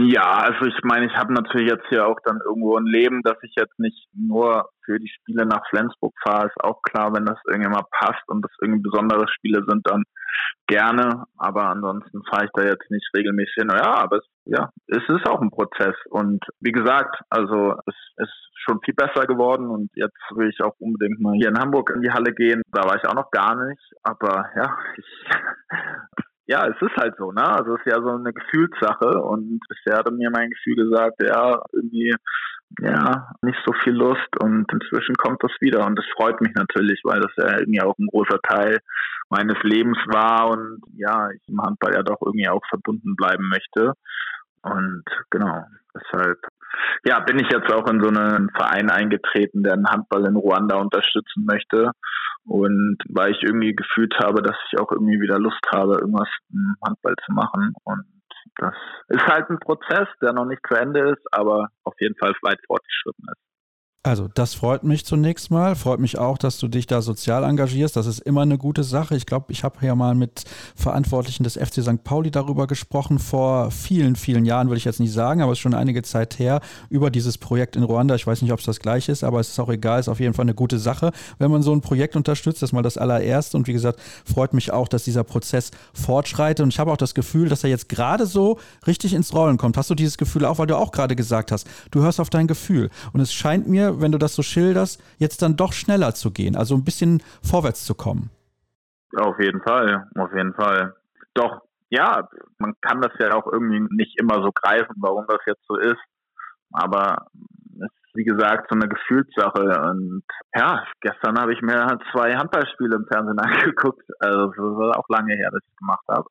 Ja, 0.00 0.44
also 0.44 0.66
ich 0.66 0.78
meine, 0.84 1.06
ich 1.06 1.16
habe 1.16 1.32
natürlich 1.32 1.70
jetzt 1.70 1.86
hier 1.88 2.06
auch 2.06 2.18
dann 2.24 2.40
irgendwo 2.44 2.76
ein 2.76 2.86
Leben, 2.86 3.22
dass 3.22 3.36
ich 3.42 3.52
jetzt 3.56 3.78
nicht 3.78 4.08
nur 4.12 4.68
für 4.84 4.98
die 4.98 5.08
Spiele 5.08 5.44
nach 5.44 5.66
Flensburg 5.70 6.14
fahre, 6.22 6.46
ist 6.46 6.64
auch 6.64 6.80
klar, 6.82 7.12
wenn 7.14 7.24
das 7.24 7.38
irgendwie 7.46 7.70
mal 7.70 7.86
passt 7.90 8.22
und 8.28 8.42
das 8.42 8.52
irgendwie 8.60 8.82
besondere 8.82 9.26
Spiele 9.28 9.64
sind, 9.66 9.88
dann 9.88 10.04
gerne. 10.66 11.24
Aber 11.36 11.68
ansonsten 11.68 12.22
fahre 12.30 12.44
ich 12.44 12.50
da 12.54 12.64
jetzt 12.64 12.90
nicht 12.90 13.08
regelmäßig 13.16 13.54
hin. 13.54 13.70
Ja, 13.70 13.94
aber 13.94 14.18
es, 14.18 14.24
ja, 14.44 14.70
es 14.86 15.02
ist 15.08 15.28
auch 15.28 15.40
ein 15.40 15.50
Prozess. 15.50 15.96
Und 16.10 16.44
wie 16.60 16.72
gesagt, 16.72 17.20
also 17.30 17.74
es 17.86 17.96
ist 18.18 18.50
schon 18.64 18.80
viel 18.84 18.94
besser 18.94 19.26
geworden 19.26 19.68
und 19.68 19.90
jetzt 19.94 20.20
will 20.34 20.48
ich 20.48 20.60
auch 20.62 20.74
unbedingt 20.78 21.20
mal 21.20 21.34
hier 21.34 21.48
in 21.48 21.58
Hamburg 21.58 21.90
in 21.94 22.02
die 22.02 22.12
Halle 22.12 22.32
gehen. 22.34 22.62
Da 22.70 22.84
war 22.84 22.96
ich 22.96 23.06
auch 23.06 23.14
noch 23.14 23.30
gar 23.30 23.56
nicht. 23.66 23.92
Aber 24.02 24.50
ja, 24.54 24.78
ich 24.96 25.06
ja, 26.48 26.66
es 26.66 26.80
ist 26.80 26.96
halt 26.96 27.14
so, 27.18 27.30
ne? 27.30 27.46
Also 27.46 27.74
es 27.74 27.80
ist 27.80 27.92
ja 27.92 28.00
so 28.00 28.08
eine 28.08 28.32
Gefühlssache 28.32 29.22
und 29.22 29.60
bisher 29.68 29.98
hat 29.98 30.10
mir 30.10 30.30
mein 30.30 30.48
Gefühl 30.48 30.76
gesagt, 30.76 31.22
ja, 31.22 31.62
irgendwie, 31.72 32.14
ja, 32.80 33.28
nicht 33.42 33.58
so 33.66 33.72
viel 33.84 33.92
Lust 33.92 34.40
und 34.40 34.66
inzwischen 34.72 35.14
kommt 35.16 35.42
das 35.42 35.52
wieder 35.60 35.86
und 35.86 35.96
das 35.96 36.06
freut 36.16 36.40
mich 36.40 36.54
natürlich, 36.54 37.02
weil 37.04 37.20
das 37.20 37.32
ja 37.36 37.58
irgendwie 37.58 37.82
auch 37.82 37.96
ein 37.98 38.06
großer 38.06 38.40
Teil 38.42 38.78
meines 39.28 39.62
Lebens 39.62 39.98
war 40.06 40.48
und 40.48 40.80
ja, 40.96 41.28
ich 41.30 41.42
im 41.48 41.60
Handball 41.60 41.92
ja 41.92 42.02
doch 42.02 42.20
irgendwie 42.24 42.48
auch 42.48 42.64
verbunden 42.70 43.14
bleiben 43.14 43.46
möchte. 43.50 43.92
Und 44.62 45.04
genau, 45.30 45.64
deshalb 45.94 46.38
ja, 47.04 47.20
bin 47.20 47.38
ich 47.38 47.48
jetzt 47.50 47.70
auch 47.72 47.86
in 47.88 48.00
so 48.00 48.08
einen 48.08 48.50
Verein 48.50 48.90
eingetreten, 48.90 49.62
der 49.62 49.76
den 49.76 49.88
Handball 49.88 50.26
in 50.26 50.36
Ruanda 50.36 50.76
unterstützen 50.76 51.44
möchte. 51.44 51.90
Und 52.48 52.96
weil 53.10 53.32
ich 53.32 53.42
irgendwie 53.42 53.74
gefühlt 53.74 54.14
habe, 54.18 54.42
dass 54.42 54.56
ich 54.72 54.80
auch 54.80 54.90
irgendwie 54.90 55.20
wieder 55.20 55.38
Lust 55.38 55.60
habe, 55.70 55.98
irgendwas 56.00 56.28
im 56.50 56.76
Handball 56.82 57.14
zu 57.26 57.32
machen. 57.32 57.74
Und 57.84 58.04
das 58.56 58.74
ist 59.08 59.26
halt 59.26 59.50
ein 59.50 59.58
Prozess, 59.58 60.08
der 60.22 60.32
noch 60.32 60.46
nicht 60.46 60.62
zu 60.66 60.74
Ende 60.74 61.10
ist, 61.10 61.26
aber 61.30 61.68
auf 61.84 61.94
jeden 62.00 62.16
Fall 62.16 62.32
weit 62.42 62.58
fortgeschritten 62.66 63.24
ist. 63.30 63.47
Also, 64.04 64.28
das 64.32 64.54
freut 64.54 64.84
mich 64.84 65.04
zunächst 65.04 65.50
mal. 65.50 65.74
Freut 65.74 65.98
mich 65.98 66.18
auch, 66.18 66.38
dass 66.38 66.58
du 66.58 66.68
dich 66.68 66.86
da 66.86 67.02
sozial 67.02 67.42
engagierst. 67.42 67.96
Das 67.96 68.06
ist 68.06 68.20
immer 68.20 68.42
eine 68.42 68.56
gute 68.56 68.84
Sache. 68.84 69.16
Ich 69.16 69.26
glaube, 69.26 69.46
ich 69.52 69.64
habe 69.64 69.84
ja 69.84 69.96
mal 69.96 70.14
mit 70.14 70.44
Verantwortlichen 70.76 71.42
des 71.42 71.54
FC 71.54 71.82
St. 71.82 72.04
Pauli 72.04 72.30
darüber 72.30 72.68
gesprochen, 72.68 73.18
vor 73.18 73.72
vielen, 73.72 74.14
vielen 74.14 74.44
Jahren, 74.46 74.68
würde 74.68 74.78
ich 74.78 74.84
jetzt 74.84 75.00
nicht 75.00 75.12
sagen, 75.12 75.42
aber 75.42 75.50
es 75.50 75.58
ist 75.58 75.62
schon 75.62 75.74
einige 75.74 76.02
Zeit 76.02 76.38
her, 76.38 76.60
über 76.90 77.10
dieses 77.10 77.38
Projekt 77.38 77.74
in 77.74 77.82
Ruanda. 77.82 78.14
Ich 78.14 78.24
weiß 78.24 78.40
nicht, 78.40 78.52
ob 78.52 78.60
es 78.60 78.66
das 78.66 78.78
gleiche 78.78 79.10
ist, 79.10 79.24
aber 79.24 79.40
es 79.40 79.48
ist 79.48 79.58
auch 79.58 79.68
egal. 79.68 79.98
Es 79.98 80.06
ist 80.06 80.12
auf 80.12 80.20
jeden 80.20 80.32
Fall 80.32 80.44
eine 80.44 80.54
gute 80.54 80.78
Sache, 80.78 81.10
wenn 81.38 81.50
man 81.50 81.62
so 81.62 81.72
ein 81.72 81.80
Projekt 81.80 82.14
unterstützt. 82.14 82.62
Das 82.62 82.68
ist 82.68 82.72
mal 82.74 82.82
das 82.82 82.98
allererste. 82.98 83.56
Und 83.56 83.66
wie 83.66 83.72
gesagt, 83.72 83.98
freut 84.24 84.54
mich 84.54 84.72
auch, 84.72 84.86
dass 84.86 85.02
dieser 85.02 85.24
Prozess 85.24 85.72
fortschreitet. 85.92 86.62
Und 86.62 86.72
ich 86.72 86.78
habe 86.78 86.92
auch 86.92 86.96
das 86.96 87.14
Gefühl, 87.14 87.48
dass 87.48 87.64
er 87.64 87.70
jetzt 87.70 87.88
gerade 87.88 88.26
so 88.26 88.60
richtig 88.86 89.12
ins 89.12 89.34
Rollen 89.34 89.56
kommt. 89.56 89.76
Hast 89.76 89.90
du 89.90 89.96
dieses 89.96 90.18
Gefühl 90.18 90.44
auch, 90.44 90.58
weil 90.58 90.68
du 90.68 90.78
auch 90.78 90.92
gerade 90.92 91.16
gesagt 91.16 91.50
hast, 91.50 91.66
du 91.90 92.00
hörst 92.00 92.20
auf 92.20 92.30
dein 92.30 92.46
Gefühl. 92.46 92.90
Und 93.12 93.20
es 93.20 93.32
scheint 93.32 93.66
mir, 93.66 93.87
wenn 94.00 94.12
du 94.12 94.18
das 94.18 94.34
so 94.34 94.42
schilderst, 94.42 95.02
jetzt 95.18 95.42
dann 95.42 95.56
doch 95.56 95.72
schneller 95.72 96.14
zu 96.14 96.30
gehen, 96.30 96.56
also 96.56 96.74
ein 96.74 96.84
bisschen 96.84 97.22
vorwärts 97.42 97.84
zu 97.84 97.94
kommen. 97.94 98.30
Auf 99.16 99.38
jeden 99.40 99.62
Fall, 99.62 100.06
auf 100.16 100.30
jeden 100.34 100.54
Fall. 100.54 100.94
Doch, 101.34 101.62
ja, 101.90 102.28
man 102.58 102.74
kann 102.80 103.00
das 103.00 103.12
ja 103.18 103.32
auch 103.34 103.50
irgendwie 103.50 103.80
nicht 103.90 104.18
immer 104.20 104.42
so 104.42 104.50
greifen, 104.52 104.94
warum 104.98 105.24
das 105.28 105.40
jetzt 105.46 105.64
so 105.66 105.76
ist. 105.76 106.00
Aber 106.72 107.26
es 107.76 107.86
ist, 107.86 108.14
wie 108.14 108.24
gesagt, 108.24 108.68
so 108.70 108.76
eine 108.76 108.88
Gefühlssache. 108.88 109.80
Und 109.90 110.22
ja, 110.54 110.84
gestern 111.00 111.40
habe 111.40 111.54
ich 111.54 111.62
mir 111.62 111.98
zwei 112.12 112.36
Handballspiele 112.36 112.96
im 112.96 113.06
Fernsehen 113.06 113.38
angeguckt. 113.38 114.04
Also 114.20 114.48
das 114.48 114.58
war 114.58 114.98
auch 114.98 115.08
lange 115.08 115.34
her, 115.34 115.50
dass 115.50 115.62
ich 115.62 115.70
es 115.70 115.76
gemacht 115.76 116.04
habe 116.08 116.26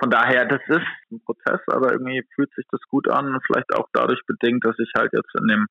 von 0.00 0.10
daher, 0.10 0.46
das 0.46 0.60
ist 0.68 0.86
ein 1.10 1.20
Prozess, 1.24 1.60
aber 1.66 1.92
irgendwie 1.92 2.22
fühlt 2.34 2.52
sich 2.54 2.66
das 2.70 2.80
gut 2.88 3.08
an. 3.10 3.40
Vielleicht 3.46 3.74
auch 3.74 3.88
dadurch 3.92 4.20
bedingt, 4.26 4.64
dass 4.64 4.78
ich 4.78 4.92
halt 4.96 5.12
jetzt 5.12 5.34
in 5.40 5.48
dem 5.48 5.66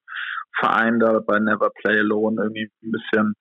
Verein 0.59 0.99
da 0.99 1.19
bei 1.19 1.39
Never 1.39 1.69
Play 1.69 1.99
Alone 1.99 2.41
irgendwie 2.41 2.69
ein 2.83 2.91
bisschen 2.91 3.35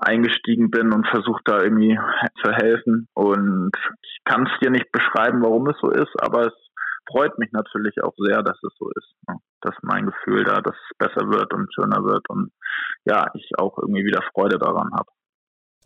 eingestiegen 0.00 0.70
bin 0.70 0.92
und 0.92 1.08
versucht 1.08 1.42
da 1.46 1.62
irgendwie 1.62 1.98
zu 2.44 2.52
helfen. 2.52 3.08
Und 3.14 3.72
ich 4.02 4.18
kann 4.24 4.46
es 4.46 4.60
dir 4.60 4.70
nicht 4.70 4.92
beschreiben, 4.92 5.42
warum 5.42 5.68
es 5.68 5.78
so 5.80 5.90
ist, 5.90 6.14
aber 6.20 6.48
es 6.48 6.54
freut 7.10 7.38
mich 7.38 7.50
natürlich 7.52 8.02
auch 8.02 8.14
sehr, 8.18 8.42
dass 8.42 8.58
es 8.62 8.74
so 8.78 8.90
ist. 8.90 9.14
Ne? 9.28 9.36
Dass 9.62 9.74
mein 9.82 10.06
Gefühl 10.06 10.44
da, 10.44 10.60
dass 10.60 10.74
es 10.74 10.98
besser 10.98 11.30
wird 11.30 11.54
und 11.54 11.72
schöner 11.74 12.04
wird 12.04 12.28
und 12.28 12.50
ja, 13.04 13.30
ich 13.34 13.50
auch 13.58 13.78
irgendwie 13.78 14.04
wieder 14.04 14.22
Freude 14.34 14.58
daran 14.58 14.90
habe. 14.92 15.08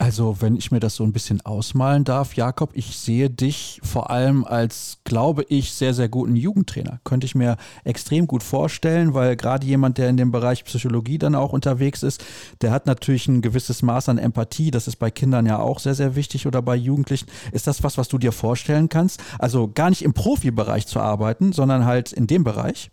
Also, 0.02 0.40
wenn 0.40 0.56
ich 0.56 0.70
mir 0.70 0.80
das 0.80 0.96
so 0.96 1.04
ein 1.04 1.12
bisschen 1.12 1.42
ausmalen 1.42 2.04
darf, 2.04 2.34
Jakob, 2.34 2.70
ich 2.72 2.96
sehe 2.96 3.28
dich 3.28 3.82
vor 3.84 4.08
allem 4.08 4.46
als, 4.46 4.96
glaube 5.04 5.44
ich, 5.50 5.74
sehr, 5.74 5.92
sehr 5.92 6.08
guten 6.08 6.36
Jugendtrainer. 6.36 7.00
Könnte 7.04 7.26
ich 7.26 7.34
mir 7.34 7.58
extrem 7.84 8.26
gut 8.26 8.42
vorstellen, 8.42 9.12
weil 9.12 9.36
gerade 9.36 9.66
jemand, 9.66 9.98
der 9.98 10.08
in 10.08 10.16
dem 10.16 10.32
Bereich 10.32 10.64
Psychologie 10.64 11.18
dann 11.18 11.34
auch 11.34 11.52
unterwegs 11.52 12.02
ist, 12.02 12.24
der 12.62 12.70
hat 12.70 12.86
natürlich 12.86 13.28
ein 13.28 13.42
gewisses 13.42 13.82
Maß 13.82 14.08
an 14.08 14.16
Empathie. 14.16 14.70
Das 14.70 14.88
ist 14.88 14.96
bei 14.96 15.10
Kindern 15.10 15.44
ja 15.44 15.58
auch 15.58 15.78
sehr, 15.78 15.94
sehr 15.94 16.16
wichtig 16.16 16.46
oder 16.46 16.62
bei 16.62 16.76
Jugendlichen. 16.76 17.26
Ist 17.52 17.66
das 17.66 17.82
was, 17.82 17.98
was 17.98 18.08
du 18.08 18.16
dir 18.16 18.32
vorstellen 18.32 18.88
kannst? 18.88 19.22
Also 19.38 19.68
gar 19.68 19.90
nicht 19.90 20.00
im 20.00 20.14
Profibereich 20.14 20.86
zu 20.86 20.98
arbeiten, 20.98 21.52
sondern 21.52 21.84
halt 21.84 22.14
in 22.14 22.26
dem 22.26 22.42
Bereich? 22.42 22.90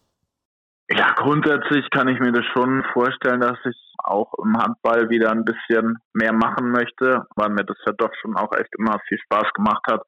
Ja, 0.89 1.13
grundsätzlich 1.15 1.89
kann 1.89 2.07
ich 2.07 2.19
mir 2.19 2.31
das 2.31 2.45
schon 2.53 2.83
vorstellen, 2.93 3.41
dass 3.41 3.57
ich 3.65 3.75
auch 3.97 4.33
im 4.41 4.57
Handball 4.57 5.09
wieder 5.09 5.31
ein 5.31 5.43
bisschen 5.43 5.97
mehr 6.13 6.31
machen 6.31 6.71
möchte, 6.71 7.25
weil 7.35 7.49
mir 7.49 7.65
das 7.65 7.77
ja 7.85 7.91
doch 7.97 8.11
schon 8.21 8.37
auch 8.37 8.53
echt 8.53 8.73
immer 8.77 8.97
viel 9.07 9.19
Spaß 9.19 9.51
gemacht 9.53 9.83
hat. 9.89 10.03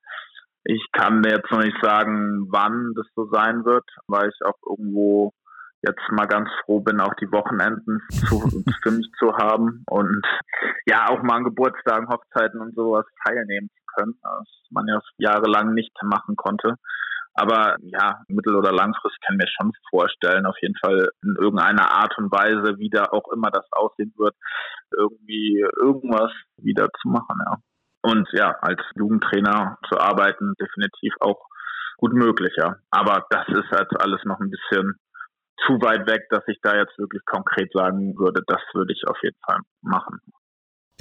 Ich 0.63 0.85
kann 0.93 1.21
jetzt 1.23 1.51
noch 1.51 1.59
nicht 1.59 1.77
sagen, 1.81 2.47
wann 2.49 2.93
das 2.95 3.07
so 3.15 3.29
sein 3.29 3.65
wird, 3.65 3.85
weil 4.07 4.29
ich 4.29 4.45
auch 4.45 4.57
irgendwo 4.69 5.33
jetzt 5.81 6.11
mal 6.11 6.27
ganz 6.27 6.49
froh 6.63 6.79
bin, 6.79 7.01
auch 7.01 7.13
die 7.15 7.31
Wochenenden 7.31 8.01
zu, 8.09 8.39
für 8.83 8.91
mich 8.91 9.09
zu 9.17 9.35
haben 9.35 9.83
und 9.87 10.25
ja, 10.85 11.09
auch 11.09 11.21
mal 11.23 11.37
an 11.37 11.43
Geburtstagen, 11.43 12.09
Hochzeiten 12.09 12.59
und 12.61 12.75
sowas 12.75 13.05
teilnehmen 13.25 13.69
zu 13.69 13.83
können, 13.95 14.15
was 14.21 14.47
man 14.71 14.87
ja 14.87 14.99
jahrelang 15.17 15.73
nicht 15.73 15.95
machen 16.03 16.35
konnte. 16.35 16.75
Aber 17.39 17.77
ja, 17.81 18.21
mittel- 18.27 18.55
oder 18.55 18.73
langfristig 18.73 19.19
kann 19.25 19.37
ich 19.39 19.45
mir 19.45 19.51
schon 19.51 19.71
vorstellen, 19.89 20.45
auf 20.45 20.57
jeden 20.61 20.75
Fall 20.75 21.09
in 21.23 21.35
irgendeiner 21.39 21.89
Art 21.91 22.17
und 22.17 22.31
Weise, 22.31 22.77
wie 22.77 22.89
da 22.89 23.05
auch 23.05 23.31
immer 23.31 23.49
das 23.49 23.65
aussehen 23.71 24.13
wird, 24.17 24.35
irgendwie 24.91 25.65
irgendwas 25.81 26.31
wieder 26.57 26.89
zu 27.01 27.07
machen, 27.07 27.39
ja. 27.45 27.57
Und 28.01 28.27
ja, 28.33 28.55
als 28.61 28.81
Jugendtrainer 28.95 29.77
zu 29.89 29.99
arbeiten, 29.99 30.53
definitiv 30.59 31.13
auch 31.21 31.45
gut 31.97 32.13
möglich, 32.13 32.53
ja. 32.57 32.75
Aber 32.91 33.25
das 33.29 33.47
ist 33.47 33.71
jetzt 33.71 33.99
alles 34.01 34.23
noch 34.25 34.39
ein 34.39 34.49
bisschen 34.49 34.95
zu 35.65 35.73
weit 35.81 36.09
weg, 36.09 36.27
dass 36.29 36.43
ich 36.47 36.59
da 36.61 36.75
jetzt 36.75 36.97
wirklich 36.97 37.23
konkret 37.25 37.71
sagen 37.73 38.17
würde, 38.17 38.41
das 38.47 38.61
würde 38.73 38.93
ich 38.93 39.03
auf 39.07 39.17
jeden 39.21 39.39
Fall 39.45 39.59
machen. 39.81 40.19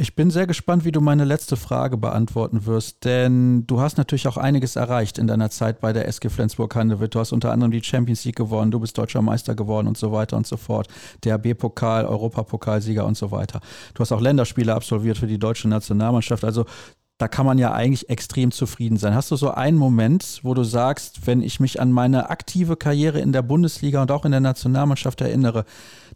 Ich 0.01 0.15
bin 0.15 0.31
sehr 0.31 0.47
gespannt, 0.47 0.85
wie 0.85 0.93
du 0.93 1.01
meine 1.01 1.25
letzte 1.25 1.57
Frage 1.57 1.97
beantworten 1.97 2.67
wirst, 2.67 3.05
denn 3.05 3.67
du 3.67 3.81
hast 3.81 3.99
natürlich 3.99 4.29
auch 4.29 4.37
einiges 4.37 4.77
erreicht 4.77 5.19
in 5.19 5.27
deiner 5.27 5.51
Zeit 5.51 5.81
bei 5.81 5.93
der 5.93 6.07
SG 6.07 6.29
Flensburg-Handewitt. 6.29 7.17
Du 7.17 7.19
hast 7.19 7.33
unter 7.33 7.51
anderem 7.51 7.73
die 7.73 7.83
Champions 7.83 8.25
League 8.25 8.37
gewonnen, 8.37 8.71
du 8.71 8.79
bist 8.79 8.97
deutscher 8.97 9.23
Meister 9.23 9.57
geworden 9.57 9.89
und 9.89 9.99
so 9.99 10.13
weiter 10.13 10.37
und 10.37 10.47
so 10.47 10.57
fort. 10.57 10.87
DRB-Pokal, 11.25 12.05
Europapokalsieger 12.05 13.05
und 13.05 13.17
so 13.17 13.33
weiter. 13.33 13.59
Du 13.95 14.01
hast 14.01 14.13
auch 14.13 14.21
Länderspiele 14.21 14.73
absolviert 14.73 15.19
für 15.19 15.27
die 15.27 15.41
deutsche 15.41 15.69
Nationalmannschaft. 15.69 16.45
Also 16.45 16.65
da 17.19 17.27
kann 17.27 17.45
man 17.45 17.59
ja 17.59 17.73
eigentlich 17.73 18.09
extrem 18.09 18.53
zufrieden 18.53 18.99
sein. 18.99 19.17
Hast 19.17 19.33
du 19.33 19.37
so 19.37 19.51
einen 19.51 19.79
Moment, 19.79 20.39
wo 20.45 20.55
du 20.55 20.63
sagst, 20.63 21.27
wenn 21.27 21.43
ich 21.43 21.59
mich 21.59 21.81
an 21.81 21.91
meine 21.91 22.31
aktive 22.31 22.77
Karriere 22.77 23.19
in 23.19 23.33
der 23.33 23.43
Bundesliga 23.43 24.01
und 24.01 24.13
auch 24.13 24.25
in 24.25 24.31
der 24.31 24.39
Nationalmannschaft 24.39 25.21
erinnere, 25.23 25.65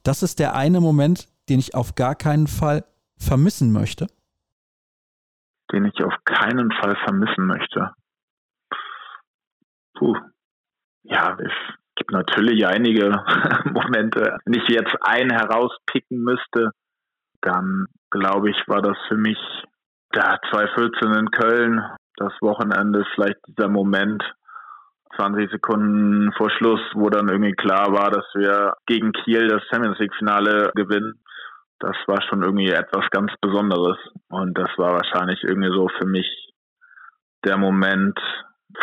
das 0.05 0.23
ist 0.23 0.39
der 0.39 0.55
eine 0.55 0.81
Moment, 0.81 1.27
den 1.49 1.59
ich 1.59 1.75
auf 1.75 1.97
gar 1.97 2.15
keinen 2.15 2.47
Fall 2.47 2.85
vermissen 3.19 3.73
möchte? 3.73 4.07
Den 5.73 5.85
ich 5.87 6.05
auf 6.05 6.15
keinen 6.25 6.71
Fall 6.73 6.97
vermissen 7.05 7.47
möchte. 7.47 7.93
Puh. 9.95 10.17
Ja, 11.05 11.37
es 11.39 11.53
gibt 11.97 12.13
natürlich 12.13 12.67
einige 12.67 13.11
Momente. 13.65 14.39
Wenn 14.45 14.55
ich 14.55 14.69
jetzt 14.69 14.95
einen 15.01 15.31
herauspicken 15.31 16.19
müsste, 16.23 16.71
dann 17.41 17.87
glaube 18.11 18.51
ich, 18.51 18.57
war 18.69 18.83
das 18.83 18.97
für 19.09 19.17
mich 19.17 19.39
da 20.11 20.39
2014 20.51 21.13
in 21.15 21.31
Köln, 21.31 21.83
das 22.17 22.33
Wochenende, 22.41 23.05
vielleicht 23.15 23.39
dieser 23.49 23.69
Moment, 23.69 24.23
20 25.17 25.51
Sekunden 25.51 26.33
vor 26.33 26.51
Schluss, 26.51 26.81
wo 26.95 27.11
dann 27.11 27.29
irgendwie 27.29 27.53
klar 27.53 27.93
war, 27.93 28.11
dass 28.11 28.25
wir 28.35 28.75
gegen 28.87 29.13
Kiel 29.13 29.49
das 29.49 29.63
Champions 29.71 29.99
League 29.99 30.15
Finale 30.17 30.71
gewinnen 30.75 31.22
das 31.83 31.97
war 32.07 32.23
schon 32.23 32.43
irgendwie 32.43 32.71
etwas 32.71 33.11
ganz 33.11 33.33
Besonderes. 33.41 33.99
Und 34.31 34.57
das 34.57 34.71
war 34.77 34.93
wahrscheinlich 34.93 35.43
irgendwie 35.43 35.73
so 35.75 35.89
für 35.99 36.07
mich 36.07 36.27
der 37.45 37.59
Moment 37.59 38.19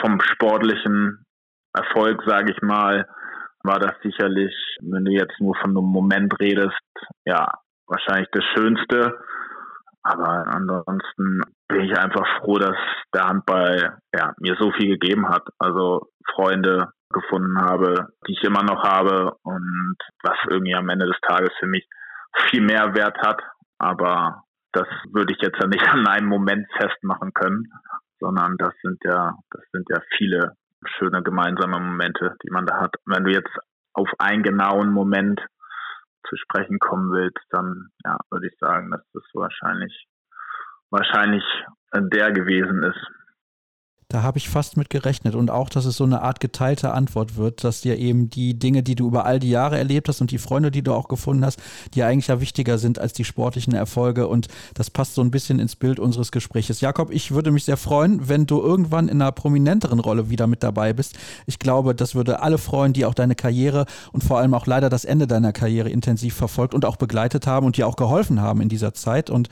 vom 0.02 0.20
sportlichen 0.22 1.26
Erfolg, 1.74 2.22
sage 2.28 2.52
ich 2.52 2.62
mal, 2.62 3.08
war 3.64 3.80
das 3.80 3.94
sicherlich, 4.04 4.54
wenn 4.82 5.06
du 5.06 5.12
jetzt 5.12 5.40
nur 5.40 5.56
von 5.56 5.72
einem 5.72 5.86
Moment 5.86 6.38
redest, 6.40 6.78
ja, 7.26 7.48
wahrscheinlich 7.88 8.28
das 8.32 8.44
Schönste. 8.56 9.18
Aber 10.04 10.48
ansonsten 10.48 11.42
bin 11.68 11.82
ich 11.82 11.98
einfach 11.98 12.26
froh, 12.40 12.58
dass 12.58 12.78
der 13.14 13.28
Handball 13.28 13.98
ja, 14.14 14.34
mir 14.40 14.56
so 14.60 14.72
viel 14.72 14.98
gegeben 14.98 15.30
hat. 15.30 15.44
Also 15.58 16.08
Freunde 16.36 16.92
gefunden 17.12 17.60
habe, 17.62 18.08
die 18.28 18.34
ich 18.34 18.44
immer 18.44 18.64
noch 18.64 18.84
habe 18.84 19.36
und 19.44 19.98
was 20.24 20.38
irgendwie 20.50 20.76
am 20.76 20.90
Ende 20.90 21.06
des 21.06 21.20
Tages 21.22 21.52
für 21.60 21.68
mich 21.68 21.88
viel 22.50 22.62
mehr 22.62 22.94
Wert 22.96 23.18
hat. 23.20 23.42
Aber 23.78 24.44
das 24.72 24.88
würde 25.12 25.34
ich 25.34 25.42
jetzt 25.42 25.60
ja 25.62 25.68
nicht 25.68 25.88
an 25.88 26.08
einem 26.08 26.28
Moment 26.28 26.68
festmachen 26.78 27.34
können, 27.34 27.72
sondern 28.20 28.58
das 28.58 28.74
sind 28.82 28.98
ja, 29.04 29.36
das 29.52 29.64
sind 29.72 29.88
ja 29.90 30.00
viele 30.18 30.56
schöne 30.98 31.22
gemeinsame 31.24 31.80
Momente, 31.80 32.36
die 32.44 32.52
man 32.52 32.66
da 32.66 32.80
hat. 32.80 32.96
Wenn 33.06 33.24
du 33.24 33.32
jetzt 33.32 33.52
auf 33.94 34.10
einen 34.20 34.44
genauen 34.44 34.92
Moment 34.92 35.42
zu 36.28 36.36
sprechen 36.38 36.80
kommen 36.80 37.12
willst, 37.12 37.44
dann 37.50 37.90
ja, 38.06 38.18
würde 38.30 38.48
ich 38.48 38.58
sagen, 38.60 38.92
dass 38.92 39.02
das 39.14 39.24
wahrscheinlich 39.34 40.08
wahrscheinlich 40.92 41.44
der 41.94 42.32
gewesen 42.32 42.84
ist. 42.84 43.08
Da 44.12 44.24
habe 44.24 44.40
ich 44.40 44.50
fast 44.50 44.76
mit 44.76 44.90
gerechnet 44.90 45.36
und 45.36 45.52
auch, 45.52 45.70
dass 45.70 45.86
es 45.86 45.98
so 45.98 46.04
eine 46.04 46.24
Art 46.24 46.40
geteilte 46.40 46.94
Antwort 46.96 47.38
wird, 47.38 47.64
dass 47.64 47.82
dir 47.82 48.00
eben 48.00 48.32
die 48.32 48.58
Dinge, 48.58 48.82
die 48.82 48.96
du 48.96 49.06
über 49.06 49.28
all 49.28 49.38
die 49.38 49.52
Jahre 49.52 49.78
erlebt 49.78 50.10
hast 50.10 50.20
und 50.20 50.32
die 50.32 50.40
Freunde, 50.40 50.72
die 50.72 50.82
du 50.82 50.94
auch 50.94 51.08
gefunden 51.08 51.46
hast, 51.46 51.60
die 51.94 52.02
eigentlich 52.02 52.26
ja 52.26 52.42
wichtiger 52.42 52.80
sind 52.80 52.98
als 52.98 53.14
die 53.14 53.24
sportlichen 53.24 53.76
Erfolge 53.76 54.28
und 54.28 54.48
das 54.74 54.90
passt 54.90 55.14
so 55.14 55.22
ein 55.22 55.30
bisschen 55.30 55.60
ins 55.60 55.76
Bild 55.76 56.00
unseres 56.00 56.32
Gespräches. 56.32 56.82
Jakob, 56.82 57.12
ich 57.12 57.36
würde 57.36 57.52
mich 57.52 57.66
sehr 57.66 57.78
freuen, 57.78 58.28
wenn 58.28 58.48
du 58.48 58.60
irgendwann 58.60 59.10
in 59.10 59.22
einer 59.22 59.32
prominenteren 59.32 60.00
Rolle 60.00 60.32
wieder 60.32 60.48
mit 60.48 60.64
dabei 60.64 60.92
bist. 60.92 61.16
Ich 61.46 61.60
glaube, 61.60 61.94
das 61.94 62.16
würde 62.16 62.42
alle 62.42 62.58
freuen, 62.58 62.94
die 62.94 63.06
auch 63.06 63.14
deine 63.14 63.36
Karriere 63.36 63.86
und 64.12 64.24
vor 64.24 64.40
allem 64.40 64.56
auch 64.56 64.66
leider 64.66 64.90
das 64.90 65.06
Ende 65.06 65.28
deiner 65.28 65.54
Karriere 65.54 65.90
intensiv 65.90 66.34
verfolgt 66.34 66.74
und 66.74 66.84
auch 66.84 66.96
begleitet 66.96 67.46
haben 67.46 67.68
und 67.68 67.78
dir 67.78 67.86
auch 67.86 67.96
geholfen 67.96 68.42
haben 68.42 68.62
in 68.62 68.70
dieser 68.70 68.96
Zeit 68.96 69.30
und 69.30 69.50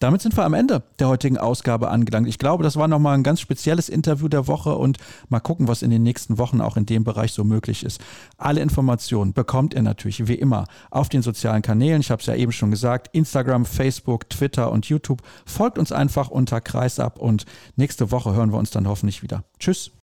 damit 0.00 0.22
sind 0.22 0.34
wir 0.34 0.44
am 0.44 0.54
Ende 0.54 0.82
der 0.98 1.08
heutigen 1.08 1.36
Ausgabe 1.36 1.90
angelangt. 1.90 2.26
Ich 2.26 2.38
glaube, 2.38 2.64
das 2.64 2.76
war 2.76 2.88
nochmal 2.88 3.14
ein 3.14 3.22
ganz 3.22 3.38
spezielles 3.38 3.90
Interview 4.00 4.28
der 4.28 4.46
Woche 4.46 4.74
und 4.74 4.96
mal 5.28 5.40
gucken, 5.40 5.68
was 5.68 5.82
in 5.82 5.90
den 5.90 6.02
nächsten 6.02 6.38
Wochen 6.38 6.62
auch 6.62 6.78
in 6.78 6.86
dem 6.86 7.04
Bereich 7.04 7.32
so 7.32 7.44
möglich 7.44 7.84
ist. 7.84 8.00
Alle 8.38 8.62
Informationen 8.62 9.34
bekommt 9.34 9.74
ihr 9.74 9.82
natürlich 9.82 10.26
wie 10.26 10.34
immer 10.34 10.64
auf 10.90 11.10
den 11.10 11.20
sozialen 11.20 11.60
Kanälen. 11.60 12.00
Ich 12.00 12.10
habe 12.10 12.20
es 12.20 12.26
ja 12.26 12.34
eben 12.34 12.52
schon 12.52 12.70
gesagt, 12.70 13.08
Instagram, 13.12 13.66
Facebook, 13.66 14.30
Twitter 14.30 14.72
und 14.72 14.86
YouTube. 14.86 15.22
Folgt 15.44 15.78
uns 15.78 15.92
einfach 15.92 16.28
unter 16.30 16.62
Kreisab 16.62 17.18
und 17.18 17.44
nächste 17.76 18.10
Woche 18.10 18.32
hören 18.32 18.52
wir 18.52 18.58
uns 18.58 18.70
dann 18.70 18.88
hoffentlich 18.88 19.22
wieder. 19.22 19.44
Tschüss. 19.58 19.90